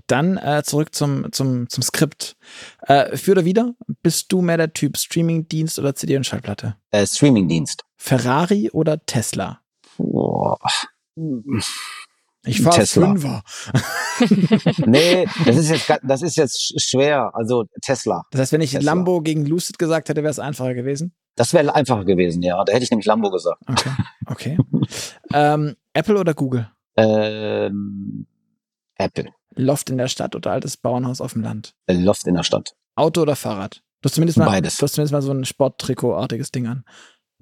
Dann 0.08 0.38
äh, 0.38 0.64
zurück 0.66 0.94
zum, 0.96 1.32
zum, 1.32 1.70
zum 1.70 1.84
Skript. 1.84 2.36
Äh, 2.82 3.16
für 3.18 3.32
oder 3.32 3.46
wieder? 3.46 3.74
Bist 4.02 4.32
du 4.32 4.42
mehr 4.42 4.58
der 4.58 4.74
Typ 4.74 4.98
Streamingdienst 4.98 5.80
oder 5.80 5.96
CD 5.96 6.18
und 6.18 6.26
Schallplatte? 6.26 6.76
Äh, 6.92 7.06
Streamingdienst. 7.06 7.84
Ferrari 7.98 8.70
oder 8.72 9.06
Tesla? 9.06 9.62
Boah. 9.98 10.58
Ich 12.46 12.62
fahre. 12.62 12.86
Fünfer. 12.86 13.44
Nee, 14.86 15.26
das 15.46 15.56
ist 15.56 15.70
jetzt 15.70 15.94
das 16.04 16.22
ist 16.22 16.36
jetzt 16.36 16.58
sch- 16.58 16.90
schwer. 16.90 17.32
Also 17.34 17.66
Tesla. 17.82 18.26
Das 18.32 18.42
heißt, 18.42 18.52
wenn 18.52 18.60
ich 18.60 18.72
Tesla. 18.72 18.92
Lambo 18.92 19.22
gegen 19.22 19.46
Lucid 19.46 19.80
gesagt 19.80 20.10
hätte, 20.10 20.24
wäre 20.24 20.32
es 20.32 20.40
einfacher 20.40 20.74
gewesen. 20.74 21.14
Das 21.36 21.54
wäre 21.54 21.74
einfacher 21.74 22.04
gewesen, 22.04 22.42
ja. 22.42 22.62
Da 22.66 22.74
hätte 22.74 22.84
ich 22.84 22.92
nämlich 22.92 23.06
Lambo 23.06 23.30
gesagt. 23.32 23.62
Okay. 23.68 23.92
Okay. 24.26 24.58
ähm, 25.34 25.76
Apple 25.94 26.20
oder 26.20 26.34
Google? 26.34 26.70
Ähm, 26.98 28.26
Apple. 28.96 29.30
Loft 29.56 29.90
in 29.90 29.98
der 29.98 30.08
Stadt 30.08 30.36
oder 30.36 30.52
altes 30.52 30.78
Bauernhaus 30.78 31.22
auf 31.22 31.34
dem 31.34 31.42
Land? 31.42 31.74
Äh, 31.88 31.94
Loft 31.94 32.28
in 32.28 32.36
der 32.36 32.44
Stadt. 32.44 32.76
Auto 32.96 33.22
oder 33.22 33.36
Fahrrad? 33.36 33.82
Du 34.02 34.08
hast 34.08 34.16
zumindest 34.16 34.38
mal, 34.38 34.46
Beides. 34.46 34.78
Du 34.78 34.84
hast 34.84 34.94
zumindest 34.94 35.12
mal 35.12 35.22
so 35.22 35.32
ein 35.32 35.46
Sporttrikot-artiges 35.46 36.52
Ding 36.52 36.68
an. 36.68 36.86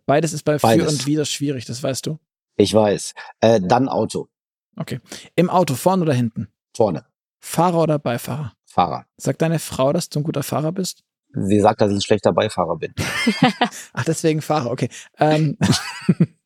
Beides 0.05 0.33
ist 0.33 0.43
bei 0.43 0.57
für 0.57 0.67
Beides. 0.67 0.91
und 0.91 1.05
wieder 1.05 1.25
schwierig, 1.25 1.65
das 1.65 1.83
weißt 1.83 2.05
du. 2.05 2.19
Ich 2.55 2.73
weiß. 2.73 3.13
Äh, 3.41 3.61
dann 3.61 3.89
Auto. 3.89 4.29
Okay. 4.75 4.99
Im 5.35 5.49
Auto, 5.49 5.75
vorne 5.75 6.03
oder 6.03 6.13
hinten? 6.13 6.47
Vorne. 6.75 7.05
Fahrer 7.39 7.83
oder 7.83 7.99
Beifahrer? 7.99 8.53
Fahrer. 8.65 9.05
Sagt 9.17 9.41
deine 9.41 9.59
Frau, 9.59 9.93
dass 9.93 10.09
du 10.09 10.19
ein 10.19 10.23
guter 10.23 10.43
Fahrer 10.43 10.71
bist? 10.71 11.03
Sie 11.33 11.59
sagt, 11.59 11.81
dass 11.81 11.91
ich 11.91 11.97
ein 11.97 12.01
schlechter 12.01 12.33
Beifahrer 12.33 12.77
bin. 12.77 12.93
Ach, 13.93 14.03
deswegen 14.05 14.41
Fahrer, 14.41 14.71
okay. 14.71 14.89
Ähm, 15.19 15.57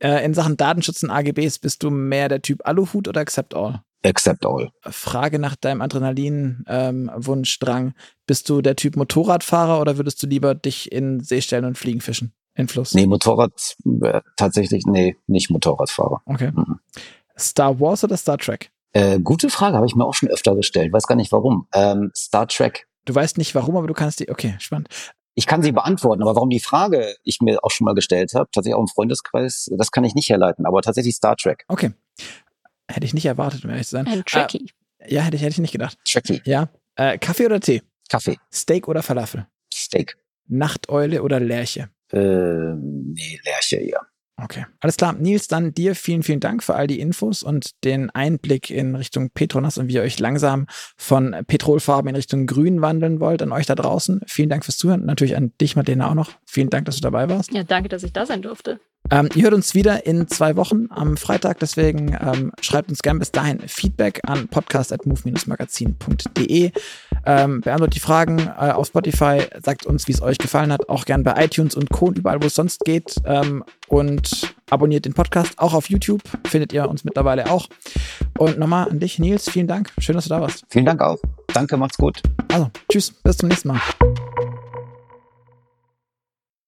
äh, 0.00 0.24
in 0.24 0.34
Sachen 0.34 0.56
Datenschutz 0.56 1.02
und 1.02 1.10
AGBs 1.10 1.58
bist 1.58 1.82
du 1.82 1.90
mehr 1.90 2.28
der 2.28 2.42
Typ 2.42 2.66
Aluhut 2.66 3.08
oder 3.08 3.20
Accept 3.20 3.54
All? 3.54 3.82
Accept 4.04 4.46
all. 4.46 4.70
Frage 4.82 5.38
nach 5.38 5.56
deinem 5.56 5.82
Adrenalin-Wunsch, 5.82 7.58
Drang. 7.58 7.94
Bist 8.26 8.48
du 8.48 8.62
der 8.62 8.76
Typ 8.76 8.96
Motorradfahrer 8.96 9.80
oder 9.80 9.96
würdest 9.96 10.22
du 10.22 10.26
lieber 10.26 10.54
dich 10.54 10.92
in 10.92 11.20
See 11.20 11.40
stellen 11.40 11.64
und 11.64 11.76
Fliegen 11.76 12.00
fischen? 12.00 12.32
In 12.54 12.68
Fluss? 12.68 12.94
Nee, 12.94 13.06
Motorrad, 13.06 13.76
äh, 14.02 14.20
tatsächlich, 14.36 14.86
nee, 14.86 15.16
nicht 15.26 15.50
Motorradfahrer. 15.50 16.22
Okay. 16.24 16.52
Mhm. 16.54 16.78
Star 17.38 17.80
Wars 17.80 18.02
oder 18.04 18.16
Star 18.16 18.38
Trek? 18.38 18.70
Äh, 18.92 19.20
gute 19.20 19.50
Frage, 19.50 19.76
habe 19.76 19.86
ich 19.86 19.94
mir 19.94 20.06
auch 20.06 20.14
schon 20.14 20.30
öfter 20.30 20.54
gestellt. 20.54 20.92
Weiß 20.92 21.06
gar 21.06 21.16
nicht 21.16 21.32
warum. 21.32 21.66
Ähm, 21.74 22.10
Star 22.16 22.46
Trek. 22.48 22.86
Du 23.04 23.14
weißt 23.14 23.36
nicht 23.38 23.54
warum, 23.54 23.76
aber 23.76 23.86
du 23.86 23.94
kannst 23.94 24.20
die. 24.20 24.30
Okay, 24.30 24.54
spannend. 24.58 24.88
Ich 25.38 25.46
kann 25.46 25.62
sie 25.62 25.70
beantworten, 25.70 26.22
aber 26.22 26.34
warum 26.34 26.48
die 26.48 26.60
Frage 26.60 27.14
ich 27.22 27.40
mir 27.42 27.62
auch 27.62 27.70
schon 27.70 27.84
mal 27.84 27.94
gestellt 27.94 28.32
habe, 28.34 28.48
tatsächlich 28.52 28.74
auch 28.74 28.80
im 28.80 28.88
Freundeskreis, 28.88 29.70
das 29.76 29.90
kann 29.90 30.02
ich 30.02 30.14
nicht 30.14 30.30
herleiten, 30.30 30.64
aber 30.64 30.80
tatsächlich 30.80 31.14
Star 31.14 31.36
Trek. 31.36 31.64
Okay. 31.68 31.92
Hätte 32.88 33.04
ich 33.04 33.12
nicht 33.12 33.26
erwartet, 33.26 33.62
um 33.62 33.70
ehrlich 33.70 33.86
zu 33.86 33.92
sein. 33.92 34.06
Ein 34.06 34.24
Trekkie. 34.24 34.66
Äh, 34.98 35.14
ja, 35.14 35.20
hätte 35.20 35.36
ich, 35.36 35.42
hätte 35.42 35.52
ich 35.52 35.58
nicht 35.58 35.72
gedacht. 35.72 35.98
Trekkie. 36.06 36.40
Ja. 36.44 36.70
Äh, 36.94 37.18
Kaffee 37.18 37.44
oder 37.44 37.60
Tee? 37.60 37.82
Kaffee. 38.08 38.38
Steak 38.50 38.88
oder 38.88 39.02
Falafel? 39.02 39.46
Steak. 39.74 40.16
Nachteule 40.48 41.22
oder 41.22 41.38
Lerche? 41.38 41.90
Ähm, 42.12 43.12
nee, 43.12 43.38
Lerche, 43.44 43.82
ja. 43.82 44.00
Okay. 44.42 44.66
Alles 44.80 44.96
klar. 44.96 45.14
Nils, 45.14 45.48
dann 45.48 45.72
dir 45.72 45.94
vielen, 45.94 46.22
vielen 46.22 46.40
Dank 46.40 46.62
für 46.62 46.74
all 46.74 46.86
die 46.86 47.00
Infos 47.00 47.42
und 47.42 47.70
den 47.84 48.10
Einblick 48.10 48.70
in 48.70 48.94
Richtung 48.94 49.30
Petronas 49.30 49.78
und 49.78 49.88
wie 49.88 49.94
ihr 49.94 50.02
euch 50.02 50.18
langsam 50.18 50.66
von 50.96 51.34
Petrolfarben 51.46 52.10
in 52.10 52.16
Richtung 52.16 52.46
Grün 52.46 52.82
wandeln 52.82 53.18
wollt. 53.18 53.40
An 53.40 53.52
euch 53.52 53.64
da 53.64 53.74
draußen. 53.74 54.20
Vielen 54.26 54.50
Dank 54.50 54.64
fürs 54.64 54.76
Zuhören. 54.76 55.06
Natürlich 55.06 55.36
an 55.36 55.52
dich, 55.60 55.74
Madeleine, 55.74 56.08
auch 56.08 56.14
noch. 56.14 56.32
Vielen 56.44 56.68
Dank, 56.68 56.84
dass 56.84 56.96
du 56.96 57.00
dabei 57.00 57.30
warst. 57.30 57.52
Ja, 57.52 57.64
danke, 57.64 57.88
dass 57.88 58.02
ich 58.02 58.12
da 58.12 58.26
sein 58.26 58.42
durfte. 58.42 58.78
Ähm, 59.10 59.28
ihr 59.34 59.42
hört 59.44 59.54
uns 59.54 59.74
wieder 59.74 60.04
in 60.06 60.28
zwei 60.28 60.56
Wochen 60.56 60.88
am 60.90 61.16
Freitag, 61.16 61.58
deswegen 61.60 62.14
ähm, 62.20 62.52
schreibt 62.60 62.90
uns 62.90 63.00
gerne 63.02 63.20
bis 63.20 63.32
dahin 63.32 63.60
Feedback 63.60 64.20
an 64.26 64.48
podcast.move-magazin.de. 64.48 66.72
Ähm, 67.24 67.60
beantwortet 67.60 67.94
die 67.96 68.00
Fragen 68.00 68.38
äh, 68.38 68.70
auf 68.70 68.88
Spotify, 68.88 69.42
sagt 69.62 69.86
uns, 69.86 70.08
wie 70.08 70.12
es 70.12 70.20
euch 70.22 70.38
gefallen 70.38 70.72
hat, 70.72 70.88
auch 70.88 71.04
gerne 71.04 71.24
bei 71.24 71.44
iTunes 71.44 71.74
und 71.74 71.90
Co. 71.90 72.06
und 72.06 72.16
überall, 72.18 72.40
wo 72.42 72.46
es 72.46 72.54
sonst 72.54 72.84
geht. 72.84 73.16
Ähm, 73.24 73.64
und 73.88 74.54
abonniert 74.70 75.04
den 75.04 75.12
Podcast 75.14 75.58
auch 75.58 75.74
auf 75.74 75.90
YouTube, 75.90 76.22
findet 76.46 76.72
ihr 76.72 76.88
uns 76.88 77.04
mittlerweile 77.04 77.50
auch. 77.50 77.68
Und 78.38 78.58
nochmal 78.58 78.88
an 78.88 79.00
dich, 79.00 79.18
Nils, 79.18 79.50
vielen 79.50 79.68
Dank. 79.68 79.92
Schön, 79.98 80.14
dass 80.14 80.24
du 80.24 80.30
da 80.30 80.40
warst. 80.40 80.64
Vielen 80.68 80.86
Dank 80.86 81.00
auch. 81.00 81.18
Danke, 81.52 81.76
macht's 81.76 81.96
gut. 81.96 82.22
Also, 82.52 82.70
tschüss, 82.90 83.10
bis 83.10 83.38
zum 83.38 83.48
nächsten 83.48 83.68
Mal. 83.68 83.80